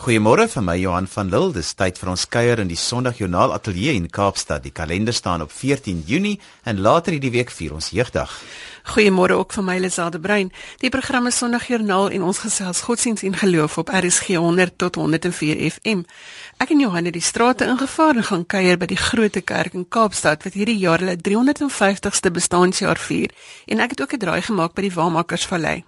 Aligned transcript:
Goeiemôre 0.00 0.46
vir 0.48 0.62
my 0.64 0.78
Johan 0.80 1.04
van 1.12 1.28
Lille. 1.28 1.52
Dis 1.52 1.74
tyd 1.76 1.98
vir 2.00 2.08
ons 2.08 2.22
kuier 2.32 2.60
in 2.62 2.70
die 2.70 2.78
Sondagjoernaal 2.80 3.52
Ateljee 3.52 3.92
in 3.98 4.06
Kaapstad. 4.08 4.62
Die 4.64 4.72
kalender 4.72 5.12
staan 5.12 5.42
op 5.44 5.52
14 5.52 5.98
Junie 6.08 6.38
en 6.64 6.80
later 6.80 7.12
hierdie 7.12 7.32
week 7.34 7.52
vier 7.52 7.74
ons 7.76 7.90
jeugdag. 7.92 8.32
Goeiemôre 8.94 9.36
ook 9.36 9.52
van 9.52 9.68
my 9.68 9.76
Lisade 9.76 10.16
Brein. 10.18 10.48
Die 10.80 10.88
program 10.88 11.28
is 11.28 11.36
Sondagjoernaal 11.36 12.16
en 12.16 12.24
ons 12.30 12.40
gesels 12.46 12.80
godsdiens 12.88 13.26
en 13.28 13.36
geloof 13.42 13.76
op 13.84 13.92
RSG 13.92 14.40
100 14.40 14.78
tot 14.80 14.96
104 14.96 15.60
FM. 15.68 16.06
Ek 16.56 16.72
en 16.72 16.80
Johan 16.80 17.12
het 17.12 17.18
die 17.20 17.26
strate 17.28 17.68
ingevaar 17.68 18.16
en 18.16 18.30
gaan 18.32 18.48
kuier 18.48 18.80
by 18.80 18.88
die 18.88 19.02
Grote 19.04 19.44
Kerk 19.44 19.76
in 19.76 19.84
Kaapstad 19.84 20.48
wat 20.48 20.56
hierdie 20.56 20.80
jaar 20.80 21.04
hulle 21.04 21.20
350ste 21.20 22.32
bestaanjaar 22.32 22.96
vier 22.96 23.36
en 23.68 23.84
ek 23.84 23.98
het 23.98 24.08
ook 24.08 24.16
'n 24.16 24.24
draai 24.24 24.42
gemaak 24.48 24.72
by 24.72 24.88
die 24.88 24.96
Waarmakersvallei. 24.96 25.82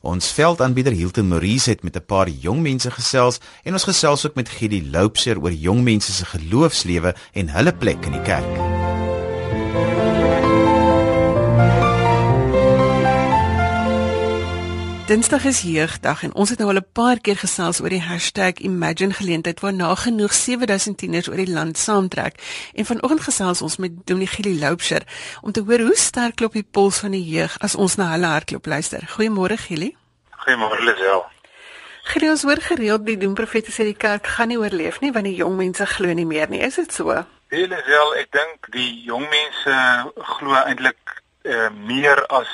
Ons 0.00 0.30
veldaanbieder 0.32 0.92
Hilton 0.92 1.28
Maurice 1.28 1.70
het 1.70 1.82
met 1.82 1.96
'n 1.96 2.06
paar 2.06 2.28
jong 2.28 2.62
mense 2.62 2.90
gesels 2.90 3.40
en 3.64 3.72
ons 3.72 3.84
gesels 3.84 4.26
ook 4.26 4.34
met 4.34 4.48
Gidi 4.48 4.90
Loupser 4.90 5.40
oor 5.40 5.52
jong 5.52 5.82
mense 5.82 6.12
se 6.12 6.24
geloofslewe 6.24 7.14
en 7.32 7.48
hulle 7.48 7.72
plek 7.72 8.04
in 8.04 8.12
die 8.12 8.22
kerk. 8.22 8.97
Dinsdag 15.08 15.44
is 15.44 15.62
jeugdag 15.64 16.22
en 16.22 16.34
ons 16.34 16.50
het 16.52 16.58
nou 16.60 16.68
al 16.68 16.80
'n 16.80 16.92
paar 16.92 17.18
keer 17.18 17.36
gesels 17.36 17.80
oor 17.80 17.88
die 17.88 18.04
#Imagine 18.60 19.12
geleentheid 19.12 19.60
waar 19.60 19.72
nagenoeg 19.72 20.32
7000 20.34 20.98
tieners 20.98 21.28
oor 21.28 21.36
die 21.36 21.52
land 21.52 21.78
saamtrek. 21.78 22.34
En 22.74 22.84
vanoggend 22.84 23.20
gesels 23.20 23.62
ons 23.62 23.76
met 23.76 23.92
Dominee 24.04 24.26
Gili 24.28 24.58
Loupser 24.58 25.02
om 25.40 25.52
te 25.52 25.62
hoor 25.66 25.80
hoe 25.80 25.96
sterk 25.96 26.36
klop 26.36 26.52
die 26.52 26.66
pols 26.70 26.98
van 26.98 27.10
die 27.10 27.24
jeug 27.24 27.58
as 27.58 27.74
ons 27.74 27.94
na 27.96 28.10
hulle 28.10 28.26
hartklop 28.26 28.66
luister. 28.66 29.00
Goeiemôre 29.08 29.56
Gili. 29.56 29.96
Goeiemôre 30.30 30.82
Lisel. 30.82 31.24
Gili, 32.02 32.28
ons 32.28 32.42
hoor 32.42 32.60
gereeld 32.60 33.06
die 33.06 33.16
doemprofete 33.16 33.72
sê 33.72 33.84
die 33.84 33.96
kerk 33.96 34.26
gaan 34.26 34.48
nie 34.48 34.58
oorleef 34.58 35.00
nie 35.00 35.12
want 35.12 35.24
die 35.24 35.34
jong 35.34 35.56
mense 35.56 35.86
glo 35.86 36.12
nie 36.12 36.26
meer 36.26 36.48
nie. 36.50 36.60
Is 36.60 36.74
dit 36.74 36.92
so? 36.92 37.24
Lisel, 37.48 38.14
ek 38.14 38.28
dink 38.30 38.66
die 38.72 39.02
jong 39.04 39.24
mense 39.30 39.74
glo 40.16 40.52
eintlik 40.52 41.07
uh, 41.48 41.70
meer 41.72 42.20
as 42.26 42.50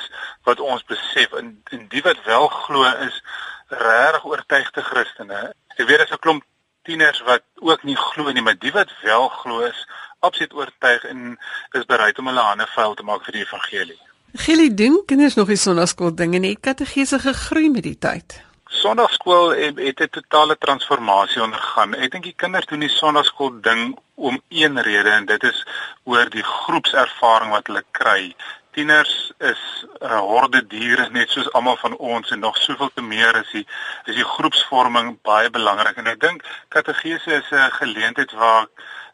wat 0.47 0.59
ons 0.59 0.83
besef 0.89 1.33
en, 1.39 1.51
en 1.75 1.85
die 1.91 2.01
wat 2.01 2.23
wel 2.25 2.47
glo 2.47 2.87
is 3.07 3.21
regtig 3.67 4.25
oortuigde 4.25 4.81
Christene. 4.81 5.53
Jy 5.77 5.85
weet 5.85 6.05
as 6.05 6.11
'n 6.11 6.23
klomp 6.23 6.43
tieners 6.85 7.21
wat 7.25 7.43
ook 7.55 7.83
nie 7.83 7.97
glo 7.97 8.31
nie, 8.31 8.41
maar 8.41 8.57
die 8.59 8.71
wat 8.71 8.91
wel 9.03 9.27
glo 9.41 9.59
is 9.65 9.85
absoluut 10.19 10.53
oortuig 10.53 11.03
en 11.03 11.37
is 11.71 11.85
bereid 11.85 12.19
om 12.19 12.27
hulle 12.27 12.49
hande 12.49 12.67
vuil 12.75 12.93
te 12.93 13.03
maak 13.03 13.25
vir 13.25 13.39
die 13.39 13.45
evangelie. 13.45 13.99
Gilly 14.35 14.73
doen 14.73 14.99
kinders 15.05 15.35
nog 15.35 15.47
die 15.47 15.59
sonnaskool 15.59 16.15
dinge 16.15 16.39
nie. 16.43 16.57
Kategese 16.59 17.19
gegroei 17.19 17.69
met 17.69 17.83
die 17.83 17.97
tyd. 17.97 18.41
Sondagskool 18.75 19.53
het, 19.55 19.77
het 19.79 19.99
'n 20.01 20.09
totale 20.09 20.57
transformasie 20.57 21.41
ondergaan. 21.41 21.93
Ek 21.93 22.11
dink 22.11 22.23
die 22.23 22.35
kinders 22.35 22.65
doen 22.65 22.79
die 22.79 22.89
sondagskool 22.89 23.61
ding 23.61 23.97
om 24.15 24.41
een 24.49 24.81
rede 24.81 25.09
en 25.09 25.25
dit 25.25 25.43
is 25.43 25.65
oor 26.03 26.29
die 26.29 26.43
groepservaring 26.43 27.51
wat 27.51 27.67
hulle 27.67 27.83
kry 27.91 28.35
tieners 28.75 29.31
is 29.39 29.61
'n 29.83 30.05
uh, 30.05 30.19
horde 30.19 30.61
diere 30.67 31.09
net 31.09 31.29
soos 31.29 31.51
almal 31.57 31.77
van 31.83 31.95
ons 31.97 32.31
en 32.31 32.39
nog 32.39 32.57
soveel 32.57 32.91
te 32.93 33.01
meer 33.01 33.35
is 33.43 33.51
die 33.51 33.67
is 34.11 34.15
die 34.15 34.29
groepsvorming 34.35 35.15
baie 35.29 35.49
belangrik 35.57 35.97
en 35.97 36.11
ek 36.13 36.19
dink 36.27 36.43
kategese 36.75 37.39
is 37.41 37.51
'n 37.51 37.71
geleentheid 37.81 38.31
waar 38.41 38.67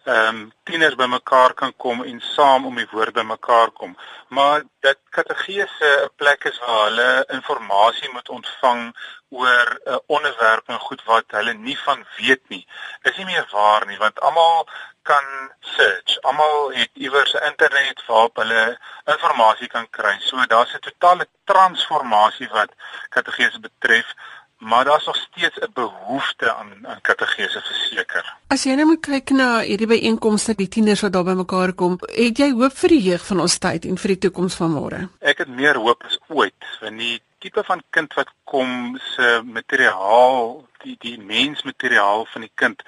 ehm 0.04 0.36
um, 0.36 0.52
tieners 0.64 0.96
bymekaar 0.96 1.54
kan 1.54 1.74
kom 1.78 2.04
en 2.04 2.22
saam 2.22 2.66
om 2.66 2.76
die 2.76 2.88
woord 2.92 3.14
bymekaar 3.14 3.70
kom. 3.72 3.98
Maar 4.28 4.64
dat 4.80 4.98
kategese 5.10 5.90
'n 6.06 6.10
plek 6.16 6.44
is 6.44 6.60
waar 6.60 6.84
hulle 6.86 7.26
inligting 7.28 8.14
moet 8.14 8.30
ontvang 8.30 8.96
oor 9.30 9.80
'n 9.86 9.92
uh, 9.92 9.98
onderwerp 10.06 10.68
en 10.68 10.80
goed 10.80 11.04
wat 11.04 11.24
hulle 11.28 11.54
nie 11.54 11.78
van 11.80 12.06
weet 12.18 12.50
nie. 12.50 12.68
Is 13.02 13.18
nie 13.18 13.26
meer 13.26 13.48
waar 13.52 13.86
nie 13.86 13.98
want 13.98 14.20
almal 14.20 14.68
kan 15.04 15.26
search. 15.60 16.22
Almal 16.22 16.72
het 16.74 16.90
iewers 16.94 17.34
internet 17.34 18.04
waarop 18.08 18.36
hulle 18.36 18.78
inligting 19.06 19.72
kan 19.72 19.88
kry. 19.90 20.16
So 20.20 20.46
daar's 20.46 20.74
'n 20.74 20.80
totale 20.80 21.28
transformasie 21.46 22.50
wat 22.50 22.72
kategese 23.10 23.60
betref 23.60 24.16
maar 24.62 24.86
daar's 24.86 25.06
nog 25.06 25.16
steeds 25.16 25.60
'n 25.60 25.72
behoefte 25.74 26.54
aan 26.54 26.88
aan 26.88 27.02
kategese 27.02 27.62
verseker. 27.62 28.36
As 28.48 28.64
jy 28.64 28.74
nou 28.74 28.86
moet 28.86 29.00
kyk 29.00 29.30
na 29.30 29.60
hierdie 29.60 29.88
byeenkomste, 29.88 30.56
die 30.56 30.68
tieners 30.68 31.02
wat 31.02 31.14
daar 31.14 31.24
bymekaar 31.24 31.74
kom, 31.74 31.98
het 32.00 32.38
jy 32.38 32.52
hoop 32.52 32.78
vir 32.78 32.90
die 32.90 33.02
jeug 33.02 33.26
van 33.26 33.40
ons 33.40 33.58
tyd 33.58 33.86
en 33.86 33.98
vir 33.98 34.08
die 34.08 34.18
toekoms 34.18 34.56
van 34.56 34.72
môre? 34.72 35.10
Ek 35.20 35.38
het 35.38 35.48
meer 35.48 35.76
hoop 35.76 36.04
as 36.04 36.20
ooit, 36.28 36.66
want 36.80 37.00
die 37.00 37.22
tipe 37.40 37.64
van 37.64 37.82
kind 37.90 38.14
wat 38.14 38.30
kom 38.44 39.00
se 39.16 39.42
materiaal, 39.44 40.68
die 40.84 40.96
die 41.00 41.18
mensmateriaal 41.18 42.26
van 42.34 42.42
die 42.42 42.52
kind 42.56 42.84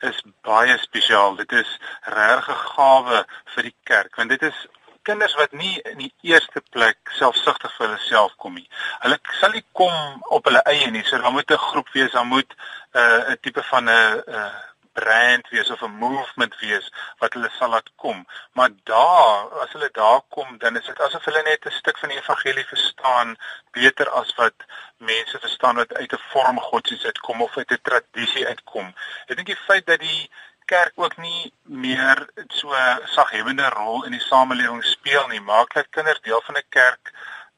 is 0.00 0.22
baie 0.42 0.78
spesiaal. 0.78 1.36
Dit 1.36 1.52
is 1.52 1.78
regtig 2.02 2.48
'n 2.48 2.64
gawe 2.76 3.24
vir 3.54 3.62
die 3.62 3.76
kerk, 3.84 4.16
want 4.16 4.30
dit 4.30 4.42
is 4.42 4.66
kinders 5.02 5.34
wat 5.38 5.52
nie 5.52 5.80
in 5.90 5.98
die 5.98 6.12
eerste 6.22 6.62
plek 6.74 6.98
selfsugtig 7.18 7.74
vir 7.76 7.86
hulle 7.86 7.98
self 7.98 8.32
kom 8.42 8.54
nie. 8.54 8.68
Hulle 9.04 9.18
sal 9.40 9.52
nie 9.54 9.64
kom 9.72 10.22
op 10.36 10.48
hulle 10.48 10.62
eie 10.72 10.90
nie. 10.90 11.04
So 11.04 11.18
dan 11.18 11.32
moet 11.32 11.50
'n 11.50 11.66
groep 11.68 11.92
wees, 11.92 12.12
dan 12.12 12.26
moet 12.26 12.50
'n 12.94 12.98
uh, 12.98 13.30
'n 13.30 13.38
tipe 13.40 13.62
van 13.62 13.84
'n 13.84 14.22
uh, 14.26 14.50
brand 14.98 15.48
wees 15.54 15.70
of 15.74 15.82
'n 15.82 15.98
movement 16.06 16.54
wees 16.64 16.86
wat 17.20 17.32
hulle 17.34 17.50
sal 17.58 17.70
laat 17.74 17.90
kom. 18.02 18.18
Maar 18.52 18.70
daar, 18.92 19.48
as 19.62 19.72
hulle 19.72 19.88
daar 19.92 20.20
kom, 20.36 20.58
dan 20.58 20.76
is 20.76 20.86
dit 20.86 21.00
asof 21.06 21.24
hulle 21.24 21.42
net 21.42 21.66
'n 21.66 21.78
stuk 21.80 21.98
van 21.98 22.08
die 22.08 22.18
evangelie 22.18 22.66
verstaan 22.66 23.36
beter 23.70 24.10
as 24.10 24.34
wat 24.40 24.58
mense 24.96 25.38
verstaan 25.38 25.76
wat 25.82 25.94
uit 25.94 26.12
'n 26.12 26.26
vorm 26.32 26.60
godsdienst 26.60 27.04
uitkom 27.04 27.42
of 27.42 27.56
uit 27.56 27.70
'n 27.70 27.86
tradisie 27.88 28.46
uitkom. 28.46 28.94
Ek 29.26 29.36
dink 29.36 29.46
die 29.46 29.64
feit 29.68 29.86
dat 29.86 30.00
die 30.00 30.30
kerk 30.66 30.92
ook 30.94 31.16
nie 31.16 31.52
meer 31.62 32.28
so 32.48 32.74
'n 32.74 33.06
saghebende 33.16 33.68
rol 33.68 34.04
in 34.04 34.12
die 34.12 34.26
samelewing 34.30 34.84
speel 34.84 35.26
nie. 35.28 35.40
Maak 35.40 35.74
dat 35.74 35.86
kinders 35.90 36.20
deel 36.20 36.42
van 36.46 36.56
'n 36.56 36.68
kerk 36.68 37.12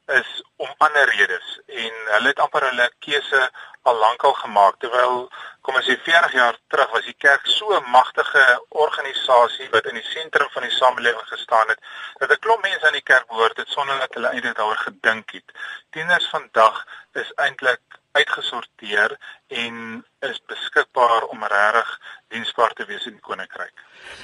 is 0.09 0.43
om 0.55 0.69
ander 0.77 1.09
redes 1.09 1.59
en 1.65 1.93
hulle 2.13 2.27
het 2.27 2.39
amper 2.39 2.65
hulle 2.69 2.91
keuse 2.99 3.41
al 3.83 3.95
lankal 3.95 4.33
gemaak 4.33 4.79
terwyl 4.79 5.29
kom 5.61 5.75
ons 5.79 5.87
sê 5.87 5.95
40 6.03 6.33
jaar 6.33 6.57
terug 6.67 6.91
was 6.95 7.05
die 7.05 7.17
kerk 7.25 7.45
so 7.47 7.65
'n 7.77 7.91
magtige 7.91 8.45
organisasie 8.69 9.69
wat 9.75 9.85
in 9.85 9.99
die 10.01 10.09
sentrum 10.15 10.49
van 10.55 10.63
die 10.63 10.77
samelewing 10.81 11.27
gestaan 11.33 11.67
het 11.67 11.79
dat 12.19 12.31
'n 12.31 12.39
klomp 12.39 12.61
mense 12.61 12.85
aan 12.87 12.99
die 12.99 13.09
kerk 13.11 13.27
behoort 13.27 13.57
het 13.57 13.69
sonder 13.69 13.99
dat 13.99 14.13
hulle 14.13 14.27
eintlik 14.27 14.55
daaroor 14.55 14.81
gedink 14.87 15.31
het. 15.31 15.47
Tieners 15.89 16.29
vandag 16.29 16.85
is 17.13 17.31
eintlik 17.35 17.81
uitgesorteer 18.11 19.17
en 19.47 20.05
is 20.19 20.41
beskikbaar 20.45 21.23
om 21.23 21.43
regtig 21.43 21.99
diensbaar 22.27 22.73
te 22.73 22.85
wees 22.85 23.05
in 23.05 23.17
die 23.17 23.27
koninkryk. 23.29 23.73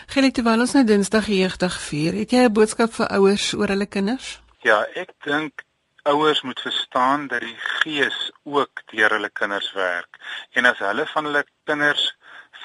Genie 0.08 0.32
terwyl 0.32 0.60
ons 0.66 0.74
nou 0.74 0.84
Dinsdag 0.84 1.28
jeugdig 1.28 1.78
vier, 1.90 2.14
het 2.14 2.32
jy 2.32 2.42
'n 2.46 2.54
boodskap 2.54 2.94
vir 2.94 3.08
ouers 3.08 3.54
oor 3.54 3.68
hulle 3.68 3.86
kinders? 3.86 4.40
Ja, 4.62 4.86
ek 4.96 5.10
dink 5.24 5.64
ouers 6.12 6.42
moet 6.42 6.62
verstaan 6.62 7.28
dat 7.28 7.42
die 7.42 7.58
Gees 7.58 8.32
ook 8.44 8.82
deur 8.94 9.18
hulle 9.18 9.30
kinders 9.30 9.72
werk 9.74 10.22
en 10.52 10.70
as 10.70 10.82
hulle 10.86 11.06
van 11.14 11.30
hulle 11.30 11.44
kinders 11.64 12.06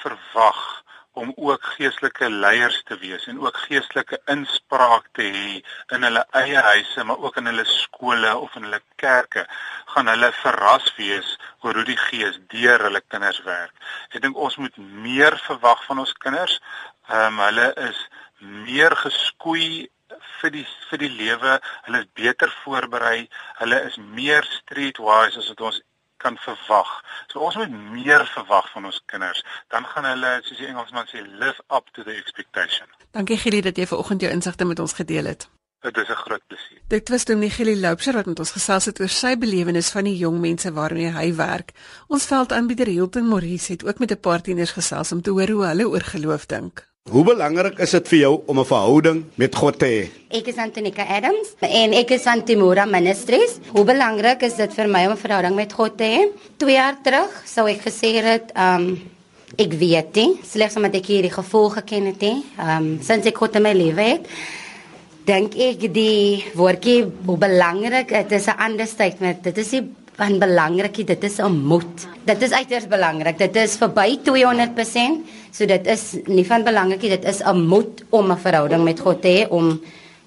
verwag 0.01 0.61
om 1.11 1.31
ook 1.35 1.63
geestelike 1.75 2.29
leiers 2.29 2.77
te 2.87 2.97
wees 2.97 3.25
en 3.27 3.39
ook 3.39 3.57
geestelike 3.65 4.19
inspraak 4.31 5.09
te 5.17 5.25
hê 5.35 5.57
in 5.95 6.05
hulle 6.07 6.23
eie 6.39 6.61
huise 6.67 7.03
maar 7.03 7.19
ook 7.25 7.39
in 7.41 7.49
hulle 7.51 7.65
skole 7.67 8.31
of 8.37 8.55
in 8.55 8.67
hulle 8.69 8.79
kerke 9.03 9.43
gaan 9.93 10.07
hulle 10.07 10.31
verras 10.39 10.87
wees 10.99 11.33
oor 11.61 11.81
hoe 11.81 11.87
die 11.89 11.99
Gees 12.05 12.39
deur 12.53 12.85
hulle 12.87 13.01
kinders 13.07 13.41
werk. 13.47 13.73
Ek 14.15 14.21
dink 14.23 14.37
ons 14.37 14.55
moet 14.61 14.77
meer 14.77 15.35
verwag 15.47 15.83
van 15.89 16.05
ons 16.05 16.13
kinders. 16.23 16.59
Ehm 17.09 17.33
um, 17.33 17.43
hulle 17.47 17.67
is 17.89 18.05
meer 18.39 18.95
geskoei 19.03 19.89
vir 20.41 20.51
die 20.57 20.65
vir 20.89 20.97
die 21.05 21.09
lewe. 21.09 21.59
Hulle 21.87 22.03
is 22.03 22.11
beter 22.13 22.51
voorberei. 22.63 23.29
Hulle 23.61 23.81
is 23.89 23.97
meer 23.97 24.47
streetwise 24.59 25.39
as 25.39 25.49
wat 25.53 25.61
ons 25.69 25.81
kan 26.21 26.37
verwag. 26.37 26.91
So 27.31 27.39
ons 27.47 27.57
moet 27.59 27.71
meer 27.71 28.25
verwag 28.35 28.67
van 28.73 28.85
ons 28.89 28.99
kinders. 29.05 29.41
Dan 29.73 29.87
gaan 29.93 30.05
hulle, 30.05 30.35
soos 30.45 30.59
die 30.61 30.69
Engelsman 30.69 31.09
sê, 31.09 31.23
live 31.25 31.63
up 31.69 31.89
to 31.95 32.05
the 32.05 32.13
expectation. 32.17 32.89
Dankie 33.17 33.39
Gili 33.41 33.63
dat 33.65 33.79
jy 33.79 33.87
vanoggend 33.89 34.21
jou 34.27 34.31
insigte 34.31 34.67
met 34.69 34.79
ons 34.79 34.93
gedeel 34.99 35.33
het. 35.33 35.47
Dit 35.81 35.97
is 35.97 36.09
'n 36.09 36.21
groot 36.25 36.43
plesier. 36.47 36.81
Dit 36.87 37.09
was 37.09 37.25
Dominee 37.25 37.49
Gili 37.49 37.79
Loupser 37.79 38.13
wat 38.13 38.25
met 38.25 38.39
ons 38.39 38.51
gesels 38.51 38.85
het 38.85 38.99
oor 38.99 39.09
sy 39.09 39.37
belewenis 39.37 39.89
van 39.89 40.03
die 40.03 40.17
jong 40.17 40.39
mense 40.39 40.71
waarmee 40.73 41.11
hy 41.11 41.33
werk. 41.35 41.71
Ons 42.07 42.25
veldaanbieder 42.25 42.87
Hilton 42.87 43.27
Maurice 43.27 43.71
het 43.71 43.85
ook 43.85 43.99
met 43.99 44.11
'n 44.11 44.19
paar 44.19 44.41
tieners 44.41 44.71
gesels 44.71 45.11
om 45.11 45.21
te 45.21 45.29
hoor 45.29 45.49
hoe 45.49 45.65
hulle 45.65 45.87
oor 45.87 46.01
geloof 46.01 46.45
dink. 46.45 46.90
Hoe 47.09 47.23
belangrik 47.25 47.79
is 47.81 47.95
dit 47.95 48.09
vir 48.11 48.19
jou 48.19 48.33
om 48.45 48.59
'n 48.59 48.65
verhouding 48.65 49.23
met 49.35 49.55
God 49.55 49.79
te 49.79 49.85
hê? 49.85 50.09
Ek 50.37 50.47
is 50.47 50.57
Antonika 50.57 51.01
Adams 51.01 51.55
en 51.59 51.93
ek 51.93 52.11
is 52.11 52.21
van 52.21 52.43
Timora 52.45 52.85
Ministries. 52.85 53.57
Hoe 53.73 53.83
belangrik 53.83 54.43
is 54.43 54.53
dit 54.53 54.73
vir 54.73 54.87
my 54.87 55.05
om 55.07 55.13
'n 55.13 55.17
verhouding 55.17 55.55
met 55.55 55.73
God 55.73 55.97
te 55.97 56.03
hê? 56.03 56.29
2 56.57 56.71
jaar 56.71 57.01
terug 57.01 57.41
sou 57.43 57.67
ek 57.67 57.81
gesê 57.81 58.21
het, 58.21 58.51
ehm 58.53 58.81
um, 58.81 59.01
ek 59.57 59.73
weet 59.73 60.15
nie, 60.15 60.39
slegs 60.43 60.75
omdat 60.75 60.95
ek 60.95 61.05
hierdie 61.05 61.33
gevoel 61.33 61.69
geken 61.69 62.05
het, 62.05 62.21
ehm 62.21 62.77
um, 62.77 62.99
sinds 63.01 63.25
ek 63.25 63.37
God 63.37 63.55
in 63.55 63.63
my 63.63 63.73
lewe 63.73 64.01
het. 64.01 64.27
Dink 65.25 65.55
ek 65.55 65.93
die 65.93 66.45
woordjie 66.53 67.11
hoe 67.25 67.37
belangrik 67.37 68.09
dit 68.09 68.31
is 68.31 68.45
'n 68.45 68.61
understatement. 68.61 69.43
Dit 69.43 69.57
is 69.57 69.69
die 69.69 69.83
van 70.17 70.39
belangrik 70.39 70.97
nie, 70.97 71.05
dit 71.05 71.23
is 71.23 71.39
'n 71.39 71.51
moed. 71.51 72.07
Dit 72.25 72.41
is 72.41 72.51
uiters 72.51 72.87
belangrik. 72.87 73.37
Dit 73.37 73.55
is 73.55 73.75
verby 73.75 74.19
200%. 74.23 75.25
So 75.51 75.67
dit 75.67 75.87
is 75.87 76.15
nie 76.27 76.45
van 76.47 76.63
belangrik 76.63 77.01
nie, 77.01 77.09
dit 77.17 77.25
is 77.25 77.41
'n 77.43 77.67
moed 77.67 78.03
om 78.09 78.31
'n 78.31 78.37
verhouding 78.37 78.83
met 78.83 78.99
God 78.99 79.21
te 79.21 79.27
hê 79.27 79.49
om 79.49 79.81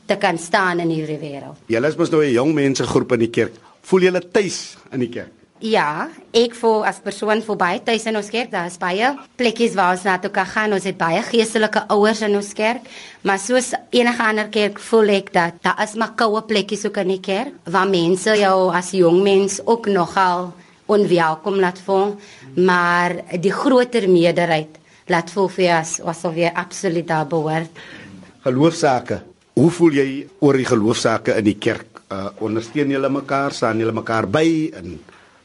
te 0.06 0.16
kan 0.16 0.38
staan 0.38 0.80
in 0.80 0.88
hierdie 0.88 1.18
wêreld. 1.18 1.56
Julle 1.66 1.88
is 1.88 1.96
mos 1.96 2.10
nou 2.10 2.22
'n 2.22 2.32
jong 2.32 2.54
mense 2.54 2.84
groep 2.84 3.12
in 3.12 3.18
die 3.18 3.30
kerk. 3.30 3.52
Voel 3.82 4.00
julle 4.00 4.22
tuis 4.30 4.76
in 4.92 5.00
die 5.00 5.08
kerk? 5.08 5.32
Ja, 5.64 6.10
ek 6.34 6.54
voel 6.54 6.82
as 6.84 6.98
persoon 7.00 7.40
verby 7.40 7.78
tuis 7.84 8.04
in 8.04 8.16
ons 8.16 8.28
kerk, 8.28 8.50
daar 8.50 8.66
is 8.66 8.76
baie 8.76 9.14
plekkies 9.36 9.74
waar 9.74 9.94
ons 9.94 10.02
na 10.04 10.18
toe 10.18 10.30
kan 10.30 10.46
gaan. 10.46 10.72
Ons 10.72 10.84
het 10.84 10.98
baie 10.98 11.22
geestelike 11.22 11.86
ouers 11.88 12.20
in 12.20 12.34
ons 12.36 12.52
kerk, 12.52 12.82
maar 13.22 13.38
soos 13.38 13.72
enige 13.90 14.22
ander 14.22 14.48
kerk 14.48 14.78
voel 14.78 15.08
ek 15.08 15.32
dat 15.32 15.54
daar 15.62 15.80
is 15.82 15.94
maar 15.94 16.12
koue 16.18 16.42
plekkies 16.42 16.84
ook 16.84 16.96
in 16.96 17.14
die 17.14 17.20
kerk 17.20 17.54
waar 17.64 17.88
mense 17.88 18.36
jou 18.36 18.74
as 18.74 18.90
jong 18.90 19.22
mens 19.22 19.60
ook 19.64 19.86
nogal 19.86 20.52
onwelkom 20.86 21.56
laat 21.62 21.80
voel, 21.86 22.16
maar 22.56 23.16
die 23.40 23.52
groter 23.52 24.08
meerderheid 24.08 24.83
laat 25.08 25.30
voel 25.30 25.48
vir 25.56 25.70
as 25.78 25.96
asof 26.00 26.36
jy 26.36 26.50
absoluut 26.54 27.06
daar 27.06 27.26
behoort. 27.28 27.82
Geloofsake. 28.44 29.20
Hoe 29.54 29.70
voel 29.70 29.98
jy 30.00 30.06
oor 30.42 30.58
die 30.58 30.66
geloofsake 30.66 31.36
in 31.38 31.44
die 31.46 31.58
kerk? 31.58 32.02
Uh 32.12 32.28
ondersteun 32.44 32.90
julle 32.90 33.08
mekaar, 33.10 33.52
staan 33.52 33.78
julle 33.80 33.94
mekaar 33.94 34.26
by 34.28 34.46
en 34.76 34.98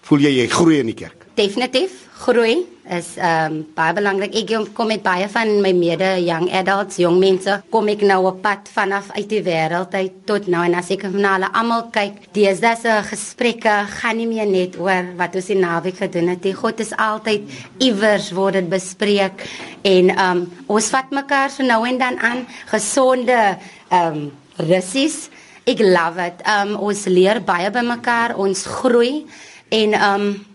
voel 0.09 0.25
jy 0.27 0.35
jy 0.41 0.47
groei 0.51 0.79
in 0.81 0.91
die 0.91 0.97
kerk? 0.97 1.29
Definitief 1.37 2.08
groei 2.19 2.65
is 2.89 3.13
ehm 3.21 3.53
um, 3.53 3.57
baie 3.77 3.93
belangrik. 3.93 4.33
Ek 4.35 4.73
kom 4.73 4.89
met 4.89 5.03
baie 5.05 5.27
van 5.29 5.51
my 5.61 5.71
mede 5.77 6.07
young 6.25 6.47
adults, 6.57 6.97
jong 6.99 7.19
mense, 7.21 7.59
kom 7.69 7.87
ek 7.91 8.01
nou 8.07 8.17
op 8.31 8.41
pad 8.41 8.69
vanaf 8.73 9.11
uit 9.13 9.27
die 9.29 9.41
wêreld 9.45 9.93
uit 9.93 10.15
tot 10.27 10.49
nou 10.49 10.63
en 10.65 10.77
as 10.79 10.89
ek 10.95 11.05
na 11.13 11.35
hulle 11.35 11.51
almal 11.61 11.85
kyk, 11.93 12.31
dis 12.33 12.59
daas 12.59 12.83
'n 12.83 13.05
gesprekke 13.11 13.75
gaan 13.99 14.17
nie 14.17 14.27
meer 14.27 14.47
net 14.47 14.79
oor 14.79 15.13
wat 15.17 15.35
ons 15.35 15.45
die 15.45 15.55
naweek 15.55 15.97
gedoen 15.97 16.29
het. 16.29 16.41
Die 16.41 16.53
God 16.53 16.79
is 16.79 16.91
altyd 16.97 17.41
iewers 17.79 18.31
word 18.33 18.53
dit 18.53 18.69
bespreek 18.69 19.45
en 19.83 20.09
ehm 20.09 20.37
um, 20.37 20.51
ons 20.67 20.89
vat 20.89 21.09
mekaar 21.11 21.49
so 21.49 21.63
nou 21.63 21.85
en 21.85 21.97
dan 21.97 22.17
aan 22.17 22.45
gesonde 22.65 23.57
ehm 23.89 24.17
um, 24.17 24.31
russies. 24.57 25.29
Ek 25.65 25.79
love 25.79 26.19
it. 26.25 26.41
Ehm 26.43 26.73
um, 26.73 26.75
ons 26.89 27.05
leer 27.05 27.39
baie 27.41 27.69
by 27.71 27.81
mekaar, 27.85 28.35
ons 28.35 28.65
groei 28.65 29.25
en 29.69 29.93
ehm 29.93 30.21
um, 30.21 30.48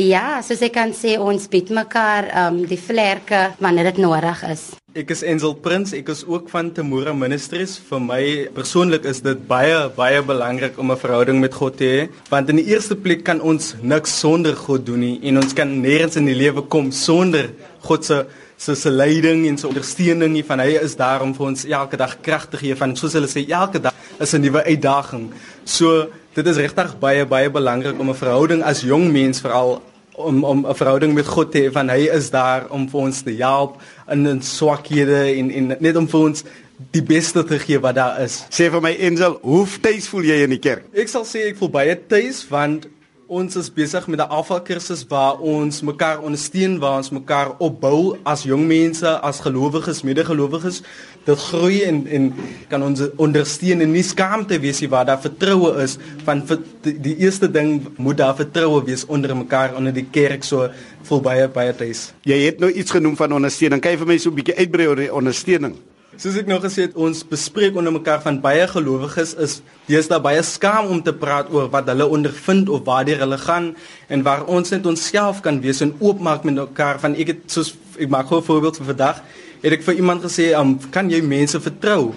Ja, 0.00 0.40
soos 0.40 0.62
ek 0.64 0.72
kan 0.72 0.94
sê 0.96 1.18
ons 1.20 1.42
bied 1.52 1.68
mekaar 1.68 2.24
um 2.46 2.62
die 2.64 2.78
vlerke 2.80 3.50
wanneer 3.60 3.90
dit 3.90 3.98
nodig 4.00 4.38
is. 4.48 4.62
Ek 4.96 5.10
is 5.12 5.20
Ensel 5.20 5.52
Prins, 5.60 5.92
ek 5.92 6.08
is 6.08 6.22
ook 6.24 6.48
van 6.48 6.70
Temora 6.72 7.12
Ministries. 7.12 7.74
Vir 7.90 8.00
my 8.00 8.22
persoonlik 8.56 9.04
is 9.04 9.20
dit 9.20 9.42
baie 9.50 9.90
baie 9.92 10.22
belangrik 10.24 10.78
om 10.80 10.92
'n 10.92 10.96
verhouding 10.96 11.40
met 11.40 11.52
God 11.52 11.76
te 11.76 11.84
hê, 11.84 12.08
want 12.30 12.48
in 12.48 12.56
die 12.56 12.72
eerste 12.72 12.96
plek 12.96 13.22
kan 13.24 13.42
ons 13.42 13.74
niks 13.82 14.18
sonder 14.18 14.56
God 14.56 14.86
doen 14.86 15.00
nie 15.00 15.20
en 15.28 15.36
ons 15.36 15.52
kan 15.52 15.68
nêrens 15.68 16.16
in 16.16 16.24
die 16.24 16.40
lewe 16.40 16.62
kom 16.62 16.90
sonder 16.90 17.52
God 17.82 18.04
se 18.04 18.24
se 18.56 18.74
se 18.74 18.90
leiding 18.90 19.46
en 19.46 19.58
se 19.58 19.68
ondersteuning 19.68 20.32
nie 20.32 20.44
van 20.44 20.60
hy 20.60 20.78
is 20.80 20.96
daar 20.96 21.20
om 21.20 21.34
vir 21.34 21.46
ons 21.46 21.64
elke 21.64 21.96
dag 21.96 22.16
krag 22.22 22.48
te 22.48 22.56
gee 22.56 22.74
van 22.74 22.96
soos 22.96 23.12
hulle 23.12 23.28
sê 23.28 23.44
elke 23.50 23.78
dag 23.78 23.94
is 24.20 24.34
'n 24.34 24.40
nuwe 24.40 24.64
uitdaging. 24.64 25.32
So 25.64 26.08
dit 26.34 26.46
is 26.46 26.56
regtig 26.56 26.94
baie 27.00 27.24
baie 27.28 27.50
belangrik 27.50 27.98
om 28.00 28.10
'n 28.10 28.14
verhouding 28.14 28.62
as 28.62 28.80
jong 28.80 29.12
mens 29.12 29.40
veral 29.40 29.82
om 30.12 30.44
om 30.44 30.66
'n 30.66 30.74
verhouding 30.74 31.14
met 31.14 31.26
God 31.26 31.52
te 31.52 31.58
hê 31.58 31.72
van 31.72 31.88
hy 31.88 32.08
is 32.12 32.30
daar 32.30 32.66
om 32.70 32.88
vir 32.88 33.00
ons 33.00 33.22
te 33.22 33.34
help 33.36 33.80
in 34.10 34.28
ons 34.28 34.56
swakhede 34.56 35.36
en 35.36 35.50
en 35.50 35.76
net 35.80 35.96
om 35.96 36.08
vir 36.08 36.20
ons 36.20 36.44
die 36.90 37.02
beste 37.02 37.44
te 37.44 37.58
gee 37.58 37.78
wat 37.78 37.94
daar 37.94 38.20
is. 38.20 38.44
Sê 38.50 38.70
vir 38.70 38.80
my 38.80 38.96
Ensel, 38.98 39.38
hoe 39.42 39.66
tuis 39.80 40.08
voel 40.08 40.22
jy 40.22 40.42
in 40.42 40.50
die 40.50 40.58
kerk? 40.58 40.84
Ek 40.94 41.08
sal 41.08 41.24
sê 41.24 41.46
ek 41.48 41.56
voel 41.56 41.70
baie 41.70 41.96
tuis 42.08 42.48
want 42.48 42.86
ons 43.32 43.56
is 43.56 43.70
besig 43.72 44.06
met 44.12 44.20
'n 44.20 44.28
alfa 44.28 44.58
kursus 44.60 45.04
waar 45.08 45.38
ons 45.40 45.80
mekaar 45.82 46.20
ondersteun, 46.20 46.78
waar 46.78 46.96
ons 46.96 47.10
mekaar 47.10 47.54
opbou 47.58 48.16
as 48.24 48.42
jong 48.42 48.66
mense, 48.66 49.08
as 49.20 49.40
gelowiges, 49.40 50.02
medegelowiges. 50.02 50.82
Dit 51.24 51.38
groei 51.38 51.82
en 51.82 52.06
en 52.06 52.34
kan 52.68 52.82
ons 52.82 53.00
ondersteun 53.16 53.80
en 53.80 53.92
nie 53.92 54.02
skaamte 54.02 54.60
wees 54.60 54.80
nie 54.80 54.88
waar 54.88 55.04
daar 55.04 55.20
vertroue 55.20 55.82
is 55.82 55.96
van 56.24 56.42
die, 56.82 57.00
die 57.00 57.16
eerste 57.16 57.50
ding 57.50 57.88
moet 57.96 58.16
daar 58.16 58.36
vertroue 58.36 58.84
wees 58.84 59.06
onder 59.06 59.36
mekaar 59.36 59.76
onder 59.76 59.92
die 59.92 60.08
kerk 60.10 60.44
so 60.44 60.68
voel 61.02 61.20
baie 61.20 61.48
baie 61.48 61.74
tuis. 61.74 62.12
Jy 62.22 62.38
het 62.44 62.60
nou 62.60 62.70
iets 62.70 62.90
genoem 62.90 63.16
van 63.16 63.32
ondersteuning. 63.32 63.84
Jy 63.84 63.96
vir 63.96 64.06
my 64.06 64.18
so 64.18 64.30
'n 64.30 64.34
bietjie 64.34 64.56
uitbrei 64.56 64.86
oor 64.86 64.96
die 64.96 65.14
ondersteuning? 65.14 65.74
Soos 66.22 66.36
ek 66.38 66.46
nou 66.46 66.60
gesê 66.62 66.84
het, 66.84 66.92
ons 66.94 67.24
bespreek 67.26 67.74
onder 67.74 67.90
mekaar 67.90 68.20
van 68.22 68.36
baie 68.38 68.62
gelowiges 68.70 69.32
is 69.42 69.56
deesdae 69.88 70.20
baie 70.22 70.42
skaam 70.46 70.92
om 70.94 71.00
te 71.02 71.10
praat 71.10 71.48
oor 71.50 71.66
wat 71.72 71.88
hulle 71.90 72.06
ondervind 72.06 72.68
of 72.70 72.84
waartoe 72.86 73.16
hulle 73.18 73.38
gaan 73.42 73.72
en 74.06 74.22
waar 74.22 74.44
ons 74.46 74.70
net 74.70 74.86
onsself 74.86 75.40
kan 75.42 75.58
wees 75.64 75.82
en 75.82 75.90
oopmaak 75.98 76.46
met 76.46 76.60
mekaar. 76.60 77.00
Van 77.02 77.16
ek 77.18 77.32
het 77.32 77.40
soos 77.50 77.72
ek 77.98 78.12
maak 78.12 78.30
gou 78.30 78.38
'n 78.38 78.46
voorbeeld 78.46 78.78
vir 78.78 78.86
vandag 78.92 79.18
het 79.64 79.72
ek 79.72 79.82
vir 79.82 79.94
iemand 79.94 80.22
gesê 80.22 80.54
um, 80.54 80.78
kan 80.94 81.10
jy 81.10 81.20
mense 81.22 81.58
vertrou? 81.60 82.14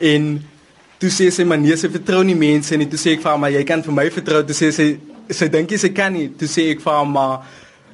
En 0.00 0.44
toe 0.98 1.10
sê 1.10 1.30
sy 1.32 1.44
maar 1.44 1.58
nee 1.58 1.76
sy 1.76 1.88
vertrou 1.88 2.22
nie 2.24 2.36
mense 2.36 2.76
nie. 2.76 2.86
Toe 2.86 3.00
sê 3.00 3.16
ek 3.16 3.22
vir 3.22 3.30
haar 3.30 3.38
maar 3.38 3.50
jy 3.50 3.64
kan 3.64 3.82
vir 3.82 3.92
my 3.92 4.10
vertrou. 4.10 4.42
Toe 4.44 4.54
sê 4.54 4.70
sy 4.70 4.98
sy 5.30 5.48
dink 5.48 5.72
sy 5.72 5.88
kan 5.88 6.12
nie. 6.12 6.28
Toe 6.28 6.48
sê 6.48 6.68
ek 6.76 6.84
vir 6.84 6.92
haar 6.92 7.06
maar 7.08 7.48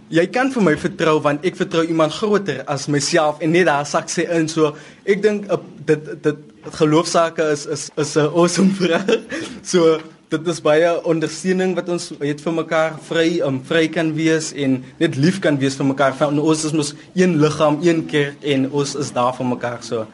Jy 0.08 0.24
kan 0.32 0.48
vir 0.48 0.64
my 0.64 0.72
vertrou 0.80 1.18
want 1.20 1.42
ek 1.44 1.58
vertrou 1.58 1.82
iemand 1.84 2.14
groter 2.16 2.62
as 2.72 2.86
myself 2.88 3.42
en 3.44 3.50
net 3.52 3.66
daar 3.68 3.84
sak 3.84 4.08
sy 4.08 4.24
in 4.32 4.46
so 4.48 4.70
ek 5.04 5.20
dink 5.20 5.50
uh, 5.52 5.58
dit 5.84 6.06
dit 6.24 6.38
geloofsake 6.78 7.44
is 7.52 7.66
is 7.66 7.82
is 7.92 8.16
'n 8.16 8.32
awesome 8.32 8.72
vraag. 8.80 9.20
So 9.62 10.00
dit 10.32 10.48
is 10.48 10.62
baie 10.64 10.88
ondersteuning 11.04 11.76
wat 11.76 11.92
ons 11.92 12.08
het 12.20 12.40
vir 12.40 12.54
mekaar 12.56 12.96
vry 13.10 13.40
um, 13.44 13.60
vry 13.60 13.84
kan 13.88 14.14
wees 14.16 14.52
en 14.56 14.80
net 14.96 15.16
lief 15.16 15.40
kan 15.44 15.60
wees 15.60 15.76
vir 15.76 15.86
mekaar. 15.92 16.16
Van 16.16 16.40
ons 16.40 16.64
is 16.64 16.72
mos 16.72 16.94
een 17.14 17.36
liggaam, 17.36 17.78
een 17.84 18.06
kerk 18.06 18.40
en 18.44 18.70
ons 18.72 18.96
is 18.96 19.12
daar 19.12 19.36
vir 19.36 19.46
mekaar 19.46 19.84
so. 19.84 20.06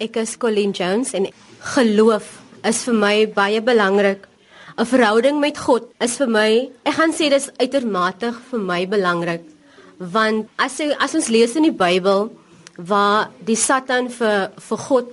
Ek 0.00 0.16
is 0.16 0.36
Colleen 0.38 0.72
Jones 0.72 1.12
en 1.12 1.28
geloof 1.76 2.40
is 2.64 2.84
vir 2.88 2.94
my 2.94 3.16
baie 3.28 3.60
belangrik 3.60 4.31
'n 4.78 4.86
verhouding 4.86 5.40
met 5.40 5.58
God 5.58 5.84
is 6.00 6.16
vir 6.16 6.28
my, 6.28 6.50
ek 6.84 6.94
gaan 6.96 7.12
sê 7.12 7.28
dis 7.28 7.50
uitermate 7.60 8.32
vir 8.50 8.60
my 8.60 8.86
belangrik. 8.86 9.44
Want 9.98 10.48
as 10.58 10.78
jy 10.80 10.94
as 10.98 11.14
ons 11.14 11.28
lees 11.28 11.56
in 11.56 11.68
die 11.68 11.76
Bybel 11.76 12.30
waar 12.78 13.28
die 13.44 13.56
Satan 13.56 14.08
vir 14.08 14.50
vir 14.56 14.78
God 14.78 15.08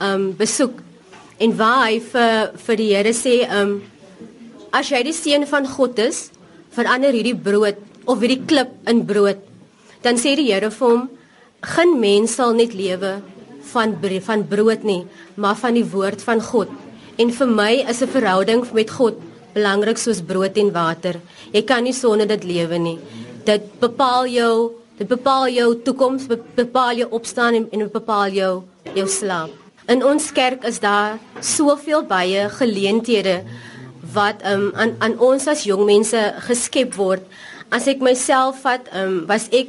um 0.00 0.32
besoek 0.32 0.80
en 1.38 1.56
waar 1.56 1.84
hy 1.86 1.98
vir 2.00 2.52
vir 2.66 2.76
die 2.76 2.90
Here 2.94 3.12
sê 3.12 3.34
um 3.60 3.82
as 4.72 4.88
jy 4.88 5.02
die 5.04 5.12
seun 5.12 5.46
van 5.46 5.66
God 5.66 5.98
is, 5.98 6.30
verander 6.72 7.12
hierdie 7.12 7.36
brood 7.36 7.76
of 8.06 8.20
hierdie 8.20 8.46
klip 8.48 8.72
in 8.88 9.04
brood. 9.06 9.38
Dan 10.02 10.16
sê 10.16 10.34
die 10.34 10.48
Here 10.48 10.70
vir 10.70 10.88
hom, 10.88 11.08
geen 11.60 12.00
mens 12.00 12.34
sal 12.40 12.56
net 12.56 12.74
lewe 12.74 13.20
van 13.72 13.94
van 14.00 14.48
brood 14.48 14.84
nie, 14.84 15.04
maar 15.36 15.56
van 15.56 15.74
die 15.74 15.84
woord 15.84 16.22
van 16.22 16.40
God. 16.40 16.68
En 17.16 17.30
vir 17.30 17.46
my 17.46 17.72
is 17.88 18.02
'n 18.02 18.08
verhouding 18.08 18.72
met 18.72 18.90
God 18.90 19.14
belangrik 19.54 19.98
soos 19.98 20.20
brood 20.20 20.56
en 20.56 20.72
water. 20.72 21.20
Jy 21.52 21.62
kan 21.62 21.84
nie 21.84 21.92
sonder 21.92 22.26
dit 22.26 22.44
lewe 22.44 22.78
nie. 22.78 22.98
Dit 23.44 23.62
bepaal 23.80 24.26
jou, 24.26 24.72
dit 24.98 25.08
bepaal 25.08 25.48
jou 25.48 25.74
toekoms, 25.82 26.26
bepaal 26.56 26.96
jou 26.96 27.08
opstaan 27.10 27.54
en, 27.54 27.68
en 27.72 27.90
bepaal 27.92 28.28
jou 28.30 28.62
jou 28.94 29.06
slaap. 29.08 29.50
In 29.86 30.04
ons 30.04 30.32
kerk 30.32 30.64
is 30.64 30.80
daar 30.80 31.18
soveel 31.40 32.02
baie 32.02 32.48
geleenthede 32.48 33.44
wat 34.14 34.42
um, 34.44 34.72
aan 34.74 34.94
aan 34.98 35.18
ons 35.18 35.46
as 35.46 35.64
jong 35.64 35.84
mense 35.84 36.34
geskep 36.48 36.94
word. 36.96 37.22
As 37.70 37.86
ek 37.86 38.00
myself 38.00 38.62
vat, 38.62 38.88
um, 38.94 39.26
was 39.26 39.48
ek 39.52 39.68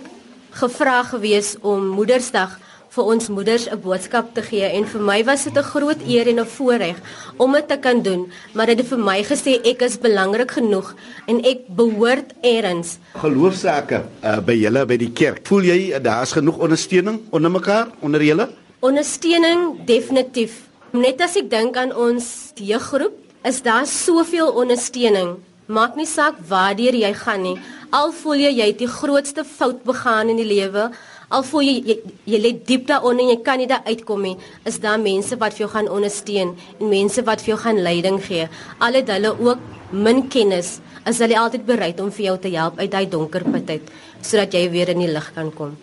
gevra 0.56 1.04
gewees 1.04 1.56
om 1.62 1.88
Moedersdag 1.98 2.60
vir 2.89 3.04
ons 3.04 3.30
moeders 3.30 3.68
'n 3.70 3.80
boodskap 3.82 4.34
te 4.34 4.42
gee 4.42 4.68
en 4.77 4.86
vir 4.86 5.01
my 5.01 5.24
was 5.24 5.44
dit 5.44 5.58
'n 5.58 5.63
groot 5.63 6.01
eer 6.08 6.27
en 6.27 6.39
'n 6.39 6.46
voorreg 6.46 6.98
om 7.38 7.51
dit 7.51 7.68
te 7.68 7.77
kan 7.77 8.01
doen, 8.01 8.32
maar 8.54 8.65
dit 8.65 8.77
het 8.77 8.88
vir 8.88 9.00
my 9.00 9.24
gesê 9.24 9.60
ek 9.63 9.82
is 9.82 9.98
belangrik 9.98 10.51
genoeg 10.51 10.96
en 11.27 11.44
ek 11.44 11.68
behoort 11.68 12.34
eers. 12.42 12.98
Geloofsake 13.13 14.04
uh, 14.24 14.39
by 14.39 14.54
julle 14.54 14.86
by 14.86 14.98
die 14.98 15.12
kerk. 15.12 15.48
Voel 15.48 15.63
jy 15.63 16.00
daar's 16.00 16.32
genoeg 16.32 16.58
ondersteuning 16.58 17.20
onder 17.32 17.51
mekaar 17.51 17.88
onder 18.01 18.22
julle? 18.24 18.50
Ondersteuning 18.80 19.86
definitief. 19.86 20.70
Net 20.92 21.22
as 21.22 21.36
ek 21.36 21.50
dink 21.50 21.77
aan 21.77 21.96
ons 21.96 22.51
jeuggroep, 22.56 23.13
is 23.44 23.62
daar 23.62 23.86
soveel 23.86 24.48
ondersteuning. 24.51 25.38
Maak 25.68 25.96
nie 25.96 26.06
saak 26.06 26.36
waar 26.48 26.77
jy 26.77 27.13
gaan 27.13 27.42
nie. 27.42 27.58
Al 27.89 28.12
voel 28.12 28.36
jy 28.36 28.51
jy 28.58 28.68
het 28.68 28.77
die 28.77 28.88
grootste 28.88 29.44
fout 29.44 29.84
begaan 29.84 30.30
in 30.30 30.38
die 30.38 30.46
lewe, 30.46 30.92
al 31.29 31.44
voel 31.44 31.62
jy 31.62 31.75
jy, 31.89 31.96
jy 32.25 32.39
lê 32.41 32.51
diep 32.67 32.88
daaronder 32.88 33.25
en 33.25 33.32
jy 33.34 33.39
kan 33.46 33.58
nie 33.62 33.67
daar 33.67 33.86
uitkom 33.86 34.22
nie, 34.22 34.36
is 34.65 34.79
daar 34.84 35.00
mense 35.00 35.38
wat 35.41 35.53
vir 35.53 35.65
jou 35.65 35.72
gaan 35.74 35.89
ondersteun 35.89 36.53
en 36.79 36.89
mense 36.89 37.24
wat 37.25 37.41
vir 37.41 37.53
jou 37.53 37.60
gaan 37.63 37.82
leiding 37.82 38.20
gee. 38.24 38.50
Al 38.79 39.00
het 39.00 39.10
hulle 39.10 39.32
ook 39.39 39.60
min 39.91 40.27
kennis, 40.27 40.79
is 41.05 41.20
hulle 41.22 41.39
altyd 41.39 41.65
bereid 41.65 42.00
om 42.00 42.12
vir 42.12 42.25
jou 42.25 42.38
te 42.41 42.51
help 42.55 42.79
uit 42.79 42.91
daai 42.91 43.05
donker 43.10 43.44
put 43.44 43.70
uit 43.70 43.91
sodat 44.22 44.53
jy 44.53 44.70
weer 44.74 44.89
in 44.89 45.03
die 45.03 45.12
lig 45.12 45.34
kan 45.36 45.51
kom. 45.53 45.75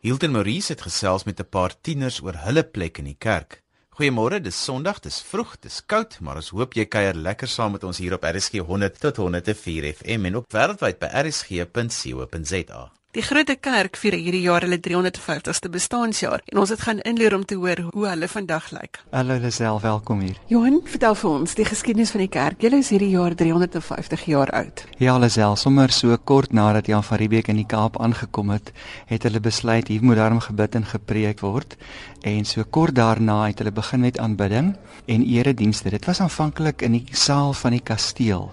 Hilton 0.00 0.32
Maurice 0.32 0.72
het 0.72 0.86
gesels 0.86 1.24
met 1.24 1.40
'n 1.40 1.50
paar 1.50 1.74
tieners 1.80 2.22
oor 2.22 2.36
hulle 2.46 2.64
plek 2.64 2.98
in 2.98 3.04
die 3.04 3.18
kerk. 3.18 3.62
Goeiemôre, 4.00 4.40
dis 4.40 4.64
Sondag, 4.64 5.00
dis 5.00 5.20
vroeg, 5.20 5.58
dis 5.60 5.82
koud, 5.86 6.20
maar 6.20 6.36
ons 6.36 6.48
hoop 6.56 6.72
jy 6.72 6.86
kuier 6.86 7.14
lekker 7.14 7.48
saam 7.48 7.72
met 7.72 7.84
ons 7.84 7.98
hier 7.98 8.14
op 8.14 8.24
RSG 8.24 8.62
100 8.64 9.00
tot 9.00 9.16
104 9.16 9.92
FM 9.92 10.24
en 10.24 10.36
op 10.36 10.52
wêreldwyd 10.52 10.98
by 10.98 11.06
rsg.co.za. 11.06 12.99
Die 13.10 13.24
Grote 13.26 13.56
Kerk 13.58 13.96
vier 13.98 14.14
hierdie 14.14 14.44
jaar 14.44 14.62
hulle 14.62 14.76
350ste 14.78 15.66
bestaanjaar 15.74 16.44
en 16.52 16.60
ons 16.62 16.70
het 16.70 16.84
gaan 16.86 17.00
inleer 17.02 17.34
om 17.34 17.42
te 17.42 17.56
hoor 17.58 17.80
hoe 17.88 18.04
hulle 18.06 18.28
vandag 18.30 18.68
lyk. 18.70 19.00
Hallo 19.10 19.34
Lisel, 19.42 19.80
welkom 19.82 20.20
hier. 20.22 20.36
Johan, 20.46 20.76
vertel 20.86 21.16
vir 21.18 21.30
ons 21.30 21.56
die 21.58 21.66
geskiedenis 21.66 22.12
van 22.14 22.22
die 22.22 22.28
kerk. 22.30 22.62
Julle 22.62 22.78
is 22.84 22.92
hierdie 22.94 23.08
jaar 23.10 23.34
350 23.34 24.22
jaar 24.30 24.52
oud. 24.60 24.84
Ja, 25.02 25.16
Lisel, 25.18 25.58
sommer 25.58 25.90
so 25.90 26.14
kort 26.22 26.54
nadat 26.54 26.86
Jan 26.86 27.02
van 27.02 27.18
Riebeeck 27.18 27.50
in 27.50 27.58
die 27.58 27.66
Kaap 27.66 27.98
aangekom 27.98 28.54
het, 28.54 28.70
het 29.10 29.26
hulle 29.26 29.42
besluit 29.42 29.90
hier 29.90 30.06
moet 30.06 30.22
daarom 30.22 30.38
gebid 30.46 30.78
en 30.78 30.86
gepreek 30.92 31.42
word. 31.42 31.74
En 32.22 32.46
so 32.46 32.62
kort 32.62 32.94
daarna 32.94 33.40
het 33.48 33.58
hulle 33.58 33.74
begin 33.74 34.06
met 34.06 34.22
aanbidding 34.22 34.76
en 35.10 35.26
eredienste. 35.26 35.90
Dit 35.90 36.06
was 36.06 36.22
aanvanklik 36.22 36.86
in 36.86 37.00
die 37.00 37.04
saal 37.10 37.58
van 37.58 37.74
die 37.74 37.82
kasteel 37.82 38.52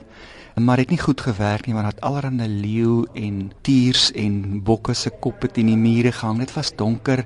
maar 0.64 0.78
het 0.78 0.90
nie 0.90 1.00
goed 1.00 1.22
gewerk 1.22 1.66
nie 1.66 1.76
want 1.76 1.88
het 1.88 2.02
allerhande 2.02 2.48
leeu 2.50 3.06
en 3.14 3.52
tiers 3.62 4.12
en 4.12 4.64
bokke 4.64 4.94
se 4.94 5.10
koppe 5.10 5.48
teen 5.48 5.70
die 5.70 5.78
mure 5.78 6.12
gehang. 6.12 6.40
Dit 6.40 6.54
was 6.54 6.76
donker 6.76 7.26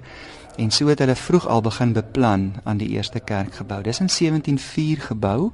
en 0.58 0.72
so 0.72 0.88
het 0.88 1.00
hulle 1.00 1.16
vroeg 1.16 1.48
al 1.48 1.62
begin 1.62 1.94
beplan 1.94 2.54
aan 2.64 2.78
die 2.78 2.90
eerste 2.90 3.20
kerkgebou. 3.20 3.82
Dis 3.84 4.00
in 4.00 4.10
1704 4.12 5.02
gebou 5.02 5.52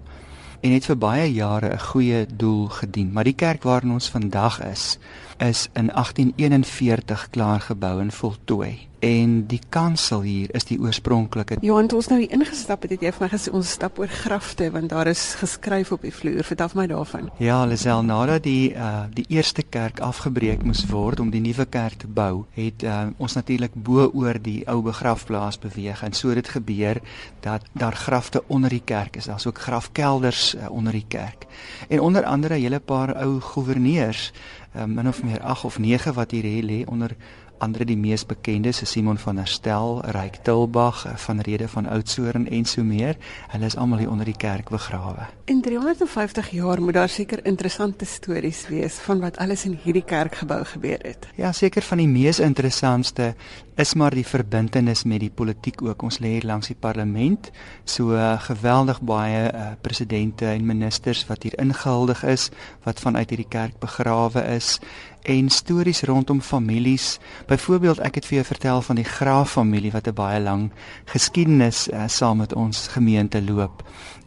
en 0.61 0.71
het 0.73 0.85
vir 0.89 0.97
baie 0.97 1.33
jare 1.33 1.69
'n 1.73 1.79
goeie 1.79 2.25
doel 2.25 2.67
gedien. 2.67 3.11
Maar 3.11 3.23
die 3.23 3.35
kerk 3.35 3.63
waarin 3.63 3.91
ons 3.91 4.09
vandag 4.09 4.61
is, 4.63 4.97
is 5.37 5.67
in 5.73 5.87
1841 5.93 7.29
klaar 7.29 7.61
gebou 7.61 7.99
en 8.01 8.11
voltooi 8.11 8.87
en 8.99 9.43
die 9.49 9.59
kansel 9.69 10.23
hier 10.25 10.51
is 10.57 10.65
die 10.65 10.77
oorspronklike. 10.81 11.59
Johan, 11.61 11.89
toe 11.89 11.99
ons 11.99 12.09
nou 12.09 12.17
hier 12.21 12.33
ingestap 12.33 12.85
het, 12.85 12.95
het 12.95 13.05
jy 13.05 13.11
vir 13.13 13.25
my 13.25 13.29
gesê 13.29 13.53
ons 13.53 13.73
stap 13.77 13.99
oor 14.01 14.09
grafte 14.09 14.69
want 14.73 14.89
daar 14.93 15.09
is 15.11 15.35
geskryf 15.37 15.91
op 15.93 16.05
die 16.05 16.13
vloer. 16.13 16.41
Vertel 16.47 16.73
my 16.77 16.87
daarvan. 16.89 17.29
Ja, 17.41 17.59
Lisel, 17.69 18.03
nadat 18.05 18.45
die 18.47 18.73
uh 18.73 19.05
die 19.13 19.25
eerste 19.33 19.63
kerk 19.63 19.99
afgebreek 20.03 20.63
moes 20.65 20.83
word 20.89 21.19
om 21.21 21.29
die 21.31 21.41
nuwe 21.41 21.65
kerk 21.69 22.01
te 22.01 22.09
bou, 22.09 22.45
het 22.57 22.83
uh, 22.83 23.07
ons 23.21 23.33
natuurlik 23.37 23.73
bo 23.73 24.09
oor 24.13 24.37
die 24.41 24.61
ou 24.69 24.81
begrafplaas 24.85 25.59
beweeg 25.61 26.03
en 26.05 26.13
so 26.17 26.29
het 26.33 26.41
dit 26.41 26.49
gebeur 26.57 26.99
dat 27.45 27.65
daar 27.73 27.95
grafte 27.95 28.43
onder 28.47 28.73
die 28.73 28.83
kerk 28.83 29.17
is. 29.17 29.29
Daar's 29.29 29.47
ook 29.47 29.61
grafkelders 29.61 30.55
uh, 30.55 30.69
onder 30.71 30.93
die 30.93 31.05
kerk. 31.07 31.47
En 31.89 32.01
onder 32.01 32.25
andere 32.25 32.57
'n 32.57 32.61
hele 32.61 32.79
paar 32.79 33.15
ou 33.15 33.39
goewerneurs, 33.39 34.31
uh, 34.77 34.85
min 34.85 35.07
of 35.07 35.23
meer 35.23 35.41
8 35.41 35.63
of 35.63 35.79
9 35.79 36.13
wat 36.13 36.31
hier 36.31 36.63
lê 36.63 36.85
onder 36.85 37.15
ander 37.57 37.85
die 37.85 37.97
mees 37.97 38.25
bekende 38.25 38.69
is 38.69 38.81
Simon 38.85 39.17
van 39.17 39.35
der 39.35 39.47
Stel, 39.47 40.01
Ryk 40.13 40.39
Tilbag, 40.45 41.05
van 41.15 41.39
Rede 41.41 41.67
van 41.67 41.87
Oudtshoorn 41.87 42.47
en 42.49 42.65
so 42.65 42.83
meer. 42.83 43.17
Hulle 43.51 43.65
is 43.65 43.75
almal 43.75 43.97
hier 44.03 44.11
onder 44.11 44.25
die 44.25 44.37
kerk 44.37 44.69
begrawe. 44.69 45.27
In 45.45 45.61
350 45.61 46.49
jaar 46.51 46.81
moet 46.81 46.93
daar 46.93 47.09
seker 47.09 47.45
interessante 47.45 48.05
stories 48.05 48.67
wees 48.67 48.99
van 49.07 49.19
wat 49.19 49.37
alles 49.37 49.65
in 49.65 49.79
hierdie 49.83 50.05
kerkgebou 50.05 50.63
gebeur 50.65 50.99
het. 51.01 51.27
Ja, 51.35 51.51
seker 51.51 51.81
van 51.81 51.97
die 51.97 52.07
mees 52.07 52.39
interessantste 52.39 53.33
is 53.77 53.93
maar 53.93 54.15
die 54.15 54.25
verbintenis 54.25 55.03
met 55.05 55.21
die 55.21 55.29
politiek 55.29 55.81
ook. 55.85 56.01
Ons 56.01 56.17
lê 56.19 56.33
hier 56.37 56.47
langs 56.49 56.71
die 56.71 56.77
parlement, 56.79 57.51
so 57.85 58.15
uh, 58.17 58.33
geweldig 58.41 59.01
baie 59.05 59.43
uh, 59.51 59.67
presidente 59.85 60.49
en 60.49 60.65
ministers 60.65 61.21
wat 61.29 61.45
hier 61.45 61.53
ingehuldig 61.61 62.23
is, 62.25 62.49
wat 62.87 62.99
vanuit 62.99 63.29
hierdie 63.29 63.49
kerk 63.53 63.77
begrawe 63.79 64.41
is 64.55 64.79
en 65.27 65.49
stories 65.53 66.01
rondom 66.09 66.41
families. 66.41 67.19
Byvoorbeeld, 67.47 68.01
ek 68.01 68.17
het 68.17 68.29
vir 68.29 68.39
jou 68.39 68.47
vertel 68.47 68.81
van 68.81 68.97
die 68.97 69.05
Graaf 69.05 69.53
familie 69.59 69.91
wat 69.93 70.07
'n 70.07 70.15
baie 70.15 70.41
lang 70.41 70.71
geskiedenis 71.05 71.87
uh, 71.87 72.07
saam 72.07 72.37
met 72.37 72.53
ons 72.53 72.87
gemeente 72.87 73.41
loop. 73.41 73.83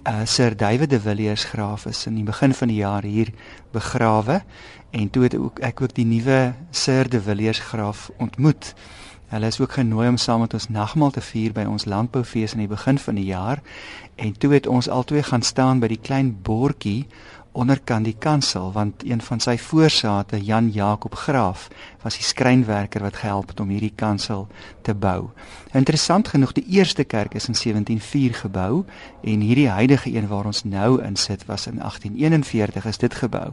Uh 0.07 0.25
Sir 0.25 0.57
David 0.57 0.91
de 0.91 1.01
Villiers 1.01 1.45
Graaf 1.45 1.87
is 1.87 2.07
in 2.07 2.15
die 2.15 2.25
begin 2.25 2.55
van 2.55 2.69
die 2.69 2.81
jaar 2.81 3.03
hier 3.03 3.29
begrawe 3.73 4.43
en 4.91 5.11
toe 5.11 5.23
het 5.23 5.35
ook 5.37 5.59
ek 5.59 5.81
ook 5.81 5.95
die 5.95 6.07
nuwe 6.07 6.55
Sir 6.71 7.09
de 7.09 7.21
Villiers 7.21 7.59
Graaf 7.59 8.11
ontmoet. 8.17 8.75
Hulle 9.31 9.47
is 9.47 9.61
ook 9.61 9.73
genooi 9.73 10.09
om 10.09 10.17
saam 10.17 10.41
met 10.41 10.55
ons 10.55 10.69
nagmaal 10.69 11.11
te 11.15 11.21
vier 11.23 11.53
by 11.55 11.63
ons 11.71 11.85
landboufees 11.87 12.53
aan 12.53 12.65
die 12.65 12.71
begin 12.71 12.99
van 12.99 13.15
die 13.15 13.29
jaar 13.29 13.61
en 14.19 14.33
toe 14.35 14.51
het 14.53 14.67
ons 14.67 14.89
albei 14.91 15.23
gaan 15.23 15.45
staan 15.47 15.79
by 15.79 15.87
die 15.93 16.01
klein 16.03 16.33
bordjie 16.43 17.07
onderkant 17.53 18.05
die 18.05 18.17
kansel 18.19 18.73
want 18.75 19.05
een 19.07 19.23
van 19.23 19.41
sy 19.43 19.55
voorsate 19.59 20.41
Jan 20.45 20.73
Jakob 20.75 21.15
Graaf 21.15 21.69
was 22.03 22.19
die 22.19 22.27
skrynwerker 22.27 23.07
wat 23.07 23.21
gehelp 23.23 23.55
het 23.55 23.61
om 23.61 23.71
hierdie 23.71 23.93
kansel 23.95 24.49
te 24.83 24.95
bou. 24.95 25.31
Interessant 25.75 26.29
genoeg 26.35 26.57
die 26.59 26.67
eerste 26.67 27.05
kerk 27.05 27.35
is 27.35 27.47
in 27.47 27.55
1704 27.55 28.35
gebou 28.43 28.85
en 29.23 29.47
hierdie 29.47 29.69
huidige 29.69 30.15
een 30.15 30.27
waar 30.27 30.51
ons 30.51 30.65
nou 30.65 30.99
in 31.03 31.17
sit 31.17 31.47
was 31.47 31.67
in 31.71 31.79
1841 31.79 32.85
is 32.85 32.99
dit 32.99 33.15
gebou. 33.15 33.53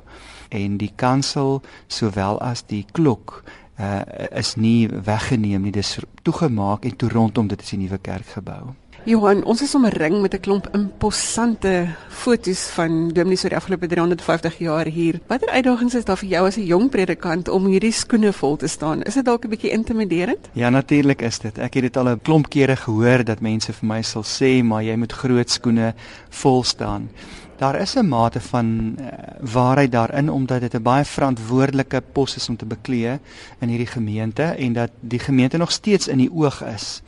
En 0.49 0.77
die 0.77 0.91
kansel 0.95 1.61
sowel 1.87 2.41
as 2.41 2.65
die 2.65 2.85
klok 2.91 3.43
uh, 3.79 4.01
is 4.31 4.55
nie 4.55 4.87
weggeneem 4.89 5.61
nie, 5.61 5.71
dis 5.71 5.97
toegemaak 6.21 6.85
en 6.85 6.95
toe 6.95 7.09
rondom 7.09 7.47
dit 7.47 7.61
is 7.61 7.73
'n 7.73 7.79
nuwe 7.79 7.97
kerk 7.97 8.27
gebou. 8.27 8.73
Johan, 9.07 9.39
ons 9.47 9.61
is 9.63 9.75
omring 9.75 10.21
met 10.21 10.33
'n 10.33 10.39
klomp 10.39 10.67
imposante 10.75 11.87
fotos 12.09 12.67
van 12.75 13.07
Dominee 13.07 13.37
oor 13.43 13.49
die 13.49 13.57
afgelope 13.57 13.87
350 13.87 14.57
jaar 14.57 14.85
hier. 14.85 15.19
Watter 15.27 15.49
uitdagings 15.49 15.95
is 15.95 16.05
daar 16.05 16.17
vir 16.17 16.29
jou 16.29 16.47
as 16.47 16.57
'n 16.57 16.65
jong 16.65 16.89
predikant 16.89 17.47
om 17.47 17.65
hierdie 17.65 17.91
skoene 17.91 18.33
vol 18.33 18.57
te 18.57 18.67
staan? 18.67 19.03
Is 19.03 19.13
dit 19.13 19.25
dalk 19.25 19.45
'n 19.45 19.49
bietjie 19.49 19.71
intimiderend? 19.71 20.49
Ja, 20.53 20.69
natuurlik 20.69 21.21
is 21.21 21.39
dit. 21.39 21.57
Ek 21.57 21.73
het 21.73 21.83
dit 21.83 21.97
al 21.97 22.09
'n 22.09 22.21
klomp 22.21 22.49
kere 22.49 22.75
gehoor 22.75 23.23
dat 23.23 23.39
mense 23.39 23.73
vir 23.73 23.87
my 23.87 24.01
sal 24.01 24.23
sê, 24.23 24.63
"Maar 24.63 24.83
jy 24.83 24.95
moet 24.95 25.13
groot 25.13 25.49
skoene 25.49 25.93
vol 26.29 26.63
staan." 26.63 27.09
Daar 27.57 27.79
is 27.81 27.95
'n 27.95 28.07
mate 28.07 28.41
van 28.41 28.95
uh, 28.99 29.07
waarheid 29.51 29.91
daarin 29.91 30.29
omdat 30.29 30.61
dit 30.61 30.73
'n 30.73 30.81
baie 30.81 31.05
verantwoordelike 31.05 32.03
pos 32.11 32.35
is 32.35 32.49
om 32.49 32.55
te 32.57 32.65
beklee 32.65 33.19
in 33.59 33.67
hierdie 33.67 33.87
gemeente 33.87 34.43
en 34.43 34.73
dat 34.73 34.91
die 34.99 35.19
gemeente 35.19 35.57
nog 35.57 35.71
steeds 35.71 36.07
in 36.07 36.17
die 36.17 36.31
oog 36.33 36.63
is. 36.63 37.01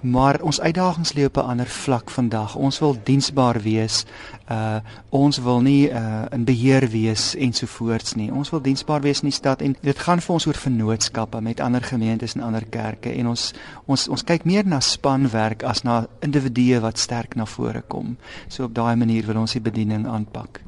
Maar 0.00 0.40
ons 0.40 0.60
uitdagings 0.60 1.12
lê 1.12 1.24
op 1.24 1.36
'n 1.36 1.40
ander 1.40 1.66
vlak 1.66 2.10
vandag. 2.10 2.54
Ons 2.54 2.78
wil 2.78 2.96
diensbaar 3.02 3.60
wees. 3.60 4.04
Uh 4.50 4.80
ons 5.10 5.38
wil 5.42 5.60
nie 5.60 5.88
uh 5.90 6.24
in 6.32 6.44
beheer 6.44 6.88
wees 6.90 7.34
ensovoorts 7.34 8.14
nie. 8.14 8.30
Ons 8.32 8.50
wil 8.50 8.62
diensbaar 8.62 9.02
wees 9.02 9.22
in 9.22 9.30
die 9.30 9.36
stad 9.36 9.62
en 9.62 9.76
dit 9.82 9.98
gaan 9.98 10.20
vir 10.22 10.34
ons 10.34 10.46
oor 10.46 10.60
vennootskappe 10.60 11.40
met 11.40 11.60
ander 11.60 11.82
gemeentes 11.82 12.34
en 12.34 12.44
ander 12.46 12.64
kerke 12.70 13.10
en 13.12 13.32
ons 13.34 13.52
ons 13.86 14.08
ons 14.08 14.26
kyk 14.26 14.44
meer 14.44 14.66
na 14.66 14.80
spanwerk 14.80 15.62
as 15.62 15.82
na 15.82 16.04
individue 16.20 16.80
wat 16.80 16.98
sterk 16.98 17.34
na 17.36 17.46
vore 17.46 17.82
kom. 17.88 18.16
So 18.48 18.64
op 18.64 18.74
daai 18.74 18.96
manier 18.96 19.26
wil 19.26 19.42
ons 19.42 19.52
die 19.58 19.64
bediening 19.64 20.06
aanpak. 20.06 20.62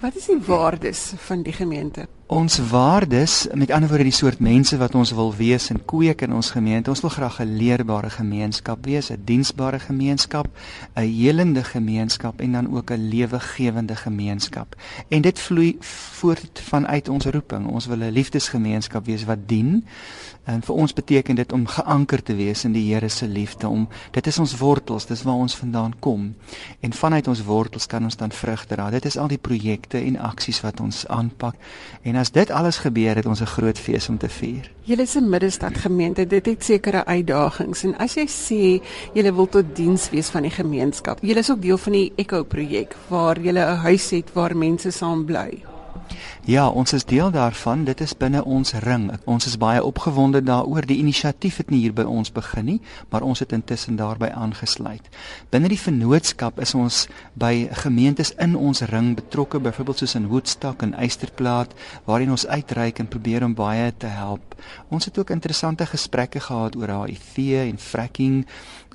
Wat 0.00 0.16
is 0.16 0.26
die 0.30 0.40
waardes 0.46 1.12
van 1.26 1.42
die 1.42 1.52
gemeente? 1.56 2.06
Ons 2.26 2.58
waardes, 2.58 3.46
met 3.54 3.70
ander 3.70 3.86
woorde 3.88 4.08
die 4.08 4.12
soort 4.12 4.40
mense 4.42 4.74
wat 4.76 4.96
ons 4.98 5.12
wil 5.14 5.28
wees 5.38 5.68
en 5.70 5.78
kweek 5.86 6.24
in 6.26 6.32
ons 6.34 6.48
gemeente. 6.50 6.90
Ons 6.90 7.04
wil 7.04 7.12
graag 7.14 7.38
'n 7.40 7.54
leerbare 7.56 8.10
gemeenskap 8.10 8.84
wees, 8.84 9.10
'n 9.10 9.22
diensbare 9.24 9.78
gemeenskap, 9.78 10.48
'n 10.96 11.06
helende 11.06 11.62
gemeenskap 11.64 12.40
en 12.40 12.52
dan 12.52 12.74
ook 12.74 12.90
'n 12.90 13.08
lewegewende 13.08 13.96
gemeenskap. 13.96 14.74
En 15.08 15.22
dit 15.22 15.38
vloei 15.38 15.76
voort 15.80 16.60
vanuit 16.60 17.08
ons 17.08 17.24
roeping. 17.24 17.66
Ons 17.66 17.86
wil 17.86 17.98
'n 17.98 18.10
liefdesgemeenskap 18.10 19.06
wees 19.06 19.24
wat 19.24 19.48
dien. 19.48 19.86
En 20.46 20.62
vir 20.62 20.74
ons 20.74 20.92
beteken 20.94 21.34
dit 21.34 21.52
om 21.52 21.64
geanker 21.66 22.22
te 22.22 22.34
wees 22.38 22.62
in 22.64 22.72
die 22.72 22.84
Here 22.86 23.08
se 23.10 23.26
liefde, 23.26 23.68
om 23.68 23.88
dit 24.14 24.26
is 24.26 24.38
ons 24.38 24.54
wortels, 24.60 25.08
dis 25.10 25.24
waar 25.26 25.42
ons 25.42 25.56
vandaan 25.58 25.94
kom. 25.98 26.28
En 26.80 26.92
vanuit 26.94 27.28
ons 27.28 27.42
wortels 27.44 27.86
kan 27.90 28.04
ons 28.06 28.16
dan 28.16 28.30
vrug 28.30 28.62
dra. 28.70 28.86
Dit 28.94 29.08
is 29.10 29.18
al 29.18 29.32
die 29.32 29.40
projekte 29.42 29.98
en 29.98 30.20
aksies 30.22 30.62
wat 30.62 30.80
ons 30.80 31.02
aanpak. 31.10 31.58
En 32.06 32.16
as 32.22 32.30
dit 32.30 32.50
alles 32.50 32.78
gebeur 32.84 33.18
het 33.18 33.26
ons 33.26 33.42
'n 33.42 33.54
groot 33.56 33.78
fees 33.78 34.08
om 34.08 34.18
te 34.18 34.28
vier. 34.28 34.70
Julle 34.82 35.02
is 35.02 35.16
'n 35.16 35.28
middestad 35.28 35.76
gemeente, 35.78 36.26
dit 36.26 36.46
het 36.46 36.64
sekere 36.64 37.04
uitdagings 37.04 37.84
en 37.84 37.98
as 37.98 38.14
jy 38.14 38.26
sê 38.26 38.82
julle 39.14 39.34
wil 39.34 39.48
tot 39.48 39.76
diens 39.76 40.10
wees 40.10 40.28
van 40.28 40.42
die 40.42 40.50
gemeenskap. 40.50 41.18
Julle 41.22 41.38
is 41.38 41.50
ook 41.50 41.62
deel 41.62 41.78
van 41.78 41.92
die 41.92 42.12
Echo 42.16 42.44
projek 42.44 42.96
waar 43.08 43.40
julle 43.40 43.60
'n 43.60 43.76
huis 43.76 44.10
het 44.10 44.32
waar 44.32 44.56
mense 44.56 44.90
saam 44.90 45.24
bly. 45.24 45.62
Ja, 46.44 46.68
ons 46.68 46.92
is 46.92 47.04
deel 47.04 47.30
daarvan. 47.30 47.84
Dit 47.84 48.00
is 48.00 48.16
binne 48.16 48.44
ons 48.44 48.72
ring. 48.72 49.10
Ons 49.24 49.46
is 49.46 49.56
baie 49.58 49.84
opgewonde 49.84 50.42
daaroor. 50.42 50.86
Die 50.86 50.98
inisiatief 50.98 51.56
het 51.56 51.70
nie 51.70 51.80
hier 51.80 51.92
by 51.92 52.02
ons 52.02 52.32
begin 52.32 52.64
nie, 52.64 52.80
maar 53.10 53.22
ons 53.22 53.42
het 53.42 53.52
intussen 53.52 53.96
daarbey 53.96 54.30
aangesluit. 54.30 55.08
Binne 55.50 55.68
die 55.68 55.80
vennootskap 55.80 56.60
is 56.60 56.74
ons 56.74 57.06
by 57.34 57.68
gemeentes 57.82 58.30
in 58.38 58.56
ons 58.56 58.84
ring 58.92 59.14
betrokke, 59.16 59.60
byvoorbeeld 59.60 59.98
soos 59.98 60.14
in 60.14 60.28
Woodstock 60.30 60.82
en 60.82 60.94
Eysterplaat, 60.94 61.74
waarin 62.04 62.30
ons 62.30 62.46
uitreik 62.46 62.98
en 62.98 63.08
probeer 63.08 63.44
om 63.44 63.54
baie 63.54 63.92
te 63.96 64.06
help. 64.06 64.54
Ons 64.88 65.04
het 65.04 65.18
ook 65.18 65.30
interessante 65.30 65.86
gesprekke 65.86 66.40
gehad 66.40 66.76
oor 66.76 66.88
HIV 66.88 67.36
en 67.66 67.78
fracking 67.78 68.46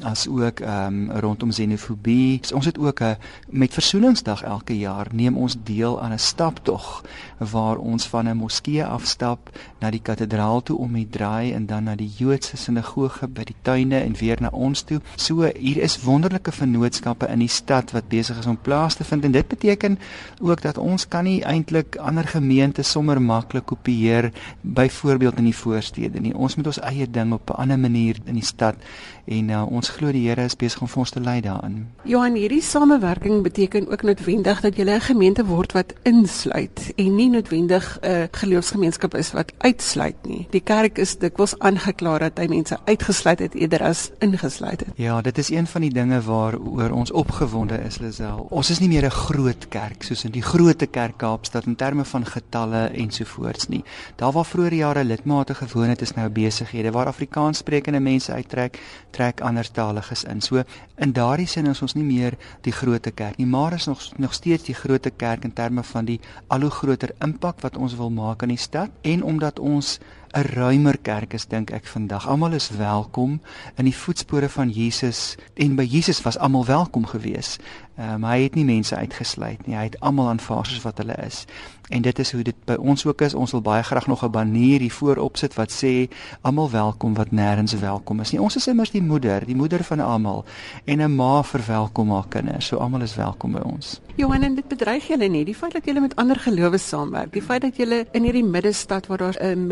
as 0.01 0.27
ook 0.27 0.59
ehm 0.59 1.09
um, 1.11 1.11
rondom 1.19 1.51
xenofobie. 1.51 2.39
Ons 2.53 2.65
het 2.65 2.77
ook 2.77 3.01
'n 3.01 3.17
met 3.49 3.73
versoeningsdag 3.73 4.41
elke 4.43 4.77
jaar 4.77 5.07
neem 5.11 5.37
ons 5.37 5.55
deel 5.63 6.01
aan 6.01 6.13
'n 6.13 6.19
staptog 6.19 7.00
tog 7.01 7.49
waar 7.51 7.77
ons 7.77 8.07
van 8.07 8.27
'n 8.27 8.37
moskee 8.37 8.85
afstap 8.85 9.49
na 9.79 9.89
die 9.89 10.01
kathedraal 10.01 10.61
toe 10.61 10.77
om 10.77 10.93
die 10.93 11.07
draai 11.09 11.53
en 11.53 11.65
dan 11.65 11.83
na 11.83 11.95
die 11.95 12.11
Joodse 12.17 12.57
sinagoge 12.57 13.27
by 13.27 13.43
die 13.43 13.55
tuine 13.61 13.99
en 13.99 14.15
weer 14.15 14.37
na 14.41 14.49
ons 14.51 14.81
toe. 14.81 15.01
So 15.15 15.51
hier 15.59 15.77
is 15.77 16.03
wonderlike 16.03 16.51
vennootskappe 16.51 17.27
in 17.27 17.39
die 17.39 17.47
stad 17.47 17.91
wat 17.91 18.07
besig 18.07 18.37
is 18.37 18.45
om 18.45 18.57
plaas 18.57 18.95
te 18.95 19.03
vind 19.03 19.25
en 19.25 19.31
dit 19.31 19.47
beteken 19.47 19.99
ook 20.39 20.61
dat 20.61 20.77
ons 20.77 21.07
kan 21.07 21.23
nie 21.23 21.43
eintlik 21.43 21.95
ander 21.95 22.27
gemeentes 22.27 22.91
sommer 22.91 23.21
maklik 23.21 23.65
kopieer 23.65 24.31
byvoorbeeld 24.61 25.37
in 25.37 25.43
die 25.43 25.55
voorstede 25.55 26.19
nie. 26.19 26.35
Ons 26.35 26.55
moet 26.55 26.65
ons 26.65 26.79
eie 26.79 27.09
ding 27.09 27.33
op 27.33 27.49
'n 27.49 27.53
ander 27.53 27.79
manier 27.79 28.15
in 28.25 28.33
die 28.33 28.45
stad 28.45 28.75
en 29.25 29.49
uh, 29.49 29.71
ons 29.71 29.89
glo 29.89 30.11
die 30.11 30.27
Here 30.27 30.43
is 30.45 30.55
besig 30.55 30.81
om 30.81 30.87
vir 30.87 30.99
ons 31.03 31.11
te 31.11 31.19
lei 31.19 31.41
daarin. 31.41 31.87
Johan, 32.03 32.35
hierdie 32.35 32.61
samewerking 32.61 33.41
beteken 33.43 33.89
ook 33.91 34.03
noodwendig 34.03 34.61
dat 34.61 34.77
jy 34.77 34.85
'n 34.85 35.01
gemeente 35.01 35.45
word 35.45 35.71
wat 35.73 35.93
insluit 36.03 36.93
en 36.95 37.15
nie 37.15 37.29
noodwendig 37.29 37.99
'n 38.01 38.27
geloofsgemeenskap 38.31 39.15
is 39.15 39.31
wat 39.31 39.51
uitsluit 39.57 40.15
nie. 40.25 40.47
Die 40.49 40.61
kerk 40.61 40.97
is 40.97 41.17
dikwels 41.17 41.59
aangekla 41.59 42.17
dat 42.17 42.37
hy 42.37 42.47
mense 42.47 42.77
uitgesluit 42.85 43.39
het 43.39 43.53
eerder 43.55 43.83
as 43.83 44.11
ingesluit 44.19 44.79
het. 44.79 44.89
Ja, 44.95 45.21
dit 45.21 45.37
is 45.37 45.49
een 45.49 45.67
van 45.67 45.81
die 45.81 45.93
dinge 45.93 46.21
waaroor 46.21 46.91
ons 46.91 47.11
opgewonde 47.11 47.77
is, 47.85 47.99
Lisel. 47.99 48.47
Ons 48.49 48.69
is 48.69 48.79
nie 48.79 48.89
meer 48.89 49.05
'n 49.05 49.09
groot 49.11 49.67
kerk 49.67 50.03
soos 50.03 50.23
in 50.23 50.31
die 50.31 50.41
groot 50.41 50.89
kerk 50.89 51.17
Kaapstad 51.17 51.65
in 51.65 51.75
terme 51.75 52.05
van 52.05 52.25
getalle 52.25 52.89
ensovoorts 52.93 53.67
nie. 53.67 53.83
Daar 54.15 54.31
waar 54.31 54.45
vroeër 54.45 54.73
jare 54.73 55.03
lidmate 55.03 55.53
gewoon 55.55 55.89
het, 55.89 56.01
is 56.01 56.13
nou 56.13 56.29
besighede 56.29 56.91
waar 56.91 57.05
Afrikaans 57.05 57.57
sprekende 57.57 57.99
mense 57.99 58.31
uittrek 58.31 58.79
trek 59.11 59.41
anderstaliges 59.41 60.23
in. 60.23 60.41
So 60.41 60.63
in 60.97 61.13
daardie 61.13 61.47
sin 61.47 61.69
is 61.71 61.81
ons 61.81 61.95
nie 61.95 62.05
meer 62.07 62.37
die 62.65 62.73
groot 62.75 63.07
kerk 63.13 63.37
nie, 63.37 63.47
maar 63.47 63.73
is 63.77 63.87
nog 63.89 64.01
nog 64.17 64.33
steeds 64.33 64.63
die 64.69 64.75
groot 64.75 65.07
kerk 65.17 65.43
in 65.43 65.53
terme 65.53 65.83
van 65.83 66.05
die 66.05 66.19
al 66.47 66.61
hoe 66.61 66.71
groter 66.71 67.13
impak 67.19 67.61
wat 67.61 67.77
ons 67.77 67.95
wil 67.95 68.09
maak 68.09 68.41
in 68.41 68.55
die 68.55 68.61
stad 68.61 68.89
en 69.01 69.23
omdat 69.23 69.59
ons 69.59 69.99
'n 70.31 70.41
ruimer 70.41 70.97
kerk 70.97 71.33
is 71.33 71.47
dink 71.47 71.71
ek 71.71 71.85
vandag. 71.85 72.27
Almal 72.27 72.51
is 72.51 72.69
welkom 72.69 73.41
in 73.75 73.85
die 73.85 73.95
voetspore 73.95 74.49
van 74.49 74.69
Jesus 74.69 75.35
en 75.53 75.75
by 75.75 75.83
Jesus 75.83 76.21
was 76.21 76.37
almal 76.37 76.65
welkom 76.65 77.05
geweest. 77.05 77.59
Ehm 77.99 78.13
um, 78.13 78.23
hy 78.23 78.41
het 78.41 78.55
nie 78.55 78.65
mense 78.65 78.95
uitgesluit 78.95 79.67
nie. 79.67 79.75
Hy 79.75 79.83
het 79.83 79.99
almal 79.99 80.29
aanvaar 80.31 80.65
soos 80.65 80.81
wat 80.81 80.97
hulle 80.97 81.15
is. 81.25 81.45
En 81.89 82.01
dit 82.01 82.19
is 82.19 82.31
hoe 82.31 82.43
dit 82.43 82.55
by 82.65 82.77
ons 82.79 83.05
ook 83.05 83.21
is. 83.21 83.33
Ons 83.33 83.51
wil 83.51 83.61
baie 83.61 83.83
graag 83.83 84.07
nog 84.07 84.23
'n 84.23 84.31
banier 84.31 84.79
hier 84.79 84.91
voorop 84.91 85.37
sit 85.37 85.53
wat 85.53 85.71
sê 85.83 86.07
almal 86.41 86.71
welkom 86.71 87.13
wat 87.13 87.31
nêrens 87.31 87.79
welkom 87.79 88.19
is 88.19 88.31
nie. 88.31 88.41
Ons 88.41 88.55
is 88.55 88.67
immers 88.67 88.91
die 88.91 89.03
moeder, 89.03 89.45
die 89.45 89.55
moeder 89.55 89.83
van 89.83 89.99
almal 89.99 90.45
en 90.85 91.01
'n 91.01 91.15
ma 91.15 91.43
verwelkom 91.43 92.11
haar 92.11 92.27
kinders. 92.27 92.65
So 92.65 92.77
almal 92.77 93.01
is 93.01 93.15
welkom 93.15 93.51
by 93.51 93.59
ons. 93.59 94.01
Johan, 94.15 94.43
en 94.43 94.55
dit 94.55 94.67
bedreig 94.67 95.07
julle 95.07 95.27
nie 95.27 95.45
die 95.45 95.55
feit 95.55 95.73
dat 95.73 95.85
julle 95.85 95.99
met 95.99 96.15
ander 96.15 96.35
gelowe 96.35 96.77
saamwerk. 96.77 97.33
Die 97.33 97.41
feit 97.41 97.61
dat 97.61 97.75
julle 97.75 98.05
in 98.11 98.23
hierdie 98.23 98.43
middestad 98.43 99.07
waar 99.07 99.17
daar 99.17 99.37
'n 99.39 99.67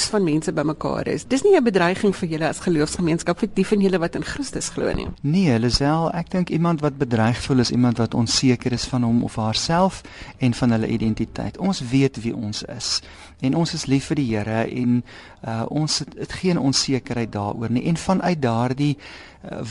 mengelmoes 0.00 0.08
van 0.08 0.24
mense 0.24 0.52
bymekaar 0.52 1.08
is. 1.08 1.24
Dis 1.26 1.42
nie 1.42 1.56
'n 1.56 1.64
bedreiging 1.64 2.14
vir 2.16 2.28
julle 2.28 2.48
as 2.48 2.60
geloofsgemeenskap 2.60 3.38
vir 3.38 3.48
die 3.54 3.66
van 3.66 3.80
julle 3.80 3.98
wat 3.98 4.14
in 4.14 4.24
Christus 4.24 4.68
glo 4.68 4.92
nie. 4.92 5.06
Nee, 5.22 5.58
Lisel, 5.58 6.10
ek 6.12 6.30
dink 6.30 6.50
iemand 6.50 6.80
wat 6.80 6.98
bedreig 6.98 7.40
voel 7.42 7.58
is 7.58 7.70
iemand 7.70 7.98
wat 7.98 8.14
onseker 8.14 8.72
is 8.72 8.84
van 8.84 9.02
hom 9.02 9.22
of 9.24 9.36
haarself 9.36 10.02
en 10.38 10.54
van 10.54 10.70
hulle 10.70 10.86
identiteit. 10.86 11.58
Ons 11.58 11.80
weet 11.80 12.22
wie 12.22 12.34
ons 12.34 12.62
is 12.62 13.02
en 13.40 13.56
ons 13.56 13.74
is 13.74 13.86
lief 13.86 14.06
vir 14.06 14.16
die 14.16 14.36
Here 14.36 14.68
en 14.68 15.04
uh, 15.44 15.64
ons 15.68 15.98
het, 15.98 16.14
het 16.18 16.32
geen 16.32 16.58
onsekerheid 16.58 17.32
daaroor 17.32 17.70
nie 17.70 17.84
en 17.84 17.96
vanuit 17.96 18.42
daardie 18.42 18.96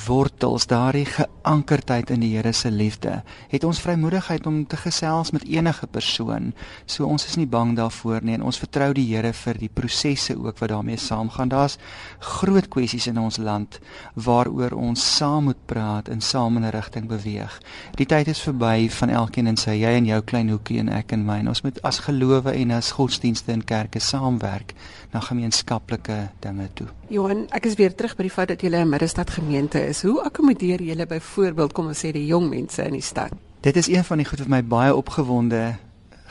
wortels, 0.07 0.65
daardie 0.65 1.05
geankerdheid 1.05 2.09
in 2.09 2.23
die 2.23 2.31
Here 2.33 2.51
se 2.53 2.71
liefde, 2.71 3.21
het 3.51 3.63
ons 3.63 3.81
vrymoedigheid 3.81 4.47
om 4.49 4.63
te 4.67 4.77
gesels 4.77 5.31
met 5.31 5.45
enige 5.45 5.87
persoon. 5.87 6.53
So 6.85 7.05
ons 7.05 7.27
is 7.27 7.37
nie 7.37 7.47
bang 7.47 7.75
daarvoor 7.77 8.25
nie 8.25 8.33
en 8.33 8.45
ons 8.49 8.57
vertrou 8.57 8.91
die 8.97 9.05
Here 9.11 9.33
vir 9.33 9.59
die 9.61 9.69
prosesse 9.69 10.33
ook 10.37 10.57
wat 10.59 10.73
daarmee 10.73 10.97
saamgaan. 10.97 11.53
Daar's 11.53 11.77
groot 12.19 12.69
kwessies 12.69 13.07
in 13.07 13.19
ons 13.21 13.37
land 13.37 13.79
waaroor 14.15 14.73
ons 14.73 15.05
saam 15.17 15.49
moet 15.49 15.61
praat 15.69 16.09
en 16.09 16.21
saam 16.21 16.57
in 16.57 16.65
'n 16.65 16.73
rigting 16.73 17.07
beweeg. 17.07 17.61
Die 17.95 18.05
tyd 18.05 18.27
is 18.27 18.41
verby 18.41 18.89
van 18.89 19.09
elkeen 19.09 19.47
in 19.47 19.57
sy 19.57 19.71
jy 19.71 19.93
en 19.97 20.05
jou 20.05 20.21
klein 20.21 20.49
hoekie 20.49 20.79
en 20.79 20.89
ek 20.89 21.11
en 21.11 21.25
my. 21.25 21.45
Ons 21.47 21.61
moet 21.61 21.81
as 21.81 21.99
gelowe 21.99 22.51
en 22.51 22.71
as 22.71 22.91
godsdienste 22.91 23.51
en 23.51 23.63
kerke 23.63 23.99
saamwerk 23.99 24.73
na 25.11 25.19
gemeenskaplike 25.19 26.29
dinge 26.39 26.69
toe. 26.73 26.87
Johan, 27.09 27.47
ek 27.49 27.65
is 27.65 27.75
weer 27.75 27.95
terug 27.95 28.15
by 28.15 28.23
die 28.23 28.33
feit 28.33 28.47
dat 28.47 28.61
jy 28.61 28.69
'n 28.69 28.89
middestad 28.89 29.29
gemeente 29.29 29.58
is. 29.59 30.01
Hoe 30.01 30.21
akkommodeer 30.23 30.81
jy 30.81 31.05
byvoorbeeld 31.05 31.73
kom 31.73 31.87
ons 31.87 31.99
sê 32.05 32.11
die 32.11 32.25
jong 32.25 32.49
mense 32.49 32.83
in 32.83 32.93
die 32.93 33.01
stad? 33.01 33.33
Dit 33.61 33.75
is 33.75 33.87
een 33.87 34.03
van 34.03 34.17
die 34.17 34.25
goed 34.25 34.39
wat 34.39 34.47
my 34.47 34.63
baie 34.63 34.95
opgewonde 34.95 35.75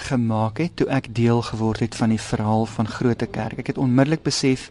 gemaak 0.08 0.58
het 0.58 0.76
toe 0.76 0.86
ek 0.88 1.10
deel 1.14 1.42
geword 1.42 1.80
het 1.80 1.94
van 1.94 2.08
die 2.08 2.20
verhaal 2.20 2.66
van 2.66 2.88
Grote 2.88 3.26
Kerk. 3.26 3.58
Ek 3.58 3.66
het 3.66 3.78
onmiddellik 3.78 4.22
besef 4.22 4.70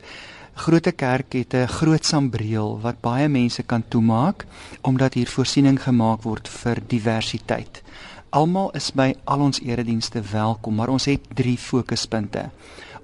Grote 0.57 0.91
Kerk 0.91 1.33
het 1.33 1.53
'n 1.53 1.67
groot 1.67 2.05
sambreel 2.05 2.79
wat 2.81 3.01
baie 3.01 3.27
mense 3.29 3.63
kan 3.63 3.83
toemaak 3.87 4.45
omdat 4.81 5.13
hier 5.13 5.27
voorsiening 5.27 5.81
gemaak 5.83 6.23
word 6.23 6.47
vir 6.47 6.77
diversiteit. 6.87 7.83
Almal 8.29 8.71
is 8.71 8.91
by 8.91 9.15
al 9.23 9.39
ons 9.39 9.61
eredienste 9.61 10.21
welkom, 10.21 10.75
maar 10.75 10.89
ons 10.89 11.05
het 11.05 11.21
drie 11.33 11.57
fokuspunte. 11.57 12.49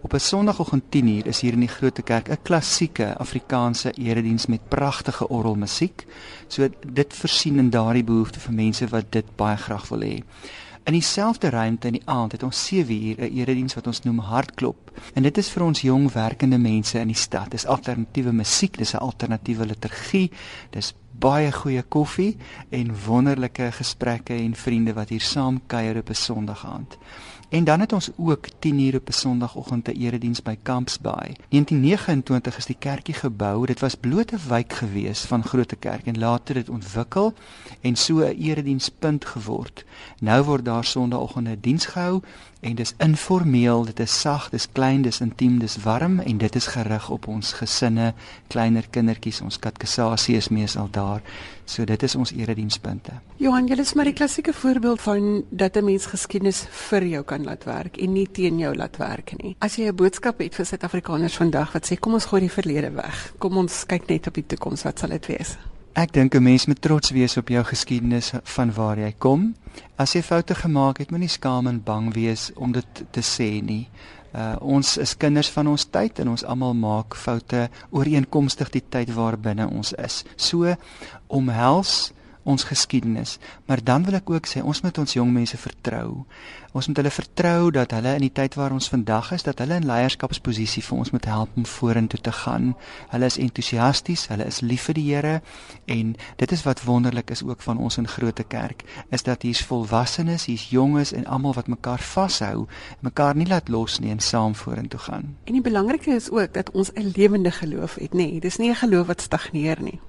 Op 0.03 0.13
'n 0.13 0.19
Sondagoggend 0.19 0.83
10uur 0.89 1.25
is 1.25 1.39
hier 1.39 1.53
in 1.53 1.59
die 1.59 1.67
Grote 1.67 2.01
Kerk 2.01 2.29
'n 2.29 2.41
klassieke 2.41 3.17
Afrikaanse 3.17 3.91
erediens 3.91 4.45
met 4.45 4.67
pragtige 4.67 5.29
orgelmusiek. 5.29 6.05
So 6.47 6.69
dit 6.93 7.13
voorsien 7.13 7.57
in 7.57 7.69
daardie 7.69 8.03
behoefte 8.03 8.39
vir 8.39 8.53
mense 8.53 8.87
wat 8.87 9.05
dit 9.09 9.35
baie 9.35 9.57
graag 9.57 9.87
wil 9.89 10.01
hê. 10.01 10.23
In 10.83 10.93
dieselfde 10.93 11.49
ruimte 11.49 11.87
in 11.87 11.93
die 11.93 12.05
aand 12.05 12.31
het 12.31 12.43
ons 12.43 12.65
7 12.65 13.03
uur 13.03 13.15
'n 13.17 13.37
erediens 13.37 13.73
wat 13.73 13.87
ons 13.87 14.01
noem 14.01 14.19
Hartklop. 14.19 14.91
En 15.13 15.23
dit 15.23 15.37
is 15.37 15.49
vir 15.49 15.63
ons 15.63 15.81
jong 15.81 16.11
werkende 16.11 16.57
mense 16.57 16.99
in 16.99 17.07
die 17.07 17.15
stad. 17.15 17.51
Dis 17.51 17.65
alternatiewe 17.65 18.31
musiek, 18.31 18.77
dis 18.77 18.93
'n 18.93 18.97
alternatiewe 18.97 19.65
liturgie. 19.65 20.31
Dis 20.69 20.93
baie 21.19 21.51
goeie 21.51 21.83
koffie 21.83 22.37
en 22.69 22.95
wonderlike 23.05 23.71
gesprekke 23.71 24.33
en 24.33 24.55
vriende 24.55 24.93
wat 24.93 25.09
hier 25.09 25.21
saam 25.21 25.61
kuier 25.67 25.97
op 25.97 26.09
'n 26.09 26.13
Sondag 26.13 26.65
aand. 26.65 26.97
En 27.53 27.63
dan 27.63 27.79
het 27.79 27.93
ons 27.93 28.09
ook 28.15 28.45
10 28.59 28.79
uur 28.79 28.95
op 28.95 29.07
'n 29.07 29.11
Sondagoggend 29.11 29.87
'n 29.87 29.91
erediens 29.91 30.41
by 30.41 30.57
Camps 30.63 30.99
Bay. 30.99 31.35
1929 31.49 32.57
is 32.57 32.65
die 32.65 32.75
kerkie 32.79 33.13
gebou. 33.13 33.65
Dit 33.65 33.79
was 33.79 33.95
bloot 33.95 34.31
'n 34.31 34.47
wijk 34.47 34.73
gewees 34.73 35.19
van 35.21 35.43
Grote 35.43 35.75
Kerk 35.75 36.05
en 36.05 36.19
later 36.19 36.55
het 36.55 36.69
ontwikkel 36.69 37.33
en 37.81 37.95
so 37.95 38.19
'n 38.19 38.37
eredienspunt 38.37 39.25
geword. 39.25 39.85
Nou 40.19 40.43
word 40.43 40.65
daar 40.65 40.83
Sondagoggend 40.83 41.47
'n 41.47 41.57
diens 41.61 41.85
gehou 41.85 42.21
en 42.59 42.75
dis 42.75 42.93
informeel, 42.97 43.85
dit 43.85 43.99
is 43.99 44.19
sag, 44.19 44.49
dis 44.49 44.67
klein, 44.71 45.01
dis 45.01 45.19
intiem, 45.19 45.59
dis 45.59 45.77
warm 45.83 46.19
en 46.19 46.37
dit 46.37 46.55
is 46.55 46.67
gerig 46.67 47.09
op 47.09 47.27
ons 47.27 47.53
gesinne, 47.53 48.13
kleiner 48.47 48.85
kindertjies, 48.89 49.41
ons 49.41 49.59
katkesasie 49.59 50.35
is 50.35 50.47
meestal 50.47 50.87
daar. 50.91 51.21
So 51.65 51.85
dit 51.87 52.03
is 52.03 52.15
ons 52.15 52.31
eredienspunte. 52.31 53.11
Johan, 53.39 53.67
jy 53.67 53.79
is 53.79 53.93
maar 53.93 54.07
die 54.07 54.15
klassieke 54.15 54.53
voorbeeld 54.53 55.01
van 55.01 55.43
dat 55.49 55.77
'n 55.77 55.85
mens 55.85 56.05
geskiedenis 56.05 56.65
vir 56.69 57.05
jou 57.05 57.23
kan 57.43 57.51
laat 57.51 57.63
werk 57.63 57.97
en 57.97 58.13
nie 58.13 58.27
teen 58.31 58.59
jou 58.59 58.73
laat 58.75 58.97
werk 58.97 59.33
nie. 59.41 59.55
As 59.59 59.75
jy 59.75 59.87
'n 59.87 59.95
boodskap 59.95 60.39
het 60.39 60.55
vir 60.55 60.65
Suid-Afrikaners 60.65 61.37
vandag 61.37 61.73
wat 61.73 61.85
sê 61.85 61.99
kom 61.99 62.13
ons 62.13 62.25
gooi 62.25 62.41
die 62.41 62.49
verlede 62.49 62.91
weg. 62.91 63.33
Kom 63.37 63.57
ons 63.57 63.85
kyk 63.85 64.07
net 64.07 64.27
op 64.27 64.33
die 64.33 64.45
toekoms, 64.45 64.83
wat 64.83 64.99
sal 64.99 65.09
dit 65.09 65.25
wees? 65.27 65.57
Ek 65.95 66.11
dink 66.11 66.35
'n 66.35 66.43
mens 66.43 66.65
moet 66.65 66.81
trots 66.81 67.11
wees 67.11 67.37
op 67.37 67.49
jou 67.49 67.63
geskiedenis 67.63 68.33
van 68.43 68.73
waar 68.73 68.97
jy 68.97 69.13
kom. 69.17 69.55
As 69.97 70.13
jy 70.13 70.21
foute 70.21 70.55
gemaak 70.55 70.97
het, 70.97 71.11
moenie 71.11 71.29
skaam 71.29 71.67
en 71.67 71.83
bang 71.83 72.13
wees 72.13 72.51
om 72.55 72.71
dit 72.71 73.03
te 73.11 73.21
sê 73.21 73.61
nie. 73.63 73.89
Uh 74.33 74.55
ons 74.59 74.97
is 74.97 75.17
kinders 75.17 75.49
van 75.49 75.67
ons 75.67 75.85
tyd 75.85 76.19
en 76.19 76.29
ons 76.29 76.43
almal 76.43 76.73
maak 76.73 77.15
foute 77.15 77.69
ooreenkomstig 77.91 78.69
die 78.69 78.83
tyd 78.89 79.13
waarbinne 79.13 79.69
ons 79.69 79.93
is. 79.93 80.23
So 80.35 80.75
omhels 81.27 82.11
ons 82.43 82.63
geskiedenis. 82.63 83.37
Maar 83.65 83.83
dan 83.83 84.03
wil 84.03 84.19
ek 84.19 84.29
ook 84.29 84.47
sê 84.47 84.63
ons 84.63 84.81
moet 84.83 84.97
ons 84.97 85.13
jong 85.13 85.31
mense 85.33 85.57
vertrou. 85.57 86.25
Ons 86.73 86.87
moet 86.89 86.97
hulle 86.97 87.13
vertrou 87.13 87.71
dat 87.71 87.91
hulle 87.93 88.15
in 88.17 88.25
die 88.25 88.33
tyd 88.33 88.55
waar 88.57 88.73
ons 88.73 88.89
vandag 88.89 89.31
is, 89.35 89.45
dat 89.45 89.59
hulle 89.61 89.77
in 89.77 89.85
leierskapsposisie 89.85 90.83
vir 90.83 90.97
ons 90.97 91.11
moet 91.13 91.25
help 91.29 91.57
om 91.59 91.65
vorentoe 91.69 92.19
te 92.21 92.33
gaan. 92.33 92.71
Hulle 93.11 93.29
is 93.29 93.37
entoesiasties, 93.37 94.25
hulle 94.31 94.47
is 94.49 94.61
lief 94.65 94.87
vir 94.89 94.97
die 94.97 95.05
Here 95.13 95.33
en 95.85 96.15
dit 96.41 96.51
is 96.55 96.63
wat 96.65 96.81
wonderlik 96.87 97.29
is 97.35 97.43
ook 97.45 97.61
van 97.61 97.77
ons 97.77 97.99
in 98.01 98.07
Grote 98.07 98.43
Kerk, 98.43 98.83
is 99.13 99.23
dat 99.23 99.45
hier's 99.45 99.61
volwassenes, 99.69 100.47
hier's 100.49 100.69
jonges 100.73 101.13
en 101.13 101.27
almal 101.29 101.53
wat 101.59 101.69
mekaar 101.69 102.01
vashou, 102.01 102.65
mekaar 103.05 103.37
nie 103.37 103.47
laat 103.47 103.69
los 103.69 103.99
nie 103.99 104.11
en 104.11 104.23
saam 104.23 104.55
vorentoe 104.55 104.99
gaan. 104.99 105.35
En 105.43 105.53
die 105.53 105.61
belangrike 105.61 106.15
is 106.15 106.31
ook 106.31 106.53
dat 106.53 106.71
ons 106.71 106.91
'n 106.93 107.13
lewende 107.15 107.51
geloof 107.51 107.95
het, 107.95 108.13
nê. 108.13 108.25
Nee, 108.25 108.39
dis 108.39 108.57
nie 108.57 108.69
'n 108.69 108.75
geloof 108.75 109.07
wat 109.07 109.21
stagneer 109.21 109.81
nie 109.81 109.99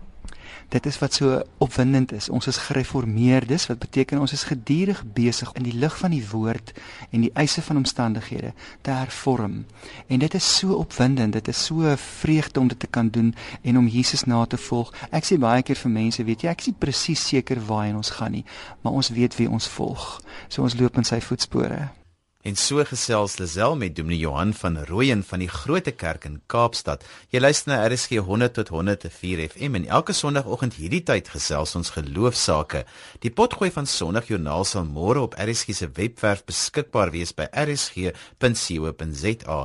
dit 0.69 0.87
is 0.87 0.99
wat 0.99 1.15
so 1.15 1.41
opwindend 1.59 2.13
is. 2.13 2.29
Ons 2.29 2.47
is 2.47 2.61
gereformeerdes 2.67 3.67
wat 3.71 3.79
beteken 3.79 4.21
ons 4.21 4.33
is 4.33 4.47
gedurig 4.49 5.03
besig 5.15 5.53
in 5.59 5.67
die 5.69 5.75
lig 5.79 5.97
van 5.99 6.15
die 6.15 6.23
woord 6.31 6.73
en 7.11 7.27
die 7.27 7.33
eise 7.35 7.63
van 7.63 7.77
omstandighede 7.83 8.53
te 8.81 8.91
hervorm. 8.91 9.65
En 10.07 10.19
dit 10.19 10.35
is 10.35 10.57
so 10.59 10.75
opwindend, 10.75 11.33
dit 11.33 11.49
is 11.49 11.65
so 11.65 11.97
vreugde 11.97 12.61
om 12.61 12.69
dit 12.69 12.79
te 12.79 12.87
kan 12.87 13.09
doen 13.09 13.35
en 13.63 13.79
om 13.79 13.89
Jesus 13.89 14.25
na 14.25 14.45
te 14.47 14.61
volg. 14.69 14.95
Ek 15.11 15.27
sê 15.27 15.39
baie 15.41 15.63
keer 15.63 15.79
vir 15.85 15.97
mense, 15.99 16.25
weet 16.25 16.47
jy, 16.47 16.55
ek 16.55 16.65
is 16.65 16.73
nie 16.73 16.79
presies 16.79 17.27
seker 17.29 17.61
waar 17.65 17.93
ons 17.95 18.15
gaan 18.19 18.33
nie, 18.33 18.45
maar 18.83 18.97
ons 18.97 19.13
weet 19.15 19.37
wie 19.39 19.51
ons 19.51 19.69
volg. 19.77 20.09
So 20.49 20.63
ons 20.63 20.79
loop 20.81 20.97
in 20.99 21.07
sy 21.09 21.21
voetspore. 21.21 22.04
En 22.45 22.57
so 22.61 22.83
gesels 22.85 23.39
Lisel 23.41 23.73
met 23.81 23.95
Dominee 23.97 24.19
Johan 24.19 24.51
van 24.53 24.75
Rooyen 24.85 25.23
van 25.25 25.39
die 25.41 25.49
Grote 25.49 25.91
Kerk 25.97 26.27
in 26.29 26.43
Kaapstad. 26.47 27.05
Jy 27.33 27.41
luister 27.41 27.73
na 27.73 27.79
RSG 27.89 28.21
100 28.21 28.53
tot 28.59 28.69
104 28.69 29.41
FM 29.47 29.79
en 29.79 29.87
elke 29.89 30.13
Sondagoggend 30.13 30.77
hierdie 30.77 31.01
tyd 31.09 31.31
gesels 31.33 31.73
ons 31.81 31.95
geloofsaake. 31.97 32.85
Die 33.25 33.33
potgooi 33.33 33.71
van 33.73 33.89
Sondagjoernaal 33.89 34.69
sal 34.69 34.85
môre 34.85 35.25
op 35.25 35.39
RSG 35.41 35.73
se 35.73 35.89
webwerf 35.97 36.45
beskikbaar 36.45 37.17
wees 37.17 37.33
by 37.33 37.49
rsg.co.za. 37.65 39.59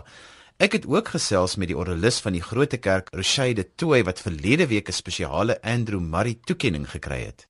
Ek 0.64 0.72
het 0.80 0.88
ook 0.88 1.12
gesels 1.18 1.60
met 1.60 1.68
die 1.74 1.80
oralis 1.84 2.24
van 2.24 2.32
die 2.40 2.46
Grote 2.48 2.80
Kerk, 2.80 3.12
Roshayde 3.12 3.76
Tooi 3.76 4.08
wat 4.08 4.24
verlede 4.24 4.72
week 4.72 4.88
'n 4.88 4.96
spesiale 4.96 5.60
Andrew 5.62 6.00
Murray 6.00 6.40
toekenning 6.48 6.88
gekry 6.88 7.26
het. 7.28 7.49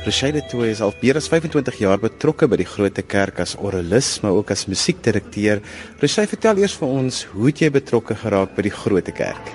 Rashida 0.00 0.40
Toy 0.48 0.70
is 0.72 0.80
al 0.80 0.94
meer 1.02 1.18
as 1.20 1.26
25 1.28 1.76
jaar 1.82 1.98
betrokke 2.00 2.46
by 2.48 2.56
die 2.56 2.64
Grote 2.64 3.02
Kerk 3.04 3.42
as 3.42 3.52
oralis, 3.60 4.14
maar 4.24 4.32
ook 4.32 4.48
as 4.54 4.62
musiekdirekteur. 4.64 5.60
Rashida, 6.00 6.30
vertel 6.30 6.62
eers 6.62 6.76
vir 6.80 6.88
ons, 6.88 7.18
hoe 7.34 7.50
het 7.50 7.60
jy 7.60 7.68
betrokke 7.74 8.16
geraak 8.16 8.54
by 8.56 8.64
die 8.64 8.72
Grote 8.72 9.12
Kerk? 9.12 9.50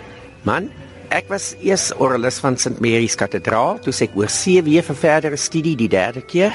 Man, 0.46 0.68
ek 1.10 1.32
was 1.34 1.56
eers 1.66 1.88
oralis 1.98 2.38
van 2.44 2.60
St 2.62 2.78
Mary's 2.78 3.18
Kathedraal, 3.18 3.82
toe 3.82 3.96
ek 4.06 4.14
oor 4.14 4.30
see 4.30 4.62
weer 4.62 4.86
vir 4.86 5.00
verdere 5.02 5.42
studie 5.42 5.74
die 5.82 5.90
derde 5.90 6.22
keer. 6.22 6.54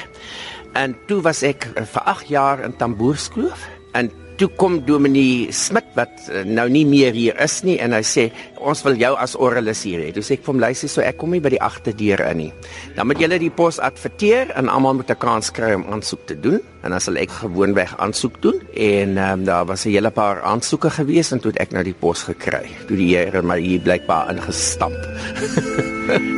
En 0.71 0.95
toe 1.11 1.19
was 1.27 1.43
ek 1.43 1.67
eh, 1.75 1.83
vir 1.83 2.07
8 2.15 2.31
jaar 2.31 2.63
in 2.63 2.77
Tamboerskloof 2.79 3.67
en 3.99 4.07
toe 4.41 4.49
kom 4.57 4.79
Dominee 4.87 5.51
Smit 5.53 5.91
wat 5.97 6.25
uh, 6.31 6.41
nou 6.47 6.65
nie 6.71 6.83
meer 6.87 7.13
hier 7.13 7.37
is 7.43 7.59
nie 7.67 7.77
en 7.83 7.93
hy 7.93 8.01
sê 8.05 8.29
ons 8.57 8.81
wil 8.87 8.97
jou 8.97 9.11
as 9.21 9.35
oralis 9.37 9.83
hier 9.85 10.01
hê. 10.01 10.09
Toe 10.15 10.23
sê 10.25 10.37
ek 10.37 10.45
vir 10.45 10.53
hom 10.53 10.63
luister 10.63 10.89
so 10.89 11.03
ek 11.05 11.19
kom 11.21 11.33
nie 11.35 11.41
by 11.43 11.51
die 11.53 11.61
agterdeur 11.61 12.23
in 12.31 12.41
nie. 12.41 12.49
Dan 12.97 13.09
moet 13.09 13.21
julle 13.21 13.37
die 13.41 13.51
pos 13.53 13.77
adverteer 13.83 14.53
en 14.57 14.71
almal 14.73 14.97
moet 14.97 15.13
'n 15.13 15.21
kans 15.21 15.53
kry 15.53 15.73
om 15.77 15.85
aansoek 15.93 16.25
te 16.25 16.35
doen 16.35 16.59
en 16.81 16.89
dan 16.89 16.99
sal 16.99 17.21
ek 17.21 17.29
gewoonweg 17.43 17.93
aansoek 18.01 18.41
doen 18.41 18.61
en 18.73 19.17
um, 19.17 19.45
daar 19.45 19.65
was 19.65 19.85
'n 19.85 19.93
hele 19.93 20.11
paar 20.11 20.41
aansoeke 20.41 20.89
gewees 20.89 21.31
en 21.31 21.39
toe 21.39 21.51
het 21.51 21.61
ek 21.61 21.71
nou 21.71 21.83
die 21.83 21.93
pos 21.93 22.23
gekry. 22.23 22.65
Toe 22.87 22.97
die 22.97 23.13
Here 23.15 23.41
maar 23.41 23.57
hier 23.57 23.79
blykbaar 23.79 24.29
ingestamp. 24.33 24.97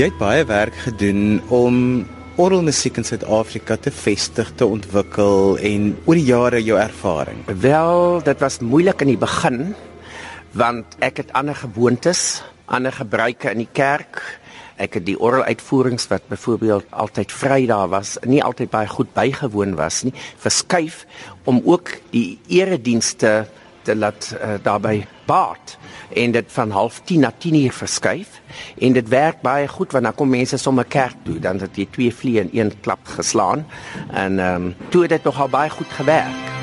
Jy 0.00 0.06
het 0.08 0.16
baie 0.16 0.44
werk 0.48 0.78
gedoen 0.80 1.42
om 1.52 1.74
orgelmusiek 2.40 2.96
in 2.96 3.04
Suid-Afrika 3.04 3.74
te 3.76 3.90
vestig, 3.92 4.48
te 4.56 4.64
ontwikkel 4.64 5.58
en 5.60 5.90
oor 6.08 6.16
die 6.16 6.24
jare 6.24 6.62
jou 6.64 6.78
ervaring. 6.80 7.42
Wel, 7.60 8.22
dit 8.24 8.40
was 8.40 8.56
moeilik 8.64 9.04
in 9.04 9.10
die 9.12 9.18
begin 9.20 9.74
want 10.56 10.96
ek 11.04 11.20
het 11.20 11.34
ander 11.36 11.58
gewoontes, 11.58 12.40
ander 12.64 12.96
gebruike 12.96 13.52
in 13.52 13.60
die 13.60 13.68
kerk. 13.76 14.22
Ek 14.80 14.96
het 14.96 15.04
die 15.04 15.18
orgeluitvoerings 15.20 16.08
wat 16.08 16.32
byvoorbeeld 16.32 16.88
altyd 16.96 17.36
Vrydag 17.36 17.92
was, 17.92 18.16
nie 18.24 18.40
altyd 18.40 18.72
baie 18.72 18.88
goed 18.88 19.12
bygewoon 19.12 19.76
was 19.76 20.00
nie, 20.08 20.16
verskuif 20.40 21.04
om 21.44 21.60
ook 21.68 21.92
die 22.16 22.38
eredienste 22.48 23.42
te 23.84 24.00
laat 24.00 24.32
uh, 24.32 24.56
daarbey 24.64 25.04
baat 25.28 25.76
en 26.14 26.30
dit 26.30 26.44
van 26.46 26.70
09:30 26.70 27.18
na 27.18 27.32
10:00 27.38 27.72
verskuif. 27.72 28.40
En 28.78 28.92
dit 28.92 29.08
werk 29.08 29.40
baie 29.40 29.68
goed 29.68 29.92
want 29.92 30.04
dan 30.04 30.14
kom 30.14 30.28
mense 30.28 30.56
sommer 30.56 30.84
kerk 30.84 31.14
toe. 31.22 31.38
Dan 31.38 31.58
het 31.58 31.76
jy 31.76 31.86
twee 31.90 32.14
vliee 32.14 32.40
in 32.40 32.48
een 32.52 32.80
klap 32.80 33.00
geslaan. 33.02 33.66
En 34.10 34.38
ehm 34.38 34.54
um, 34.54 34.74
toe 34.88 35.00
het 35.00 35.10
dit 35.10 35.22
nogal 35.22 35.48
baie 35.48 35.70
goed 35.70 35.90
gewerk. 35.90 36.59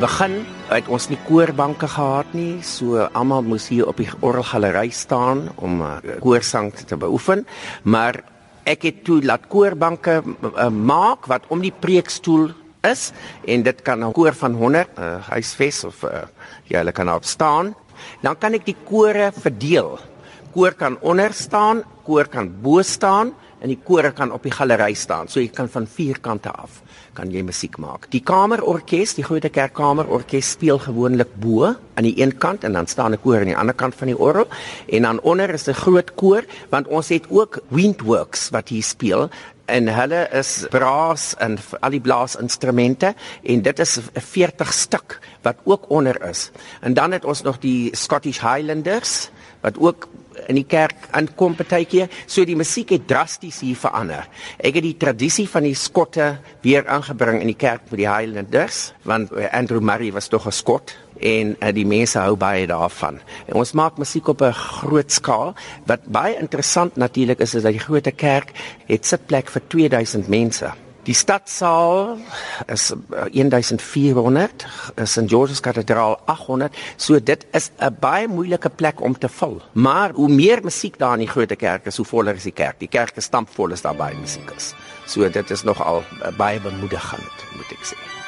Begin 0.00 0.38
het 0.70 0.86
ons 0.88 1.10
nie 1.10 1.18
koorbanke 1.26 1.88
gehad 1.90 2.30
nie, 2.32 2.62
so 2.64 3.02
almal 3.12 3.44
moes 3.44 3.66
hier 3.68 3.88
op 3.90 3.98
die 4.00 4.08
orgelgalery 4.24 4.88
staan 4.96 5.48
om 5.60 5.82
uh, 5.84 5.98
koorsang 6.24 6.70
te 6.72 6.96
beoefen, 6.96 7.44
maar 7.84 8.22
ek 8.64 8.86
het 8.88 9.02
toe 9.04 9.18
laat 9.20 9.44
koorbanke 9.52 10.22
uh, 10.22 10.68
maak 10.72 11.28
wat 11.28 11.44
om 11.52 11.60
die 11.60 11.74
preekstoel 11.74 12.48
is 12.88 13.10
en 13.44 13.66
dit 13.66 13.82
kan 13.84 14.00
'n 14.00 14.12
koor 14.16 14.32
van 14.32 14.56
100 14.56 14.88
uh, 14.96 15.20
huisves 15.28 15.84
of 15.84 16.02
uh, 16.04 16.24
ja, 16.64 16.78
hulle 16.80 16.92
kan 16.92 17.12
op 17.12 17.24
staan. 17.24 17.74
Dan 18.22 18.38
kan 18.38 18.54
ek 18.54 18.64
die 18.64 18.76
kore 18.84 19.32
verdeel. 19.36 19.98
Koor 20.54 20.72
kan 20.72 20.96
onder 21.00 21.32
staan, 21.32 21.84
koor 22.04 22.24
kan 22.24 22.48
bo 22.62 22.80
staan 22.82 23.34
en 23.60 23.68
die 23.68 23.80
koor 23.84 24.12
kan 24.12 24.32
op 24.32 24.42
die 24.42 24.52
galery 24.52 24.94
staan. 24.94 25.28
So 25.28 25.40
jy 25.40 25.52
kan 25.52 25.68
van 25.68 25.86
vier 25.86 26.20
kante 26.20 26.48
af 26.48 26.80
kan 27.20 27.32
jy 27.34 27.42
musiek 27.44 27.76
maak. 27.80 28.08
Die 28.14 28.22
kamerorkes, 28.24 29.12
die 29.18 29.24
groot 29.26 29.44
kerkkamerorkes 29.52 30.54
speel 30.56 30.80
gewoonlik 30.80 31.34
bo 31.42 31.68
aan 31.68 32.06
die 32.06 32.16
een 32.22 32.32
kant 32.40 32.64
en 32.64 32.78
dan 32.78 32.88
staan 32.88 33.12
'n 33.12 33.20
koor 33.20 33.40
aan 33.40 33.52
die 33.52 33.60
ander 33.62 33.76
kant 33.76 33.94
van 33.94 34.08
die 34.08 34.18
orgel 34.18 34.48
en 34.88 35.02
dan 35.02 35.20
onder 35.20 35.50
is 35.50 35.68
'n 35.68 35.74
groot 35.74 36.14
koor 36.14 36.44
want 36.70 36.88
ons 36.88 37.08
het 37.08 37.26
ook 37.28 37.60
windworks 37.68 38.50
wat 38.50 38.68
hier 38.68 38.82
speel 38.82 39.28
en 39.66 39.88
hulle 39.88 40.28
is 40.32 40.66
braas 40.70 41.34
en 41.38 41.58
al 41.80 41.90
die 41.90 42.00
blaasinstrumente 42.00 43.14
en 43.42 43.62
dit 43.62 43.78
is 43.78 43.98
'n 43.98 44.20
40 44.20 44.72
stuk 44.72 45.18
wat 45.42 45.56
ook 45.64 45.90
onder 45.90 46.16
is. 46.28 46.50
En 46.80 46.94
dan 46.94 47.12
het 47.12 47.24
ons 47.24 47.42
nog 47.42 47.58
die 47.58 47.90
Scottish 47.96 48.40
Highlanders 48.40 49.30
wat 49.60 49.78
ook 49.78 50.08
in 50.50 50.58
die 50.58 50.66
kerk 50.68 51.08
aankom 51.16 51.54
partykeer. 51.58 52.10
So 52.26 52.44
die 52.48 52.58
musiek 52.58 52.94
het 52.96 53.06
drasties 53.10 53.62
hier 53.64 53.78
verander. 53.78 54.26
Ek 54.58 54.80
het 54.80 54.86
die 54.86 54.96
tradisie 55.00 55.46
van 55.50 55.66
die 55.68 55.76
skotte 55.78 56.32
weer 56.64 56.86
aangebring 56.90 57.40
in 57.44 57.52
die 57.52 57.58
kerk 57.58 57.86
vir 57.90 58.02
die 58.02 58.10
Highlanders, 58.10 58.90
want 59.08 59.32
eh, 59.32 59.48
Andrew 59.56 59.82
Murray 59.82 60.12
was 60.12 60.28
tog 60.28 60.46
'n 60.46 60.52
skot 60.52 60.96
en 61.20 61.56
uh, 61.60 61.72
die 61.72 61.84
mense 61.84 62.18
hou 62.18 62.36
baie 62.36 62.66
daarvan. 62.66 63.20
En 63.46 63.58
ons 63.60 63.72
maak 63.76 63.98
musiek 63.98 64.28
op 64.28 64.42
'n 64.42 64.52
groot 64.52 65.12
skaal. 65.12 65.54
Wat 65.86 66.06
baie 66.06 66.38
interessant 66.38 66.96
natuurlik 66.96 67.40
is 67.40 67.54
is 67.54 67.62
dat 67.62 67.72
die 67.72 67.86
groot 67.86 68.08
kerk 68.16 68.52
het 68.86 69.06
sitplek 69.06 69.50
vir 69.50 69.62
2000 69.68 70.28
mense. 70.28 70.72
Die 71.08 71.14
stadsaal 71.16 72.18
is 72.68 72.92
1400, 73.32 74.66
eh, 74.94 75.04
St 75.04 75.28
George's 75.30 75.60
Kathedraal 75.60 76.18
800. 76.26 76.76
So 76.96 77.22
dit 77.22 77.46
is 77.52 77.70
'n 77.78 77.96
baie 78.00 78.28
moeilike 78.28 78.70
plek 78.70 79.00
om 79.00 79.18
te 79.18 79.28
vul. 79.28 79.62
Maar 79.72 80.10
hoe 80.12 80.28
meer 80.28 80.60
musiek 80.62 80.98
daar 80.98 81.12
in 81.12 81.18
die 81.18 81.28
groot 81.28 81.56
kerk 81.56 81.86
is, 81.86 81.96
hoe 81.96 82.06
voller 82.06 82.34
is 82.34 82.42
die 82.42 82.52
kerk. 82.52 82.78
Die 82.78 82.88
kerk 82.88 83.16
is 83.16 83.24
stampvol 83.24 83.72
as 83.72 83.82
daar 83.82 83.96
baie 83.96 84.16
musiek 84.16 84.50
is. 84.56 84.74
So 85.06 85.28
dit 85.28 85.50
is 85.50 85.62
nogal 85.62 86.02
eh, 86.22 86.36
baie 86.36 86.60
bemoedigend, 86.60 87.36
moet 87.56 87.70
ek 87.70 87.84
sê. 87.84 88.19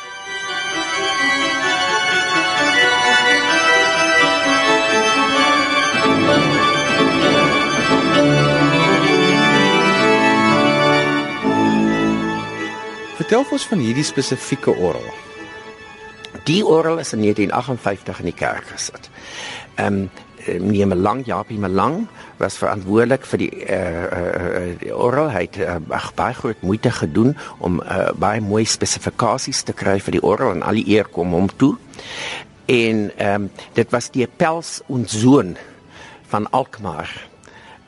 Vertel 13.22 13.44
ons 13.54 13.64
van 13.70 13.78
hierdie 13.78 14.02
spesifieke 14.02 14.72
orgel. 14.82 15.12
Die 16.48 16.64
orgel 16.66 16.98
is 16.98 17.12
in 17.14 17.20
1958 17.22 18.18
in 18.18 18.28
die 18.32 18.34
kerk 18.34 18.72
gesit. 18.72 19.06
Ehm 19.76 20.08
um, 20.08 20.08
meneer 20.42 20.88
Melang, 20.90 21.20
Japie 21.22 21.58
Melang 21.62 22.08
was 22.40 22.56
verantwoordelik 22.58 23.22
vir 23.30 23.38
die 23.38 23.50
eh 23.62 23.78
uh, 23.78 24.18
uh, 24.18 24.74
die 24.80 24.90
orgel. 24.90 25.30
Hy 25.30 25.44
het 25.44 25.60
uh, 25.62 25.78
baie 26.18 26.34
groot 26.34 26.66
moeite 26.66 26.90
gedoen 26.90 27.36
om 27.62 27.78
uh, 27.78 28.10
baie 28.18 28.42
mooi 28.42 28.64
spesifikasies 28.66 29.62
te 29.62 29.72
kry 29.72 30.00
vir 30.02 30.18
die 30.18 30.26
orgel 30.26 30.56
en 30.56 30.66
al 30.66 30.82
die 30.82 30.88
eer 30.90 31.06
kom 31.06 31.30
hom 31.30 31.46
toe. 31.62 31.76
En 32.66 33.10
ehm 33.16 33.46
um, 33.46 33.50
dit 33.78 33.94
was 33.94 34.10
die 34.10 34.26
Pels 34.26 34.80
en 34.88 35.06
Zoon 35.06 35.54
van 36.26 36.50
Alkmaar 36.50 37.30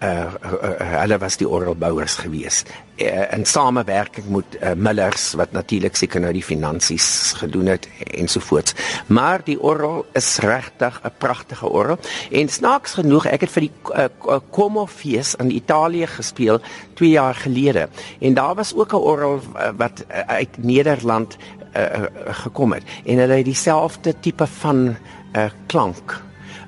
uh, 0.04 1.00
hulle 1.00 1.18
was 1.18 1.36
die 1.36 1.48
orgelbouers 1.48 2.16
gewees. 2.16 2.64
Uh, 2.96 3.32
in 3.32 3.46
samewerking 3.46 4.28
met 4.28 4.58
uh, 4.60 4.72
Millers 4.76 5.32
wat 5.34 5.52
natuurlik 5.52 5.96
seker 5.96 6.20
nou 6.20 6.32
die 6.32 6.44
finansies 6.44 7.34
gedoen 7.40 7.66
het 7.66 7.88
ensovoorts 8.14 8.74
maar 9.06 9.42
die 9.44 9.60
orgel 9.60 10.06
is 10.12 10.38
regtig 10.38 11.00
'n 11.02 11.12
pragtige 11.18 11.68
orgel. 11.68 11.98
En 12.30 12.48
snaaks 12.48 12.94
genoeg 12.94 13.26
ek 13.26 13.40
het 13.40 13.50
vir 13.50 13.60
die 13.60 13.72
uh, 13.94 14.38
Como 14.50 14.86
fees 14.86 15.34
in 15.34 15.50
Italië 15.50 16.06
gespeel 16.06 16.60
2 16.94 17.10
jaar 17.10 17.34
gelede. 17.34 17.88
En 18.20 18.34
daar 18.34 18.54
was 18.54 18.74
ook 18.74 18.92
'n 18.92 18.96
orgel 18.96 19.40
uh, 19.56 19.68
wat 19.76 20.04
uh, 20.10 20.18
uit 20.18 20.56
Nederland 20.56 21.36
uh, 21.76 21.82
uh, 21.82 22.04
gekom 22.26 22.72
het. 22.72 22.82
En 23.04 23.18
hulle 23.18 23.34
het 23.34 23.44
dieselfde 23.44 24.14
tipe 24.20 24.46
van 24.46 24.96
uh, 25.32 25.44
klank. 25.66 26.22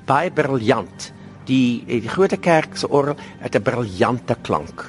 Baie 0.05 0.31
briljant 0.31 1.11
die 1.47 1.83
die 1.87 2.09
groot 2.09 2.35
kerk 2.39 2.77
se 2.77 2.89
orgel 2.89 3.15
het 3.39 3.55
'n 3.55 3.61
briljante 3.61 4.35
klank. 4.41 4.85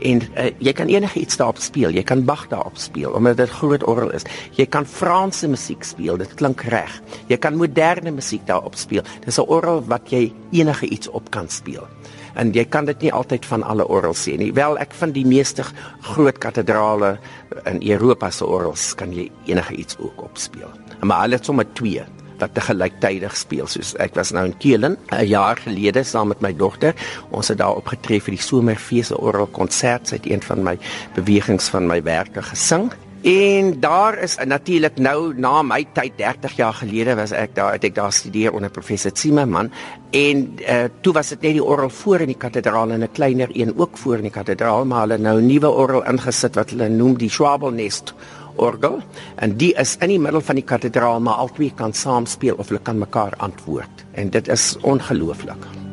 En 0.00 0.22
uh, 0.22 0.50
jy 0.58 0.72
kan 0.72 0.86
enigiets 0.86 1.36
daarop 1.36 1.58
speel. 1.58 1.90
Jy 1.90 2.02
kan 2.02 2.24
Bach 2.24 2.48
daarop 2.48 2.76
speel 2.76 3.12
omdat 3.12 3.36
dit 3.36 3.50
groot 3.50 3.84
orgel 3.84 4.10
is. 4.10 4.24
Jy 4.56 4.66
kan 4.66 4.86
Franse 4.86 5.48
musiek 5.48 5.84
speel. 5.84 6.16
Dit 6.16 6.34
klink 6.34 6.60
reg. 6.60 7.02
Jy 7.26 7.36
kan 7.36 7.56
moderne 7.56 8.10
musiek 8.10 8.46
daarop 8.46 8.74
speel. 8.74 9.02
Dis 9.24 9.38
'n 9.38 9.48
orgel 9.48 9.84
wat 9.86 10.10
jy 10.10 10.32
enige 10.50 10.86
iets 10.86 11.08
op 11.08 11.30
kan 11.30 11.48
speel 11.48 11.86
en 12.34 12.50
jy 12.54 12.64
kan 12.64 12.84
dit 12.84 13.06
nie 13.06 13.12
altyd 13.12 13.46
van 13.46 13.62
alle 13.62 13.86
orgels 13.86 14.22
sien 14.22 14.38
nie. 14.38 14.52
Wel, 14.52 14.78
ek 14.78 14.94
vind 14.98 15.14
die 15.14 15.26
meeste 15.26 15.64
groot 16.00 16.38
katedrale 16.38 17.18
in 17.70 17.80
Europa 17.82 18.30
se 18.30 18.46
orgels 18.46 18.94
kan 18.98 19.12
jy 19.14 19.30
enige 19.46 19.74
iets 19.74 19.98
ook 19.98 20.22
opspeel. 20.22 20.70
Maar 21.00 21.20
hulle 21.26 21.34
het 21.34 21.44
sommer 21.44 21.66
twee 21.72 22.04
wat 22.44 22.54
te 22.54 22.64
gelyktydig 22.64 23.36
speel. 23.36 23.68
Soos 23.70 23.94
ek 24.02 24.16
was 24.18 24.34
nou 24.36 24.44
in 24.50 24.56
Keulen 24.58 24.98
'n 25.10 25.26
jaar 25.26 25.56
gelede 25.56 26.04
saam 26.04 26.28
met 26.28 26.40
my 26.40 26.52
dogter. 26.52 26.94
Ons 27.30 27.48
het 27.48 27.58
daar 27.58 27.76
opgetree 27.76 28.20
vir 28.20 28.36
die 28.36 28.46
somerfees 28.50 29.12
orgel 29.12 29.46
konsert 29.46 30.08
sy 30.08 30.16
het 30.16 30.26
een 30.26 30.42
van 30.42 30.62
my 30.62 30.78
bewegings 31.14 31.68
van 31.68 31.86
my 31.86 32.02
werke 32.02 32.42
gesing. 32.42 32.92
En 33.24 33.80
daar 33.80 34.18
is 34.18 34.36
natuurlik 34.44 34.98
nou 34.98 35.32
na 35.36 35.62
my 35.62 35.86
tyd 35.96 36.12
30 36.16 36.56
jaar 36.56 36.74
gelede 36.76 37.14
was 37.16 37.32
ek 37.32 37.54
daar 37.56 37.72
het 37.72 37.84
ek 37.88 37.94
daar 37.96 38.12
studeer 38.12 38.52
onder 38.52 38.70
professor 38.70 39.10
Zimmerman 39.14 39.70
en 40.10 40.42
uh, 40.60 40.84
toe 41.00 41.12
was 41.12 41.32
dit 41.32 41.40
net 41.40 41.56
die 41.56 41.64
orgel 41.64 41.88
voor 41.88 42.20
in 42.20 42.34
die 42.34 42.36
kathedraal 42.36 42.90
en 42.90 43.00
'n 43.00 43.12
kleiner 43.12 43.48
een 43.52 43.72
ook 43.78 43.96
voor 43.96 44.16
in 44.16 44.28
die 44.28 44.30
kathedraal. 44.30 44.84
Maar 44.84 45.00
hulle 45.00 45.18
nou 45.18 45.40
'n 45.40 45.46
nuwe 45.46 45.70
orgel 45.70 46.04
ingesit 46.04 46.54
wat 46.54 46.70
hulle 46.70 46.88
noem 46.88 47.16
die 47.16 47.30
Schwabelnest 47.30 48.14
orgel 48.56 49.00
en 49.36 49.56
die 49.60 49.72
is 49.80 49.96
in 50.00 50.14
die 50.14 50.20
middel 50.20 50.44
van 50.44 50.60
die 50.60 50.66
kathedraal 50.66 51.20
maar 51.20 51.42
albei 51.46 51.72
kan 51.74 51.92
saam 51.92 52.26
speel 52.26 52.58
of 52.58 52.68
hulle 52.68 52.82
kan 52.82 52.98
mekaar 52.98 53.34
antwoord 53.38 54.06
en 54.12 54.30
dit 54.30 54.48
is 54.48 54.74
ongelooflik. 54.82 55.83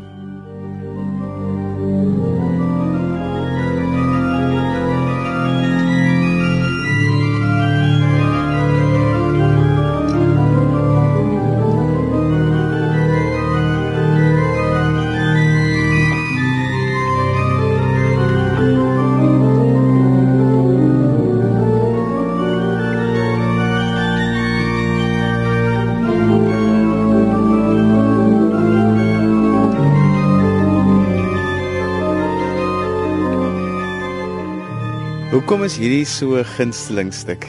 Hoekom 35.52 35.68
is 35.68 35.74
hierdie 35.76 36.06
so 36.08 36.40
'n 36.40 36.48
gunsteling 36.48 37.10
stuk? 37.12 37.44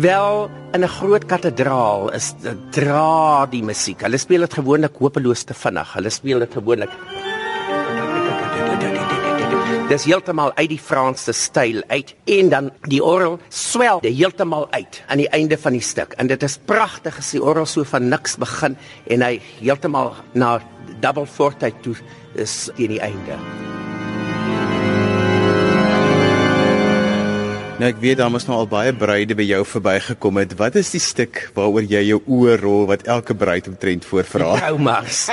Wel, 0.00 0.48
in 0.72 0.80
'n 0.80 0.88
groot 0.88 1.26
kathedraal 1.28 2.08
is 2.14 2.32
dra 2.70 3.44
die 3.44 3.62
musiek. 3.62 4.00
Hulle 4.00 4.16
speel 4.16 4.40
dit 4.40 4.54
gewoonlik 4.54 4.96
hopeloos 4.96 5.44
te 5.44 5.52
vinnig. 5.52 5.92
Hulle 5.92 6.08
speel 6.08 6.38
dit 6.38 6.52
gewoonlik 6.52 6.88
Dis 9.88 10.04
heeltemal 10.04 10.52
uit 10.56 10.68
die 10.68 10.78
Franse 10.78 11.32
styl 11.32 11.82
uit 11.88 12.14
en 12.24 12.48
dan 12.48 12.70
die 12.88 13.04
orgel 13.04 13.38
swel 13.50 14.00
heeltemal 14.00 14.66
uit 14.70 15.02
aan 15.08 15.18
die 15.18 15.28
einde 15.28 15.58
van 15.58 15.72
die 15.72 15.84
stuk. 15.84 16.14
En 16.16 16.26
dit 16.26 16.42
is 16.42 16.58
pragtig 16.64 17.18
as 17.18 17.30
die 17.30 17.42
orgel 17.42 17.66
so 17.66 17.84
van 17.84 18.08
niks 18.08 18.38
begin 18.38 18.76
en 19.10 19.20
hy 19.20 19.38
heeltemal 19.60 20.14
na 20.32 20.62
double 21.00 21.26
forte 21.26 21.72
toe 21.82 21.94
is 22.34 22.70
teen 22.76 22.88
die 22.88 23.00
einde. 23.00 23.36
Nou 27.82 27.88
ek 27.90 27.98
weet 27.98 28.20
daar 28.20 28.30
mos 28.30 28.44
nou 28.46 28.54
al 28.62 28.68
baie 28.70 28.92
bruide 28.94 29.34
by 29.34 29.42
jou 29.42 29.64
verbygekom 29.66 30.36
het. 30.38 30.52
Wat 30.54 30.76
is 30.78 30.92
die 30.94 31.00
stuk 31.02 31.40
waaroor 31.56 31.82
jy 31.90 32.02
jou 32.12 32.20
oë 32.30 32.52
rol 32.60 32.84
wat 32.86 33.08
elke 33.10 33.34
bruid 33.34 33.66
omtrent 33.66 34.06
voorvra? 34.06 34.52
Traumas. 34.60 35.24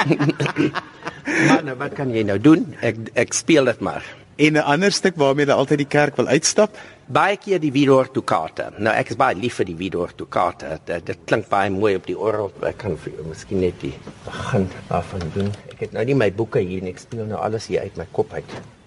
maar 1.46 1.62
nou 1.68 1.76
wat 1.78 1.94
kan 2.00 2.10
jy 2.10 2.24
nou 2.26 2.40
doen? 2.42 2.64
Ek 2.82 3.04
ek 3.14 3.38
speel 3.38 3.70
dit 3.70 3.84
maar. 3.86 4.08
En 4.42 4.58
'n 4.58 4.66
ander 4.66 4.90
stuk 4.90 5.20
waarmee 5.22 5.46
jy 5.46 5.60
altyd 5.60 5.84
die 5.84 5.88
kerk 5.98 6.18
wil 6.18 6.32
uitstap? 6.34 6.74
Baie 7.06 7.38
keer 7.38 7.62
die 7.62 7.72
Vidor 7.72 8.10
Toccata. 8.10 8.72
Nou 8.82 8.96
ek 8.98 9.14
is 9.14 9.22
baie 9.22 9.38
lief 9.38 9.62
vir 9.62 9.70
die 9.70 9.78
Vidor 9.78 10.10
Toccata. 10.16 10.80
Dit, 10.90 11.06
dit 11.06 11.22
klink 11.30 11.50
baie 11.54 11.70
mooi 11.70 11.96
op 12.02 12.10
die 12.10 12.18
orgel. 12.18 12.50
Ek 12.66 12.82
kan 12.82 12.98
vir 12.98 13.14
jou 13.14 13.28
miskien 13.30 13.62
net 13.62 13.78
die 13.86 13.94
begin 14.26 14.66
daarvan 14.90 15.30
doen. 15.38 15.54
Ek 15.70 15.86
het 15.86 15.94
nou 15.94 16.04
nie 16.04 16.18
my 16.18 16.32
boeke 16.34 16.66
hier 16.66 16.82
nie. 16.82 16.98
Ek 16.98 17.06
speel 17.06 17.30
nou 17.30 17.38
alles 17.38 17.70
hier 17.70 17.86
uit 17.86 17.98
my 17.98 18.10
kop 18.12 18.34
uit. 18.34 18.79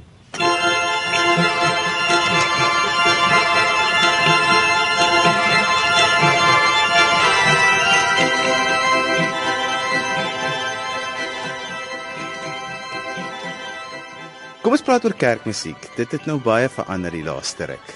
Kom 14.73 14.79
ons 14.79 14.87
praat 14.89 15.05
oor 15.05 15.13
kerkmusiek. 15.13 15.83
Dit 15.99 16.15
het 16.17 16.23
nou 16.25 16.39
baie 16.41 16.65
verander 16.73 17.13
die 17.13 17.27
laaste 17.27 17.67
ruk. 17.69 17.91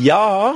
Ja, 0.00 0.54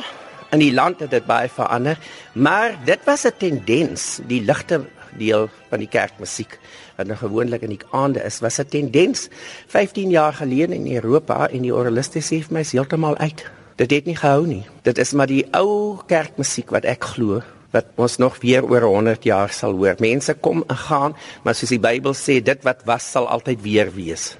in 0.48 0.62
die 0.62 0.70
land 0.72 1.02
het 1.04 1.10
dit 1.12 1.26
baie 1.28 1.50
verander, 1.52 1.98
maar 2.32 2.72
dit 2.88 3.04
was 3.04 3.26
'n 3.26 3.36
tendens, 3.36 4.20
die 4.24 4.40
ligte 4.40 4.86
deel 5.18 5.50
van 5.68 5.78
die 5.78 5.88
kerkmusiek 5.88 6.58
wat 6.96 7.06
nou 7.06 7.18
gewoonlik 7.18 7.62
in 7.62 7.76
die 7.76 7.84
aande 7.92 8.24
is, 8.24 8.40
was 8.40 8.58
'n 8.58 8.64
tendens 8.64 9.28
15 9.66 10.10
jaar 10.10 10.32
gelede 10.32 10.74
in 10.74 10.94
Europa 10.94 11.48
en 11.50 11.62
die 11.62 11.74
orgeliste 11.74 12.20
sê 12.20 12.40
vir 12.40 12.52
my 12.52 12.60
is 12.60 12.72
heeltemal 12.72 13.18
uit. 13.18 13.44
Dit 13.76 13.90
het 13.90 14.04
nie 14.06 14.16
gehou 14.16 14.46
nie. 14.46 14.64
Dit 14.82 14.98
is 14.98 15.12
maar 15.12 15.26
die 15.26 15.46
ou 15.52 15.98
kerkmusiek 16.06 16.70
wat 16.70 16.84
ek 16.84 17.04
glo 17.04 17.42
wat 17.76 17.92
ons 18.00 18.16
nog 18.22 18.40
weer 18.42 18.64
oor 18.64 18.88
100 18.88 19.28
jaar 19.28 19.52
sal 19.52 19.76
hoor. 19.76 20.00
Mense 20.02 20.34
kom 20.40 20.64
en 20.66 20.80
gaan, 20.86 21.16
maar 21.44 21.54
soos 21.54 21.74
die 21.74 21.82
Bybel 21.82 22.16
sê, 22.16 22.40
dit 22.40 22.64
wat 22.66 22.82
was 22.88 23.06
sal 23.12 23.28
altyd 23.28 23.62
weer 23.62 23.92
wees. 23.94 24.32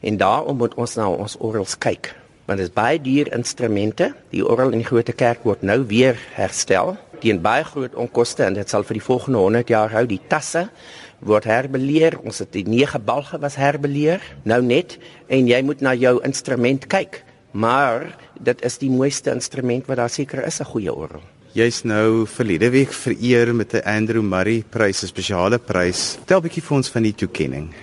En 0.00 0.16
daarom 0.16 0.62
moet 0.62 0.78
ons 0.78 0.96
na 0.96 1.10
ons 1.10 1.36
orgels 1.42 1.76
kyk. 1.82 2.14
Want 2.48 2.62
dit 2.62 2.70
is 2.70 2.74
baie 2.74 2.96
duur 3.02 3.28
instrumente. 3.36 4.12
Die 4.32 4.46
orgel 4.46 4.72
in 4.72 4.80
die 4.80 4.88
groot 4.88 5.10
kerk 5.18 5.44
word 5.44 5.66
nou 5.66 5.82
weer 5.90 6.16
herstel 6.38 6.96
teen 7.22 7.40
baie 7.42 7.64
groot 7.66 7.94
onkoste 7.98 8.44
en 8.46 8.56
dit 8.58 8.70
sal 8.70 8.84
vir 8.86 8.98
die 8.98 9.04
volgende 9.04 9.42
100 9.42 9.72
jaar 9.72 9.94
hou. 9.94 10.04
Die 10.08 10.20
tasse 10.30 10.68
word 11.24 11.48
herbeleer. 11.50 12.18
Ons 12.22 12.42
het 12.44 12.52
die 12.54 12.66
nege 12.68 13.00
balge 13.02 13.40
was 13.42 13.58
herbeleer. 13.58 14.22
Nou 14.48 14.60
net 14.64 14.98
en 15.26 15.50
jy 15.50 15.62
moet 15.66 15.82
na 15.84 15.94
jou 15.98 16.18
instrument 16.26 16.86
kyk. 16.90 17.22
Maar 17.58 18.12
dit 18.44 18.62
is 18.66 18.78
die 18.78 18.92
mooiste 18.92 19.32
instrument 19.34 19.88
wat 19.88 20.02
daar 20.02 20.12
seker 20.12 20.44
is 20.46 20.60
'n 20.60 20.70
goeie 20.70 20.94
orgel. 20.94 21.22
Jy's 21.58 21.80
nou 21.82 22.22
verlede 22.30 22.68
week 22.70 22.92
vereer 22.94 23.50
met 23.54 23.72
'n 23.74 23.82
Andrew 23.82 24.22
Murray 24.22 24.62
Prys, 24.70 25.02
'n 25.02 25.06
spesiale 25.06 25.58
prys. 25.58 26.14
Vertel 26.14 26.38
'n 26.38 26.42
bietjie 26.42 26.62
vir 26.62 26.76
ons 26.76 26.88
van 26.88 27.02
die 27.02 27.14
toekenning. 27.14 27.74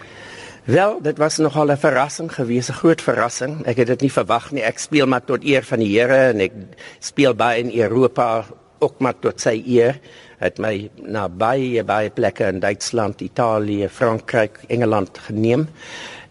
Wel, 0.65 1.01
dit 1.01 1.17
was 1.17 1.37
nogal 1.37 1.71
'n 1.71 1.77
verrassing 1.77 2.31
geweest, 2.31 2.69
'n 2.69 2.73
groot 2.73 3.01
verrassing. 3.01 3.65
Ek 3.65 3.77
het 3.77 3.87
dit 3.87 4.01
nie 4.01 4.11
verwag 4.11 4.51
nie. 4.51 4.63
Ek 4.63 4.79
speel 4.79 5.07
maar 5.07 5.25
tot 5.25 5.43
eer 5.43 5.63
van 5.63 5.79
die 5.79 5.99
Here 5.99 6.31
en 6.31 6.39
ek 6.39 6.51
speel 6.99 7.33
baie 7.33 7.63
in 7.63 7.81
Europa 7.81 8.45
ook 8.79 8.99
maar 8.99 9.19
tot 9.19 9.41
sy 9.41 9.63
eer. 9.65 9.99
Het 10.39 10.57
my 10.57 10.89
na 10.95 11.29
baie 11.29 11.83
baie 11.83 12.09
plekke 12.09 12.47
in 12.47 12.59
Duitsland, 12.59 13.21
Italië, 13.21 13.89
Frankryk, 13.89 14.59
Engeland 14.67 15.17
geneem. 15.17 15.67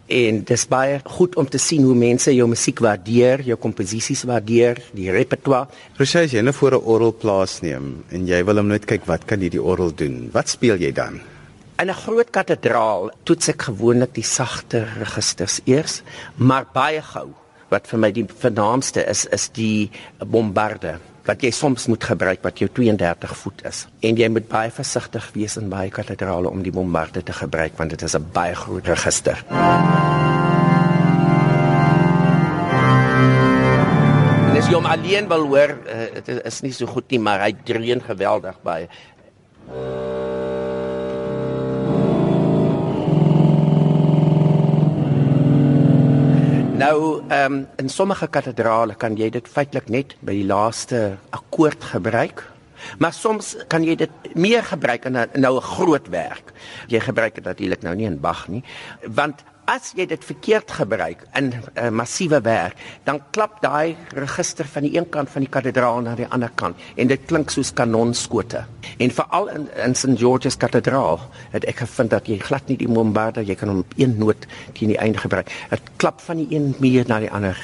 En 0.05 0.41
dit 0.43 0.51
is 0.53 0.67
baie 0.69 0.99
goed 1.17 1.35
om 1.35 1.47
te 1.49 1.57
sien 1.57 1.81
hoe 1.81 1.95
mense 1.97 2.29
jou 2.29 2.45
musiek 2.49 2.77
waardeer, 2.85 3.41
jou 3.41 3.55
komposisies 3.57 4.21
waardeer, 4.29 4.77
die 4.93 5.09
repertoire. 5.09 5.65
Presies, 5.97 6.35
jy 6.35 6.43
nou 6.45 6.53
voor 6.53 6.75
'n 6.77 6.85
orgel 6.85 7.13
plaasneem 7.13 8.03
en 8.11 8.27
jy 8.27 8.43
wil 8.45 8.57
hom 8.57 8.67
net 8.67 8.85
kyk 8.85 9.05
wat 9.05 9.25
kan 9.25 9.39
hierdie 9.39 9.61
orgel 9.61 9.95
doen? 9.95 10.29
Wat 10.31 10.49
speel 10.49 10.77
jy 10.77 10.91
dan? 10.91 11.21
In 11.79 11.89
'n 11.89 11.93
groot 11.93 12.29
kathedraal 12.29 13.11
toets 13.23 13.49
ek 13.49 13.61
gewoonlik 13.61 14.13
die 14.13 14.23
sagte 14.23 14.85
registers 14.99 15.59
eers, 15.65 16.03
maar 16.35 16.67
baie 16.73 17.01
gou 17.01 17.33
wat 17.69 17.87
vir 17.87 17.99
my 17.99 18.11
die 18.11 18.27
vernaamste 18.27 19.03
is 19.09 19.25
is 19.25 19.49
die 19.49 19.89
bombarde 20.19 20.99
wat 21.25 21.41
jy 21.41 21.49
soms 21.53 21.87
moet 21.89 22.03
gebruik 22.05 22.43
wat 22.45 22.59
jou 22.61 22.69
32 22.69 23.33
voet 23.41 23.63
is. 23.65 23.85
En 24.05 24.17
jy 24.17 24.27
moet 24.29 24.47
baie 24.49 24.71
versigtig 24.73 25.25
wees 25.33 25.57
in 25.57 25.71
baie 25.71 25.89
kathedrale 25.93 26.51
om 26.51 26.61
die 26.65 26.73
bombarde 26.73 27.23
te 27.25 27.33
gebruik 27.33 27.77
want 27.77 27.89
dit 27.89 28.01
is 28.01 28.15
'n 28.15 28.25
baie 28.33 28.55
groot 28.55 28.87
register. 28.87 29.43
En 34.49 34.57
as 34.57 34.67
jy 34.67 34.73
hom 34.73 34.85
alleen 34.85 35.27
wil 35.27 35.47
hoor, 35.47 35.69
uh, 35.69 36.21
dit 36.23 36.45
is 36.45 36.61
nie 36.61 36.71
so 36.71 36.85
goed 36.85 37.09
nie, 37.09 37.19
maar 37.19 37.41
hy 37.41 37.53
dreun 37.63 38.01
geweldig 38.01 38.55
baie. 38.63 38.87
Nou, 46.75 47.21
ehm 47.27 47.53
um, 47.53 47.67
in 47.75 47.89
sommige 47.89 48.27
kathedrale 48.27 48.95
kan 48.99 49.13
jy 49.15 49.29
dit 49.31 49.47
feitelik 49.47 49.87
net 49.87 50.15
by 50.19 50.33
die 50.35 50.47
laaste 50.47 51.15
akkoord 51.31 51.85
gebruik. 51.93 52.43
Maar 52.99 53.13
soms 53.15 53.53
kan 53.71 53.85
jy 53.87 53.95
dit 53.95 54.11
meer 54.35 54.63
gebruik 54.63 55.05
in 55.07 55.17
'n 55.17 55.39
nou 55.39 55.55
'n 55.55 55.61
groot 55.61 56.07
werk. 56.07 56.51
Jy 56.87 56.99
gebruik 56.99 57.35
dit 57.35 57.43
natuurlik 57.43 57.81
nou 57.81 57.95
nie 57.95 58.05
in 58.05 58.19
Bach 58.19 58.47
nie, 58.47 58.63
want 59.07 59.43
as 59.65 59.93
jy 59.97 60.05
dit 60.09 60.25
verkeerd 60.25 60.71
gebruik 60.71 61.25
in 61.33 61.49
'n 61.49 61.63
uh, 61.75 61.89
massiewe 61.89 62.41
werk, 62.41 62.77
dan 63.03 63.21
klap 63.31 63.61
daai 63.61 63.95
register 64.13 64.65
van 64.65 64.83
die 64.83 64.97
een 64.97 65.09
kant 65.09 65.29
van 65.29 65.41
die 65.41 65.49
kathedraal 65.49 66.01
na 66.01 66.15
die 66.15 66.27
ander 66.29 66.51
kant 66.55 66.77
en 66.95 67.07
dit 67.07 67.25
klink 67.25 67.49
soos 67.49 67.73
kanonskote. 67.73 68.65
En 68.97 69.11
veral 69.11 69.49
in 69.49 69.69
in 69.85 69.95
St 69.95 70.17
George's 70.17 70.57
Kathedraal 70.57 71.19
het 71.51 71.65
ek 71.65 71.75
gevind 71.75 72.09
dat 72.09 72.27
jy 72.27 72.37
glad 72.37 72.67
nie 72.67 72.77
die 72.77 72.87
bombarder, 72.87 73.43
jy 73.43 73.55
kan 73.55 73.69
hom 73.69 73.83
een 73.97 74.17
noot 74.17 74.45
teen 74.73 74.87
die 74.87 74.97
einde 74.97 75.17
gebruik. 75.17 75.51
Dit 75.69 75.81
klap 75.95 76.21
van 76.21 76.37
die 76.37 76.47
een 76.49 76.75
muur 76.79 77.03
na 77.07 77.19
die 77.19 77.31
ander 77.31 77.57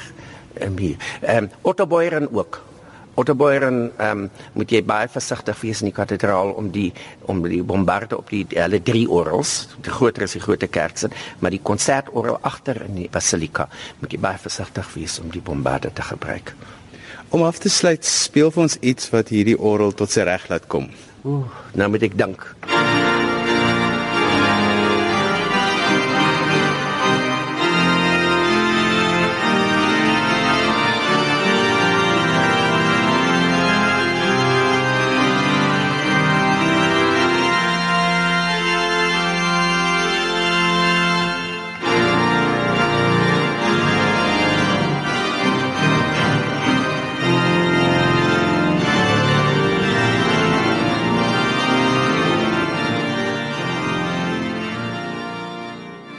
uh, 0.60 0.68
muur. 0.68 0.96
Ehm 1.20 1.44
um, 1.44 1.50
Otto 1.62 1.86
Boyeren 1.86 2.32
ook 2.32 2.71
Otterboeren 3.14 3.90
ehm 3.96 4.24
um, 4.24 4.30
moet 4.56 4.70
jy 4.72 4.80
baie 4.88 5.08
versigtig 5.12 5.58
wees 5.60 5.82
in 5.82 5.90
die 5.90 5.96
kathedraal 5.96 6.54
om 6.56 6.70
die 6.72 6.88
om 7.28 7.42
die 7.44 7.62
bombarde 7.62 8.16
op 8.16 8.30
die 8.32 8.46
hulle 8.54 8.80
drie 8.80 9.04
orgels, 9.08 9.68
die 9.84 9.92
groter 9.92 10.24
is 10.24 10.36
die 10.38 10.40
groot 10.40 10.64
kerk 10.70 10.96
sit, 10.96 11.12
maar 11.40 11.52
die 11.52 11.60
konsertorgel 11.60 12.38
agter 12.40 12.80
in 12.86 12.96
die 13.02 13.10
basilika 13.12 13.68
moet 14.00 14.16
jy 14.16 14.20
baie 14.20 14.40
versigtig 14.40 14.88
wees 14.96 15.18
om 15.20 15.28
die 15.30 15.44
bombarde 15.44 15.92
te 15.92 16.02
gebruik. 16.08 16.54
Om 17.32 17.42
af 17.42 17.58
te 17.58 17.68
sluit, 17.68 18.04
speel 18.04 18.50
vir 18.52 18.62
ons 18.62 18.78
iets 18.80 19.12
wat 19.12 19.32
hierdie 19.32 19.56
orgel 19.56 19.92
tot 19.96 20.12
sy 20.12 20.24
reg 20.28 20.48
laat 20.48 20.68
kom. 20.72 20.88
Ooh, 21.24 21.48
nou 21.76 21.92
moet 21.92 22.08
ek 22.08 22.16
dink. 22.16 22.48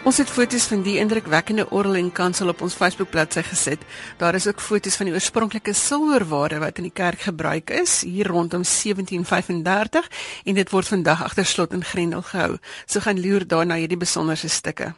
Ons 0.03 0.17
het 0.19 0.27
foto's 0.27 0.65
van 0.67 0.81
die 0.83 0.97
indrukwekkende 0.99 1.63
orgel 1.71 1.95
en 1.95 2.09
kansel 2.11 2.49
op 2.51 2.61
ons 2.65 2.73
Facebook 2.75 3.07
bladsy 3.13 3.39
gesit. 3.47 3.85
Daar 4.19 4.35
is 4.35 4.47
ook 4.49 4.59
foto's 4.59 4.97
van 4.99 5.07
die 5.07 5.13
oorspronklike 5.15 5.71
silwerware 5.73 6.59
wat 6.59 6.81
in 6.81 6.89
die 6.89 6.91
kerk 6.91 7.23
gebruik 7.23 7.71
is 7.71 8.01
hier 8.03 8.27
rondom 8.27 8.65
1735 8.67 10.09
en 10.43 10.59
dit 10.59 10.73
word 10.75 10.91
vandag 10.91 11.23
agter 11.23 11.47
slot 11.47 11.71
en 11.71 11.87
grendel 11.87 12.25
gehou. 12.33 12.57
So 12.85 12.99
gaan 12.99 13.21
loer 13.23 13.47
daarna 13.47 13.79
hierdie 13.79 14.01
besonderse 14.01 14.51
stukke. 14.51 14.91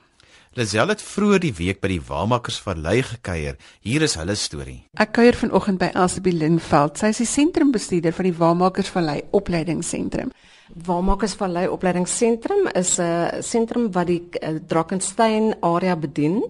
Lazel 0.58 0.90
het 0.90 1.06
vroeër 1.06 1.46
die 1.46 1.54
week 1.54 1.86
by 1.86 1.94
die 1.94 2.02
Waarmakersvallei 2.02 3.04
gekuier. 3.06 3.62
Hier 3.86 4.02
is 4.02 4.18
hulle 4.18 4.34
storie. 4.34 4.80
Ek 4.98 5.14
kuier 5.20 5.38
vanoggend 5.38 5.78
by 5.86 5.94
Elsabie 5.94 6.34
Linveld. 6.34 6.98
Sy 6.98 7.14
is 7.14 7.22
die 7.22 7.30
sentrumbestuurder 7.30 8.16
van 8.16 8.32
die 8.32 8.38
Waarmakersvallei 8.42 9.20
Opleidingsentrum. 9.38 10.34
Waarmakersvallei 10.74 11.68
Opleidingsentrum 11.70 12.68
is 12.74 12.98
'n 13.00 13.42
sentrum 13.42 13.92
wat 13.92 14.08
die 14.08 14.24
uh, 14.42 14.58
Drakensberg 14.68 15.56
area 15.62 15.96
bedien. 15.96 16.44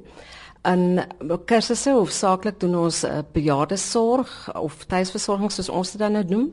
In 0.66 1.02
kursusse 1.46 1.92
hoofsaaklik 1.94 2.56
doen 2.60 2.74
ons 2.80 3.04
uh, 3.06 3.20
bejaardesorg 3.36 4.32
of 4.58 4.80
tuisversorging 4.90 5.52
soos 5.54 5.70
ons 5.70 5.92
dit 5.94 6.02
dan 6.02 6.16
nou 6.18 6.24
noem 6.26 6.48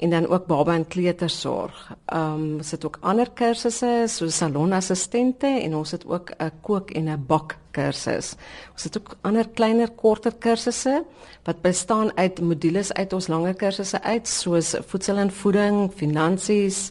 en 0.00 0.14
dan 0.14 0.28
ook 0.28 0.46
baba 0.48 0.72
en 0.78 0.86
kleutersorg. 0.88 1.76
Ehm 2.06 2.38
um, 2.38 2.46
ons 2.62 2.70
het 2.72 2.86
ook 2.88 2.96
ander 3.00 3.28
kursusse 3.28 3.90
soos 4.08 4.38
salonassistente 4.40 5.50
en 5.60 5.76
ons 5.76 5.92
het 5.92 6.06
ook 6.06 6.32
'n 6.38 6.50
kook 6.62 6.90
en 6.90 7.10
'n 7.12 7.24
bak 7.26 7.58
kursus. 7.70 8.34
Ons 8.72 8.84
het 8.84 8.98
ook 8.98 9.16
ander 9.20 9.48
kleiner 9.48 9.90
korter 9.90 10.32
kursusse 10.34 11.04
wat 11.44 11.60
bestaan 11.62 12.16
uit 12.16 12.40
modules 12.40 12.92
uit 12.92 13.12
ons 13.12 13.28
langer 13.28 13.54
kursusse 13.54 14.02
uit 14.02 14.28
soos 14.28 14.74
voedsel 14.86 15.16
en 15.16 15.30
voeding, 15.30 15.92
finansies, 15.92 16.90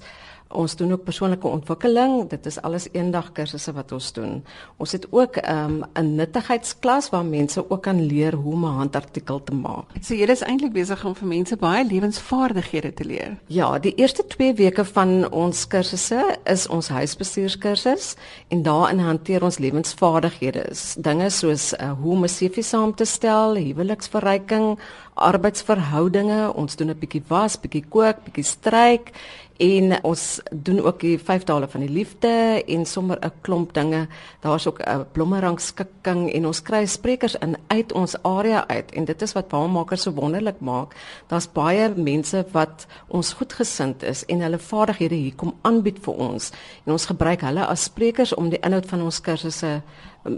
Ons 0.49 0.75
doen 0.75 0.91
ook 0.91 1.03
persoonlike 1.03 1.47
ontwikkeling. 1.47 2.29
Dit 2.29 2.45
is 2.45 2.61
alles 2.61 2.87
eendag 2.91 3.31
kursusse 3.35 3.73
wat 3.75 3.91
ons 3.91 4.11
doen. 4.15 4.43
Ons 4.77 4.91
het 4.91 5.07
ook 5.11 5.37
'n 5.37 5.83
um, 5.93 6.15
nuttigheidsklas 6.15 7.09
waar 7.09 7.25
mense 7.25 7.69
ook 7.69 7.81
kan 7.81 8.01
leer 8.05 8.33
hoe 8.33 8.53
om 8.53 8.65
'n 8.65 8.77
handartikel 8.77 9.43
te 9.43 9.53
maak. 9.53 9.85
So 10.01 10.13
jy 10.13 10.27
is 10.29 10.41
eintlik 10.41 10.71
besig 10.71 11.05
om 11.05 11.15
vir 11.15 11.27
mense 11.27 11.55
baie 11.55 11.85
lewensvaardighede 11.85 12.93
te 12.93 13.05
leer. 13.05 13.37
Ja, 13.47 13.79
die 13.79 13.95
eerste 13.95 14.27
2 14.27 14.53
weke 14.53 14.85
van 14.85 15.31
ons 15.31 15.67
kursusse 15.67 16.37
is 16.43 16.67
ons 16.67 16.87
huisbestuurskursus 16.87 18.15
en 18.47 18.63
daarin 18.63 18.99
hanteer 18.99 19.43
ons 19.43 19.57
lewensvaardighede. 19.57 20.65
Dinge 20.97 21.29
soos 21.29 21.73
uh, 21.73 21.91
hoe 21.91 22.11
om 22.11 22.23
'n 22.23 22.27
CV 22.27 22.63
saam 22.63 22.95
te 22.95 23.05
stel, 23.05 23.55
huweliksverryking, 23.55 24.79
arbeidsverhoudinge, 25.13 26.53
ons 26.53 26.75
doen 26.75 26.89
'n 26.89 26.99
bietjie 26.99 27.23
was, 27.27 27.59
bietjie 27.59 27.85
kook, 27.89 28.23
bietjie 28.23 28.43
stryk 28.43 29.11
en 29.57 30.03
ons 30.03 30.23
doen 30.51 30.79
ook 30.85 30.99
die 31.01 31.17
vyf 31.19 31.43
tale 31.43 31.67
van 31.67 31.83
die 31.85 31.91
liefde 31.91 32.63
en 32.67 32.85
sommer 32.85 33.17
'n 33.21 33.31
klomp 33.41 33.73
dinge. 33.73 34.07
Daar's 34.41 34.67
ook 34.67 34.79
'n 34.81 35.05
blommerangskikking 35.11 36.33
en 36.33 36.45
ons 36.45 36.61
kry 36.61 36.85
sprekers 36.85 37.35
in 37.35 37.57
uit 37.67 37.91
ons 37.93 38.21
area 38.23 38.67
uit 38.67 38.91
en 38.91 39.05
dit 39.05 39.21
is 39.21 39.33
wat 39.33 39.47
baanmakers 39.47 40.01
so 40.01 40.11
wonderlik 40.11 40.59
maak. 40.59 40.95
Daar's 41.27 41.47
baie 41.47 41.93
mense 41.95 42.45
wat 42.51 42.85
ons 43.07 43.33
goedgesind 43.33 44.03
is 44.03 44.25
en 44.25 44.39
hulle 44.39 44.59
vaardighede 44.59 45.15
hier 45.15 45.35
kom 45.35 45.53
aanbied 45.61 45.99
vir 45.99 46.13
ons 46.13 46.51
en 46.85 46.91
ons 46.91 47.05
gebruik 47.05 47.41
hulle 47.41 47.65
as 47.65 47.83
sprekers 47.83 48.33
om 48.33 48.49
die 48.49 48.59
inhoud 48.59 48.85
van 48.85 49.01
ons 49.01 49.21
kursusse 49.21 49.81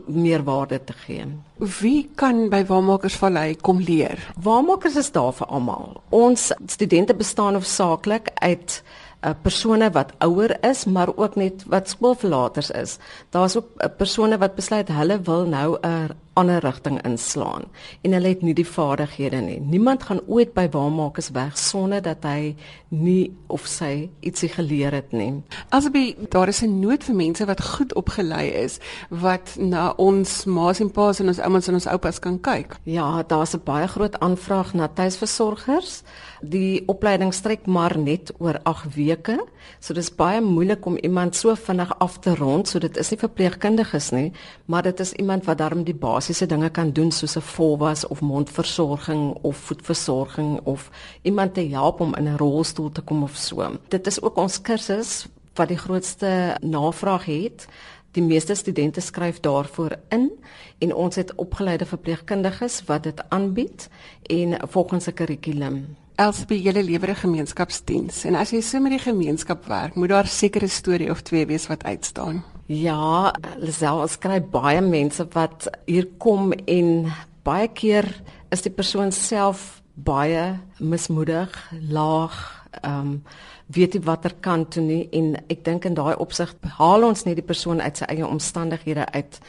meer 0.05 0.43
waarde 0.43 0.83
te 0.83 0.93
gee. 0.93 1.25
Wie 1.57 2.09
kan 2.15 2.47
by 2.49 2.63
Waarmakersvallei 2.65 3.55
kom 3.61 3.79
leer? 3.79 4.19
Waarmakers 4.41 4.95
is 4.95 5.11
daar 5.11 5.33
vir 5.33 5.47
almal. 5.47 6.01
Ons 6.09 6.51
studente 6.67 7.15
bestaan 7.17 7.57
hoofsaaklik 7.57 8.29
uit 8.33 8.83
uh, 9.21 9.33
persone 9.41 9.91
wat 9.91 10.13
ouer 10.17 10.57
is, 10.63 10.85
maar 10.85 11.15
ook 11.15 11.35
net 11.35 11.63
wat 11.67 11.89
skoolverlaters 11.89 12.71
is. 12.71 12.97
Daar's 13.29 13.57
ook 13.57 13.69
uh, 13.77 13.87
persone 13.97 14.37
wat 14.37 14.55
besluit 14.55 14.87
hulle 14.87 15.21
wil 15.21 15.45
nou 15.45 15.77
'n 15.81 16.15
ander 16.39 16.59
rigting 16.63 17.01
inslaan 17.03 17.65
en 18.01 18.13
hulle 18.15 18.31
het 18.31 18.41
nie 18.45 18.53
die 18.55 18.67
vaardighede 18.67 19.41
nie. 19.43 19.59
Niemand 19.59 20.03
gaan 20.07 20.21
ooit 20.27 20.53
by 20.55 20.67
waarmakers 20.71 21.31
weg 21.35 21.57
sonder 21.57 22.01
dat 22.01 22.23
hy 22.23 22.55
nie 22.89 23.31
of 23.47 23.67
sy 23.67 24.09
ietsie 24.19 24.49
geleer 24.53 24.95
het 24.95 25.11
nie. 25.11 25.43
Asby, 25.75 26.15
daar 26.29 26.47
is 26.47 26.61
'n 26.63 26.79
nood 26.79 27.03
vir 27.03 27.15
mense 27.15 27.45
wat 27.45 27.61
goed 27.61 27.93
opgelei 27.93 28.47
is 28.47 28.79
wat 29.09 29.55
na 29.57 29.93
ons 29.97 30.45
ma's 30.45 30.79
en 30.79 30.91
pa's 30.91 31.19
en 31.19 31.27
ons 31.27 31.39
oumas 31.39 31.67
en 31.67 31.73
ons 31.73 31.87
oupas 31.87 32.19
kan 32.19 32.39
kyk. 32.39 32.75
Ja, 32.83 33.23
daar's 33.23 33.53
'n 33.53 33.61
baie 33.63 33.87
groot 33.87 34.19
aanvraag 34.19 34.73
na 34.73 34.87
tuisversorgers. 34.87 36.03
Die 36.41 36.87
opleiding 36.87 37.33
strek 37.35 37.65
maar 37.67 37.97
net 37.99 38.31
oor 38.39 38.59
8 38.63 38.93
weke. 38.95 39.35
So 39.83 39.93
dis 39.93 40.07
baie 40.15 40.39
moeilik 40.41 40.85
om 40.87 40.95
iemand 40.97 41.35
so 41.35 41.55
vinnig 41.55 41.91
af 41.99 42.19
te 42.23 42.35
rond. 42.35 42.67
So 42.67 42.79
dit 42.79 42.97
is 42.97 43.09
nie 43.11 43.19
verpleegkundiges 43.19 44.11
nie, 44.15 44.31
maar 44.65 44.83
dit 44.87 44.99
is 44.99 45.11
iemand 45.19 45.45
wat 45.45 45.59
darm 45.59 45.83
die 45.83 45.95
basiese 45.95 46.47
dinge 46.47 46.69
kan 46.69 46.91
doen 46.91 47.11
soos 47.11 47.35
'n 47.35 47.41
volwas 47.41 48.07
of 48.07 48.21
mondversorging 48.21 49.37
of 49.41 49.57
voetversorging 49.57 50.59
of 50.63 50.89
iemand 51.23 51.53
te 51.53 51.67
help 51.67 51.99
om 51.99 52.15
in 52.15 52.27
'n 52.27 52.37
rolstoel 52.37 52.91
te 52.91 53.01
kom 53.01 53.23
of 53.23 53.35
so. 53.35 53.77
Dit 53.89 54.07
is 54.07 54.21
ook 54.21 54.37
ons 54.37 54.61
kursus 54.61 55.27
wat 55.55 55.67
die 55.67 55.77
grootste 55.77 56.57
navraag 56.61 57.25
het. 57.25 57.67
Die 58.11 58.23
meeste 58.23 58.55
studente 58.55 59.01
skryf 59.01 59.39
daarvoor 59.39 59.97
in 60.09 60.31
en 60.77 60.95
ons 60.95 61.15
het 61.15 61.35
opgeleide 61.35 61.85
verpleegkundiges 61.85 62.83
wat 62.85 63.03
dit 63.03 63.29
aanbied 63.29 63.89
en 64.23 64.57
volgens 64.69 65.07
'n 65.07 65.13
kurrikulum. 65.13 65.95
Elsbe 66.19 66.57
julle 66.59 66.81
lewer 66.83 67.09
'n 67.09 67.15
gemeenskapsdiens 67.15 68.25
en 68.25 68.35
as 68.35 68.51
jy 68.51 68.59
so 68.61 68.79
met 68.79 68.91
die 68.91 68.99
gemeenskap 68.99 69.65
werk, 69.67 69.95
moet 69.95 70.09
daar 70.09 70.27
seker 70.27 70.63
'n 70.63 70.67
storie 70.69 71.11
of 71.11 71.21
twee 71.21 71.45
wees 71.45 71.67
wat 71.67 71.83
uitstaan. 71.83 72.43
Ja, 72.65 73.33
Lisel, 73.57 74.01
ons 74.01 74.17
kry 74.17 74.41
baie 74.41 74.81
mense 74.81 75.27
wat 75.33 75.69
hier 75.85 76.07
kom 76.17 76.51
en 76.51 77.11
baie 77.43 77.67
keer 77.67 78.21
is 78.51 78.61
die 78.61 78.71
persoon 78.71 79.11
self 79.11 79.81
baie 79.93 80.59
mismoedig, 80.77 81.71
laag, 81.89 82.65
ehm 82.81 82.99
um, 82.99 83.23
weet 83.67 83.93
nie 83.93 84.03
watter 84.03 84.33
kant 84.39 84.71
toe 84.71 84.83
nie 84.83 85.09
en 85.11 85.35
ek 85.47 85.63
dink 85.63 85.85
in 85.85 85.93
daai 85.93 86.15
opsig 86.15 86.55
haal 86.61 87.03
ons 87.03 87.23
net 87.23 87.35
die 87.35 87.45
persoon 87.45 87.81
uit 87.81 87.97
sy 87.97 88.05
eie 88.05 88.27
omstandighede 88.27 89.05
uit. 89.13 89.39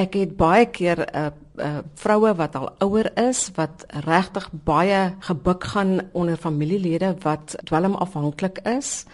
Ek 0.00 0.14
het 0.14 0.36
baie 0.36 0.66
keer 0.66 0.98
'n 0.98 1.16
uh, 1.16 1.30
uh, 1.56 1.78
vroue 1.94 2.34
wat 2.34 2.56
al 2.56 2.70
ouer 2.78 3.10
is 3.28 3.50
wat 3.54 3.84
regtig 4.06 4.48
baie 4.64 5.14
gebuk 5.20 5.64
gaan 5.64 6.00
onder 6.12 6.36
familielede 6.36 7.16
wat 7.22 7.56
dwelmafhanklik 7.64 8.58
is 8.64 9.04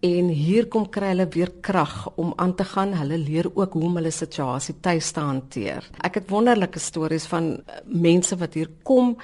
en 0.00 0.28
hier 0.28 0.68
kom 0.70 0.86
kry 0.94 1.08
hulle 1.10 1.26
weer 1.34 1.50
krag 1.60 2.10
om 2.14 2.32
aan 2.36 2.54
te 2.54 2.64
gaan. 2.64 2.92
Hulle 2.94 3.18
leer 3.18 3.48
ook 3.54 3.72
hoe 3.72 3.82
om 3.82 3.96
hulle 3.98 4.12
situasie 4.14 4.76
tuis 4.80 5.10
te 5.10 5.20
hanteer. 5.20 5.88
Ek 6.06 6.20
het 6.20 6.30
wonderlike 6.30 6.78
stories 6.78 7.26
van 7.26 7.56
uh, 7.58 7.80
mense 7.84 8.36
wat 8.38 8.54
hier 8.54 8.70
kom 8.82 9.16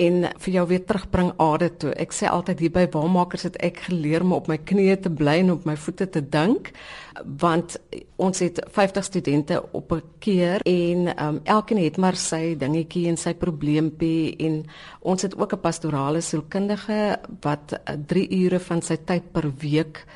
en 0.00 0.24
vir 0.44 0.54
jou 0.54 0.66
weer 0.70 0.84
terugbring 0.86 1.32
aarde 1.42 1.68
toe. 1.82 1.92
Ek 2.00 2.14
sê 2.16 2.28
altyd 2.30 2.62
hier 2.64 2.72
by 2.74 2.86
Waarmakers 2.92 3.46
het 3.48 3.58
ek 3.60 3.84
geleer 3.88 4.24
om 4.24 4.32
op 4.38 4.48
my 4.50 4.56
knieë 4.56 4.96
te 5.04 5.12
bly 5.12 5.40
en 5.42 5.54
op 5.56 5.66
my 5.68 5.76
voete 5.76 6.08
te 6.08 6.22
dink 6.24 6.72
want 7.40 7.76
ons 8.22 8.38
het 8.40 8.60
50 8.72 9.04
studente 9.04 9.60
op 9.76 9.92
'n 9.92 10.02
keer 10.18 10.60
en 10.64 11.12
um, 11.24 11.40
elkeen 11.44 11.82
het 11.84 11.96
maar 11.96 12.16
sy 12.16 12.56
dingetjie 12.56 13.08
en 13.08 13.16
sy 13.16 13.34
probleempie 13.34 14.36
en 14.38 14.64
ons 15.00 15.22
het 15.22 15.36
ook 15.36 15.52
'n 15.52 15.60
pastorale 15.60 16.20
sielkundige 16.20 17.18
wat 17.40 17.80
3 18.06 18.28
uh, 18.28 18.40
ure 18.44 18.60
van 18.60 18.82
sy 18.82 18.96
tyd 18.96 19.32
per 19.32 19.52
week 19.58 20.06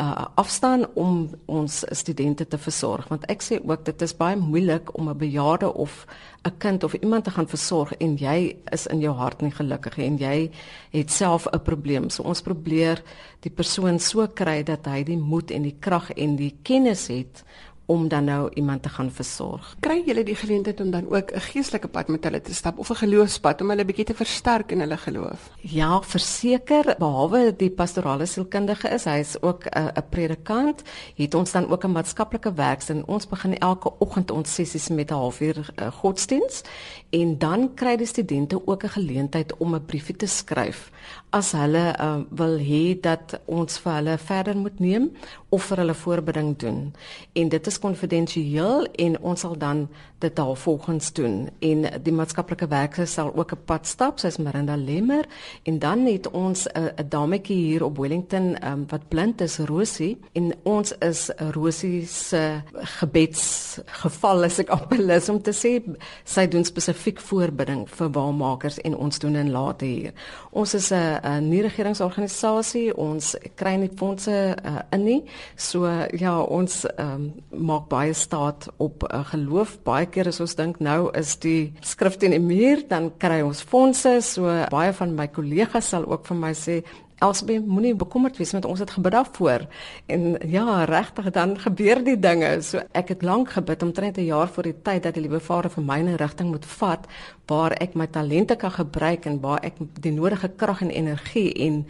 uh, 0.00 0.24
afstaan 0.34 0.86
om 0.94 1.30
ons 1.46 1.84
studente 1.90 2.46
te 2.46 2.58
versorg. 2.58 3.08
Want 3.08 3.26
ek 3.30 3.42
sê 3.42 3.60
ook 3.62 3.84
dit 3.86 4.02
is 4.02 4.16
baie 4.16 4.36
moeilik 4.36 4.90
om 4.98 5.08
'n 5.08 5.18
bejaarde 5.18 5.74
of 5.74 6.06
'n 6.44 6.58
kind 6.58 6.84
of 6.84 6.94
iemand 6.94 7.24
te 7.24 7.30
gaan 7.30 7.48
versorg 7.48 7.92
en 7.92 8.16
jy 8.16 8.56
is 8.72 8.86
in 8.86 9.00
jou 9.00 9.14
hart 9.14 9.40
nie 9.40 9.50
gelukkig 9.50 9.98
en 9.98 10.16
jy 10.18 10.50
het 10.90 11.10
self 11.10 11.46
'n 11.46 11.62
probleem. 11.62 12.10
So 12.10 12.22
ons 12.22 12.42
probeer 12.42 13.02
die 13.40 13.52
persoon 13.52 13.98
so 13.98 14.26
kry 14.26 14.62
dat 14.62 14.86
hy 14.86 15.02
die 15.02 15.18
moed 15.18 15.50
en 15.50 15.62
die 15.62 15.76
krag 15.80 16.10
en 16.10 16.36
die 16.36 16.56
kennis 16.62 17.06
het 17.06 17.44
om 17.86 18.08
dan 18.08 18.24
nou 18.24 18.50
iemand 18.54 18.82
te 18.82 18.88
gaan 18.88 19.10
versorg. 19.10 19.76
Kry 19.80 20.02
julle 20.06 20.24
die 20.24 20.36
geleentheid 20.36 20.80
om 20.80 20.90
dan 20.90 21.08
ook 21.10 21.32
'n 21.32 21.40
geestelike 21.40 21.88
pad 21.88 22.08
met 22.08 22.24
hulle 22.24 22.40
te 22.40 22.54
stap 22.54 22.78
of 22.78 22.90
'n 22.90 22.94
geloofspad 22.94 23.60
om 23.60 23.68
hulle 23.68 23.84
bietjie 23.84 24.04
te 24.04 24.14
versterk 24.14 24.72
in 24.72 24.80
hulle 24.80 24.96
geloof? 24.96 25.50
Ja, 25.60 26.02
verseker, 26.02 26.94
behalwe 26.98 27.54
die 27.56 27.70
pastorale 27.70 28.26
sielkundige 28.26 28.88
is, 28.88 29.04
hy 29.04 29.18
is 29.18 29.42
ook 29.42 29.64
'n 29.66 29.90
'n 29.94 30.08
predikant, 30.08 30.82
het 31.14 31.34
ons 31.34 31.52
dan 31.52 31.70
ook 31.70 31.84
'n 31.84 31.92
maatskaplike 31.92 32.54
werksin. 32.54 33.06
Ons 33.06 33.28
begin 33.28 33.58
elke 33.58 33.92
oggend 33.98 34.30
ons 34.30 34.54
sessies 34.54 34.88
met 34.88 35.10
'n 35.10 35.14
halfuur 35.14 35.72
uh, 35.76 35.86
godsdiens 35.86 36.62
en 37.10 37.38
dan 37.38 37.74
kry 37.74 37.96
die 37.96 38.06
studente 38.06 38.66
ook 38.66 38.84
'n 38.84 38.88
geleentheid 38.88 39.56
om 39.56 39.74
'n 39.74 39.84
briefie 39.84 40.16
te 40.16 40.26
skryf 40.26 40.90
as 41.30 41.52
hulle 41.52 41.94
uh, 42.00 42.22
wil 42.30 42.58
hê 42.58 43.00
dat 43.00 43.40
ons 43.50 43.78
vir 43.78 43.92
hulle 43.92 44.18
verder 44.18 44.56
moet 44.56 44.80
neem 44.80 45.10
of 45.54 45.68
vir 45.70 45.82
hulle 45.82 45.94
voorbeding 45.94 46.56
doen. 46.58 46.94
En 47.32 47.48
dit 47.48 47.66
is 47.66 47.73
is 47.74 47.82
konfidensieel 47.82 48.86
en 49.06 49.18
ons 49.20 49.40
sal 49.40 49.58
dan 49.58 49.86
dit 50.24 50.36
daar 50.36 50.56
volgens 50.56 51.12
doen. 51.12 51.48
En 51.58 51.84
die 52.02 52.12
maatskaplike 52.12 52.68
werker 52.68 53.06
sal 53.06 53.32
ook 53.36 53.52
'n 53.52 53.64
pad 53.64 53.86
stap 53.86 54.18
soos 54.18 54.36
Marinda 54.36 54.76
Lemmer. 54.76 55.24
En 55.62 55.78
dan 55.78 56.06
het 56.06 56.30
ons 56.30 56.66
'n 56.66 56.92
'n 56.96 57.08
dametjie 57.08 57.56
hier 57.56 57.84
op 57.84 57.96
Wellington 57.98 58.56
um, 58.66 58.84
wat 58.88 59.08
blind 59.08 59.40
is 59.40 59.58
Rosie. 59.58 60.18
En 60.32 60.54
ons 60.62 60.98
is 60.98 61.30
Rosie 61.50 62.06
se 62.06 62.60
gebedsgeval 62.72 64.44
as 64.44 64.58
ek 64.58 64.68
amper 64.68 65.22
om 65.28 65.42
te 65.42 65.52
sê. 65.52 65.82
Sy 66.24 66.48
doen 66.48 66.64
spesifiek 66.64 67.20
voorbidding 67.20 67.88
vir 67.90 68.10
waarmakers 68.10 68.78
en 68.78 68.96
ons 68.96 69.18
doen 69.18 69.36
in 69.36 69.50
later 69.50 69.86
hier. 69.86 70.12
Ons 70.50 70.74
is 70.74 70.90
'n 70.90 71.18
'n 71.22 71.48
nie 71.48 71.62
regeringsorganisasie 71.62 72.96
ons 72.96 73.36
kry 73.54 73.74
nie 73.76 73.90
fondse 73.96 74.56
uh, 74.64 74.78
in 74.90 75.04
nie. 75.04 75.22
So 75.56 75.86
ja 76.16 76.40
ons 76.40 76.84
um, 76.98 77.32
maak 77.48 77.88
baie 77.88 78.14
staat 78.16 78.68
op 78.76 79.04
uh, 79.06 79.24
geloof. 79.32 79.78
Baie 79.82 80.06
keer 80.14 80.30
as 80.30 80.40
ons 80.44 80.54
dink 80.58 80.80
nou 80.84 81.10
is 81.18 81.34
die 81.42 81.72
skrif 81.82 82.18
teen 82.20 82.34
die 82.36 82.42
muur, 82.42 82.84
dan 82.88 83.10
kry 83.18 83.40
ons 83.42 83.62
fondse. 83.62 84.20
So 84.22 84.50
baie 84.72 84.92
van 84.96 85.16
my 85.18 85.28
kollegas 85.34 85.90
sal 85.92 86.06
ook 86.06 86.28
vir 86.30 86.40
my 86.46 86.52
sê 86.58 86.82
Elsbie 87.22 87.60
moenie 87.62 87.94
bekommerd 87.94 88.36
wees 88.40 88.52
met 88.56 88.66
ons 88.66 88.80
het 88.82 88.90
gebid 88.96 89.14
daarvoor 89.14 89.64
en 90.12 90.24
ja 90.50 90.84
regtig 90.90 91.30
dan 91.36 91.54
gebeur 91.62 92.02
die 92.04 92.16
dinge 92.20 92.50
so 92.66 92.82
ek 92.92 93.12
het 93.14 93.22
lank 93.22 93.54
gebid 93.54 93.82
omtrent 93.86 94.18
'n 94.18 94.26
jaar 94.26 94.48
voor 94.48 94.66
die 94.68 94.82
tyd 94.82 95.02
dat 95.02 95.14
die 95.14 95.22
liewe 95.22 95.40
Vader 95.40 95.70
vir 95.70 95.84
my 95.84 95.98
'n 96.02 96.16
rigting 96.16 96.50
moet 96.50 96.66
vat 96.66 97.06
waar 97.46 97.72
ek 97.80 97.94
my 97.94 98.06
talente 98.06 98.56
kan 98.56 98.70
gebruik 98.70 99.26
en 99.26 99.40
waar 99.40 99.60
ek 99.62 99.74
die 100.00 100.12
nodige 100.12 100.48
krag 100.56 100.82
en 100.82 100.90
energie 100.90 101.52
en 101.54 101.86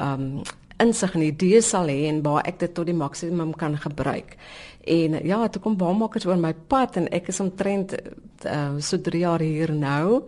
um 0.00 0.42
insig 0.78 1.14
en 1.14 1.22
idees 1.22 1.68
sal 1.68 1.88
hê 1.88 2.06
en 2.10 2.22
waar 2.22 2.44
ek 2.48 2.58
dit 2.58 2.74
tot 2.74 2.86
die 2.86 2.96
maksimum 2.96 3.54
kan 3.56 3.78
gebruik. 3.80 4.36
En 4.86 5.18
ja, 5.26 5.40
toe 5.50 5.62
kom 5.62 5.76
baanmakers 5.76 6.26
oor 6.28 6.38
my 6.38 6.52
pad 6.70 6.96
en 7.00 7.08
ek 7.14 7.32
is 7.32 7.40
omtrent 7.42 7.96
uh, 8.46 8.76
so 8.78 9.00
3 9.02 9.18
jaar 9.24 9.42
hier 9.42 9.72
nou 9.74 10.22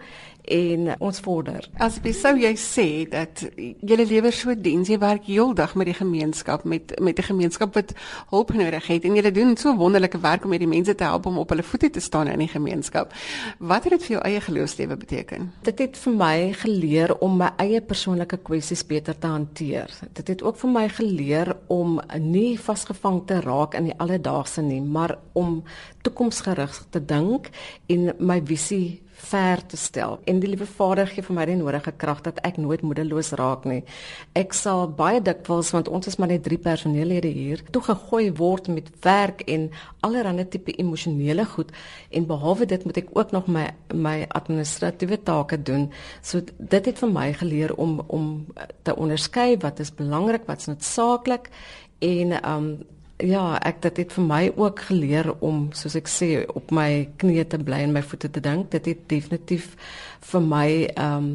en 0.48 0.94
ons 0.98 1.20
vorder. 1.20 1.68
As 1.78 1.98
jy 2.02 2.12
sou 2.16 2.34
jy 2.38 2.52
sê 2.56 2.88
dat 3.10 3.44
jy 3.56 3.98
lewer 4.00 4.34
so 4.34 4.54
diens, 4.54 4.88
jy 4.88 4.98
werk 5.00 5.26
heeldag 5.28 5.74
met 5.78 5.90
die 5.90 5.96
gemeenskap 5.96 6.64
met 6.64 6.94
met 7.00 7.18
'n 7.18 7.22
gemeenskap 7.32 7.74
wat 7.74 7.92
hulp 8.30 8.52
nodig 8.54 8.86
het 8.86 9.04
en 9.04 9.16
jy 9.16 9.30
doen 9.30 9.56
so 9.56 9.76
wonderlike 9.76 10.18
werk 10.20 10.44
om 10.44 10.50
hierdie 10.50 10.68
mense 10.68 10.94
te 10.94 11.04
help 11.04 11.26
om 11.26 11.38
op 11.38 11.48
hulle 11.48 11.62
voete 11.62 11.90
te 11.90 12.00
staan 12.00 12.28
in 12.28 12.38
die 12.38 12.48
gemeenskap. 12.48 13.12
Wat 13.58 13.84
het 13.84 13.92
dit 13.92 14.02
vir 14.02 14.16
jou 14.16 14.22
eie 14.24 14.40
geloofslewe 14.40 14.96
beteken? 14.96 15.52
Dit 15.62 15.78
het 15.78 15.96
vir 15.96 16.12
my 16.12 16.52
geleer 16.52 17.16
om 17.18 17.36
my 17.36 17.50
eie 17.56 17.80
persoonlike 17.80 18.36
kwessies 18.36 18.86
beter 18.86 19.18
te 19.18 19.26
hanteer. 19.26 19.90
Dit 20.12 20.28
het 20.28 20.42
ook 20.42 20.56
vir 20.56 20.70
my 20.70 20.88
geleer 20.88 21.56
om 21.66 22.00
nie 22.18 22.58
vasgevang 22.58 23.22
te 23.26 23.40
raak 23.40 23.74
in 23.74 23.84
die 23.84 23.98
alledaagse 23.98 24.62
nie, 24.62 24.80
maar 24.80 25.18
om 25.32 25.62
toekomsgerig 26.02 26.86
te 26.90 27.04
dink 27.04 27.50
en 27.86 28.12
my 28.18 28.40
visie 28.44 29.00
ver 29.18 29.66
te 29.66 29.76
stel. 29.76 30.18
En 30.24 30.38
die 30.40 30.48
liewe 30.48 30.66
Vader 30.66 31.06
gee 31.10 31.24
vir 31.26 31.34
my 31.36 31.44
die 31.48 31.56
nodige 31.58 31.92
krag 31.98 32.20
dat 32.26 32.38
ek 32.46 32.56
nooit 32.62 32.82
moedeloos 32.86 33.32
raak 33.38 33.66
nie. 33.68 33.80
Ek 34.38 34.54
sal 34.56 34.86
baie 34.98 35.20
dikwels 35.24 35.72
want 35.74 35.90
ons 35.90 36.06
is 36.10 36.18
maar 36.20 36.30
net 36.30 36.44
drie 36.46 36.58
personeellede 36.62 37.30
hier, 37.34 37.62
toe 37.74 37.82
gegooi 37.82 38.30
word 38.38 38.70
met 38.72 38.90
werk 39.04 39.42
en 39.50 39.68
allerlei 40.06 40.46
tipe 40.48 40.74
emosionele 40.78 41.44
goed 41.44 41.72
en 42.10 42.28
behalwe 42.28 42.68
dit 42.70 42.84
moet 42.86 43.02
ek 43.02 43.10
ook 43.16 43.34
nog 43.34 43.48
my 43.50 43.66
my 43.94 44.16
administratiewe 44.38 45.18
take 45.26 45.62
doen. 45.62 45.88
So 46.22 46.40
dit 46.58 46.86
het 46.86 46.98
vir 47.02 47.12
my 47.12 47.32
geleer 47.32 47.74
om 47.74 47.98
om 48.06 48.46
te 48.82 48.94
onderskei 48.94 49.56
wat 49.64 49.80
is 49.80 49.94
belangrik, 49.94 50.46
wat's 50.46 50.70
noodsaaklik 50.70 51.50
en 51.98 52.38
um 52.44 52.70
ja, 53.18 53.58
ek 53.66 53.82
dit 53.82 53.96
het 54.02 54.12
vir 54.14 54.24
my 54.24 54.42
ook 54.56 54.80
geleer 54.90 55.30
om 55.44 55.68
soos 55.74 55.96
ek 55.98 56.10
sê 56.10 56.28
op 56.46 56.70
my 56.74 57.08
knieë 57.18 57.48
te 57.50 57.58
bly 57.58 57.82
en 57.86 57.94
my 57.96 58.02
voete 58.02 58.30
te 58.30 58.42
dink. 58.42 58.70
Dit 58.70 58.86
het 58.86 59.06
definitief 59.10 59.74
vir 60.30 60.44
my 60.44 60.68
ehm 60.94 61.16
um, 61.16 61.30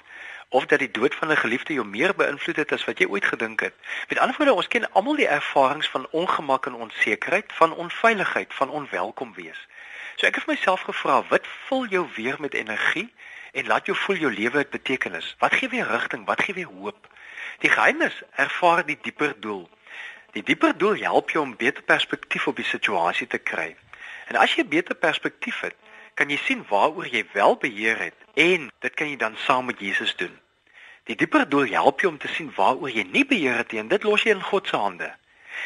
Of 0.50 0.66
dat 0.66 0.80
die 0.80 0.92
dood 0.92 1.16
van 1.16 1.32
'n 1.32 1.38
geliefde 1.38 1.74
jou 1.74 1.86
meer 1.88 2.16
beïnvloed 2.16 2.56
het 2.56 2.72
as 2.72 2.86
wat 2.86 3.00
jy 3.00 3.06
ooit 3.06 3.26
gedink 3.26 3.60
het. 3.60 3.74
Met 4.10 4.20
ander 4.20 4.36
woorde, 4.38 4.54
ons 4.54 4.68
ken 4.68 4.92
almal 4.92 5.16
die 5.16 5.28
ervarings 5.28 5.90
van 5.90 6.08
ongemak 6.12 6.66
en 6.66 6.74
onsekerheid, 6.74 7.54
van 7.54 7.74
onveiligheid, 7.74 8.54
van 8.54 8.70
onwelkom 8.70 9.34
wees. 9.34 9.68
So 10.16 10.28
ek 10.28 10.36
het 10.36 10.48
myself 10.48 10.82
gevra, 10.82 11.24
wat 11.30 11.48
vul 11.68 11.86
jou 11.86 12.08
weer 12.16 12.36
met 12.40 12.54
energie 12.54 13.14
en 13.52 13.68
laat 13.68 13.86
jou 13.86 13.98
voel 13.98 14.16
jou 14.16 14.34
lewe 14.34 14.58
het 14.58 14.70
betekenis? 14.70 15.36
Wat 15.40 15.54
gee 15.54 15.70
weer 15.70 15.88
rigting? 15.88 16.26
Wat 16.26 16.44
gee 16.44 16.56
weer 16.56 16.72
hoop? 16.80 17.08
Die 17.60 17.70
geheim 17.70 18.02
is 18.02 18.22
ervaar 18.36 18.86
die 18.86 18.98
dieper 19.02 19.34
doel. 19.40 19.70
Die 20.32 20.44
dieper 20.44 20.78
doel 20.78 20.96
help 21.00 21.30
jou 21.30 21.44
om 21.44 21.56
beter 21.56 21.84
perspektief 21.84 22.48
op 22.48 22.56
die 22.56 22.68
situasie 22.68 23.28
te 23.28 23.38
kry. 23.38 23.76
En 24.28 24.36
as 24.36 24.56
jy 24.56 24.64
'n 24.64 24.70
beter 24.70 24.96
perspektief 24.96 25.60
het, 25.60 25.76
kan 26.14 26.30
jy 26.30 26.38
sien 26.38 26.66
waaroor 26.70 27.08
jy 27.08 27.26
wel 27.34 27.58
beheer 27.58 28.00
het 28.00 28.16
en 28.34 28.72
dit 28.80 28.94
kan 28.94 29.10
jy 29.10 29.18
dan 29.18 29.36
saam 29.38 29.66
met 29.66 29.80
Jesus 29.80 30.16
doen. 30.16 30.40
Die 31.04 31.16
dieper 31.16 31.50
doel 31.50 31.68
help 31.68 32.00
jou 32.02 32.12
om 32.12 32.18
te 32.20 32.28
sien 32.28 32.52
waaroor 32.56 32.90
jy 32.90 33.04
nie 33.04 33.26
beheer 33.26 33.58
het 33.58 33.72
nie 33.72 33.80
en 33.80 33.88
dit 33.88 34.04
los 34.04 34.24
jy 34.24 34.32
in 34.32 34.42
God 34.42 34.68
se 34.68 34.78
hande. 34.78 35.12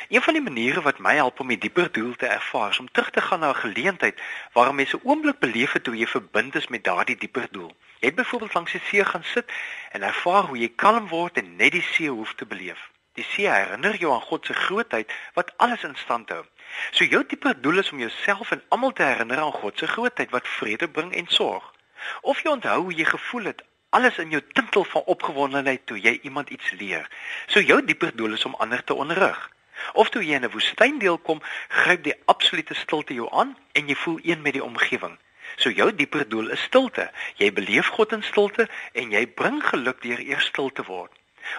Een 0.09 0.21
van 0.21 0.33
die 0.33 0.41
maniere 0.41 0.81
wat 0.81 0.99
my 0.99 1.15
help 1.15 1.39
om 1.39 1.47
die 1.47 1.57
dieper 1.57 1.91
doel 1.91 2.15
te 2.15 2.27
ervaar, 2.27 2.69
is 2.69 2.79
om 2.79 2.91
terug 2.91 3.09
te 3.09 3.21
gaan 3.21 3.39
na 3.39 3.49
'n 3.49 3.61
geleentheid 3.61 4.21
waar 4.53 4.73
mense 4.75 4.99
oomblik 5.03 5.39
beleef 5.39 5.71
het 5.71 5.85
hoe 5.85 5.97
jy 5.97 6.07
verbind 6.07 6.55
is 6.55 6.67
met 6.67 6.83
daardie 6.83 7.17
dieper 7.17 7.47
doel. 7.51 7.75
Jy 7.99 8.07
het 8.07 8.15
byvoorbeeld 8.15 8.53
langs 8.53 8.71
die 8.71 8.81
see 8.81 9.05
gaan 9.05 9.23
sit 9.23 9.51
en 9.91 10.01
ervaar 10.01 10.43
hoe 10.43 10.57
jy 10.57 10.71
kalm 10.75 11.07
word 11.07 11.37
en 11.37 11.55
net 11.55 11.71
die 11.71 11.81
see 11.81 12.09
hoef 12.09 12.33
te 12.33 12.45
beleef. 12.45 12.89
Die 13.13 13.23
see 13.23 13.49
herinner 13.49 13.95
jou 13.95 14.13
aan 14.13 14.21
God 14.21 14.45
se 14.45 14.53
grootheid 14.53 15.13
wat 15.33 15.53
alles 15.57 15.83
in 15.83 15.95
stand 15.95 16.29
hou. 16.29 16.45
So 16.91 17.03
jou 17.05 17.23
dieper 17.27 17.61
doel 17.61 17.77
is 17.77 17.91
om 17.91 17.99
jouself 17.99 18.51
en 18.51 18.63
almal 18.67 18.93
te 18.93 19.03
herinner 19.03 19.37
aan 19.37 19.51
God 19.51 19.77
se 19.77 19.87
grootheid 19.87 20.29
wat 20.29 20.47
vrede 20.47 20.89
bring 20.89 21.13
en 21.15 21.27
sorg. 21.27 21.73
Of 22.21 22.43
jy 22.43 22.51
onthou 22.51 22.81
hoe 22.81 22.93
jy 22.93 23.05
gevoel 23.05 23.43
het 23.51 23.63
alles 23.89 24.17
in 24.17 24.29
jou 24.29 24.41
tintel 24.53 24.83
van 24.83 25.01
opgewondenheid 25.05 25.85
toe 25.85 25.97
jy 25.99 26.19
iemand 26.21 26.49
iets 26.49 26.71
leer. 26.71 27.09
So 27.47 27.61
jou 27.61 27.81
dieper 27.85 28.15
doel 28.15 28.33
is 28.37 28.45
om 28.45 28.55
ander 28.55 28.83
te 28.83 28.93
onderrig. 28.93 29.49
Of 29.93 30.09
toe 30.09 30.23
jy 30.25 30.35
in 30.35 30.45
'n 30.45 30.51
woestyn 30.51 30.99
deelkom, 30.99 31.41
gryp 31.67 32.03
die 32.03 32.15
absolute 32.25 32.73
stilte 32.73 33.13
jou 33.13 33.29
aan 33.31 33.57
en 33.71 33.87
jy 33.87 33.95
voel 33.95 34.19
een 34.23 34.41
met 34.41 34.53
die 34.53 34.63
omgewing. 34.63 35.17
So 35.55 35.69
jou 35.69 35.95
dieper 35.95 36.29
doel 36.29 36.49
is 36.49 36.61
stilte. 36.61 37.11
Jy 37.35 37.53
beleef 37.53 37.87
God 37.87 38.11
in 38.11 38.23
stilte 38.23 38.69
en 38.93 39.11
jy 39.11 39.27
bring 39.27 39.63
geluk 39.63 40.01
deur 40.01 40.19
eers 40.19 40.45
stil 40.45 40.69
te 40.69 40.83
word. 40.83 41.11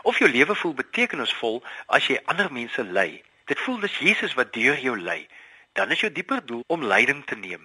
Of 0.02 0.18
jou 0.18 0.30
lewe 0.30 0.54
voel 0.54 0.74
betekenisvol 0.74 1.64
as 1.86 2.06
jy 2.06 2.20
ander 2.24 2.52
mense 2.52 2.84
lei. 2.84 3.22
Dit 3.50 3.58
voel 3.58 3.80
dis 3.82 3.98
Jesus 3.98 4.34
wat 4.38 4.52
deur 4.54 4.78
jou 4.78 4.92
lei. 4.98 5.26
Dan 5.74 5.90
is 5.90 6.00
jou 6.00 6.12
dieper 6.12 6.44
doel 6.46 6.62
om 6.66 6.84
leiding 6.84 7.24
te 7.26 7.34
neem. 7.34 7.64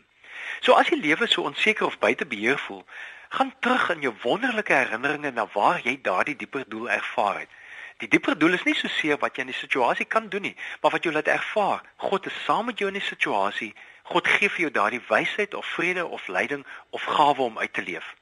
So 0.65 0.73
as 0.73 0.89
jy 0.89 0.97
lewe 0.97 1.27
so 1.29 1.45
onseker 1.45 1.85
of 1.85 1.99
buite 2.01 2.25
beheer 2.25 2.57
voel, 2.57 2.81
gaan 3.29 3.51
terug 3.59 3.91
in 3.93 4.01
jou 4.01 4.13
wonderlike 4.23 4.73
herinneringe 4.73 5.31
na 5.31 5.45
waar 5.53 5.83
jy 5.85 5.93
daardie 6.01 6.35
dieper 6.41 6.65
doel 6.73 6.89
ervaar 6.89 7.43
het. 7.43 7.53
Die 8.01 8.09
dieper 8.09 8.33
doel 8.33 8.57
is 8.57 8.65
nie 8.65 8.73
so 8.73 8.89
seer 8.95 9.21
wat 9.21 9.37
jy 9.37 9.45
in 9.45 9.53
die 9.53 9.59
situasie 9.59 10.09
kan 10.09 10.25
doen 10.33 10.47
nie, 10.49 10.55
maar 10.81 10.97
wat 10.97 11.05
jy 11.05 11.13
laat 11.13 11.29
ervaar. 11.29 11.85
God 12.09 12.33
is 12.33 12.43
saam 12.49 12.65
met 12.71 12.81
jou 12.81 12.89
in 12.89 12.97
die 12.97 13.05
situasie. 13.05 13.73
God 14.09 14.27
gee 14.27 14.49
vir 14.49 14.67
jou 14.67 14.75
daardie 14.81 15.05
wysheid 15.13 15.53
of 15.53 15.69
vrede 15.77 16.05
of 16.05 16.27
leiding 16.27 16.65
of 16.97 17.05
gawe 17.05 17.41
om 17.51 17.61
uit 17.61 17.73
te 17.77 17.85
leef. 17.85 18.15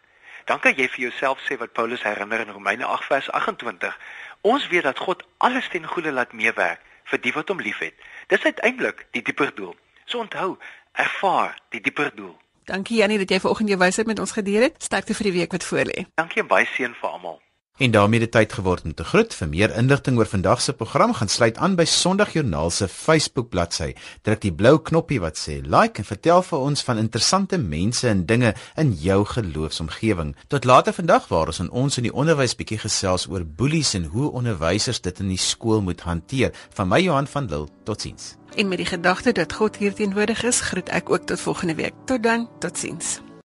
Dan 0.52 0.60
kan 0.60 0.76
jy 0.76 0.92
vir 0.92 1.08
jouself 1.08 1.40
sê 1.48 1.56
wat 1.64 1.72
Paulus 1.72 2.04
herinner 2.04 2.44
in 2.44 2.52
Romeine 2.52 2.92
8 2.92 3.08
vers 3.08 3.32
28. 3.32 4.00
Ons 4.42 4.68
weet 4.68 4.92
dat 4.92 5.00
God 5.00 5.24
alles 5.38 5.72
ten 5.72 5.88
goeie 5.88 6.12
laat 6.12 6.36
meewerk 6.36 6.92
vir 7.12 7.22
die 7.22 7.34
wat 7.34 7.50
hom 7.50 7.62
liefhet. 7.62 7.94
Dis 8.28 8.44
uiteindelik 8.44 9.06
die 9.12 9.22
dieper 9.22 9.52
doel. 9.56 9.76
So 10.06 10.20
onthou, 10.20 10.58
ervaar 10.94 11.58
die 11.70 11.82
dieper 11.82 12.12
doel. 12.16 12.36
Dankie 12.66 12.98
Jannie 12.98 13.20
dat 13.20 13.30
jy 13.30 13.40
vanoggend 13.44 13.70
jou 13.70 13.80
wysheid 13.80 14.08
met 14.08 14.20
ons 14.20 14.32
gedeel 14.32 14.70
het. 14.70 14.84
Sterkte 14.84 15.14
vir 15.14 15.30
die 15.30 15.38
week 15.40 15.52
wat 15.52 15.66
voorlê. 15.68 16.06
Dankie 16.16 16.42
en 16.42 16.48
baie 16.48 16.68
seën 16.76 16.96
vir 16.96 17.10
almal. 17.10 17.42
En 17.78 17.92
daarmee 17.92 18.20
het 18.20 18.32
tyd 18.32 18.54
geword 18.54 18.84
om 18.84 18.94
te 18.94 19.04
groet. 19.04 19.34
Vir 19.34 19.48
meer 19.50 19.72
inligting 19.76 20.18
oor 20.18 20.30
vandag 20.30 20.62
se 20.62 20.74
program 20.74 21.14
gaan 21.14 21.30
sluit 21.30 21.58
aan 21.58 21.74
by 21.76 21.86
Sondagjoernaal 21.90 22.70
se 22.70 22.88
Facebook 22.88 23.50
bladsy. 23.50 23.96
Druk 24.22 24.42
die 24.42 24.54
blou 24.54 24.78
knoppie 24.78 25.18
wat 25.20 25.42
sê 25.42 25.56
like 25.66 25.98
en 25.98 26.06
vertel 26.06 26.46
vir 26.46 26.60
ons 26.60 26.86
van 26.86 27.02
interessante 27.02 27.58
mense 27.58 28.06
en 28.08 28.26
dinge 28.30 28.54
in 28.78 28.94
jou 28.94 29.26
geloofsomgewing. 29.26 30.36
Tot 30.48 30.70
later 30.70 30.94
vandag 30.94 31.28
waar 31.34 31.50
ons 31.50 31.64
in 31.66 31.72
ons 31.72 31.98
in 31.98 32.06
die 32.12 32.14
onderwys 32.14 32.54
bietjie 32.56 32.78
gesels 32.86 33.26
oor 33.26 33.42
boelies 33.42 33.96
en 33.98 34.06
hoe 34.14 34.30
onderwysers 34.30 35.02
dit 35.02 35.26
in 35.26 35.34
die 35.34 35.42
skool 35.42 35.82
moet 35.82 36.06
hanteer. 36.06 36.54
Van 36.78 36.94
my 36.94 37.02
Johan 37.02 37.28
van 37.28 37.50
Lille. 37.50 37.74
Totsiens. 37.84 38.36
En 38.56 38.68
met 38.68 38.78
die 38.78 38.92
gedagte 38.94 39.32
dat 39.32 39.54
God 39.54 39.82
hier 39.82 39.94
teenwoordig 39.94 40.44
is, 40.44 40.62
groet 40.62 40.94
ek 40.94 41.10
ook 41.10 41.26
tot 41.26 41.42
volgende 41.42 41.76
week. 41.76 41.94
Tot 42.06 42.24
dan, 42.24 42.50
totsiens. 42.60 43.18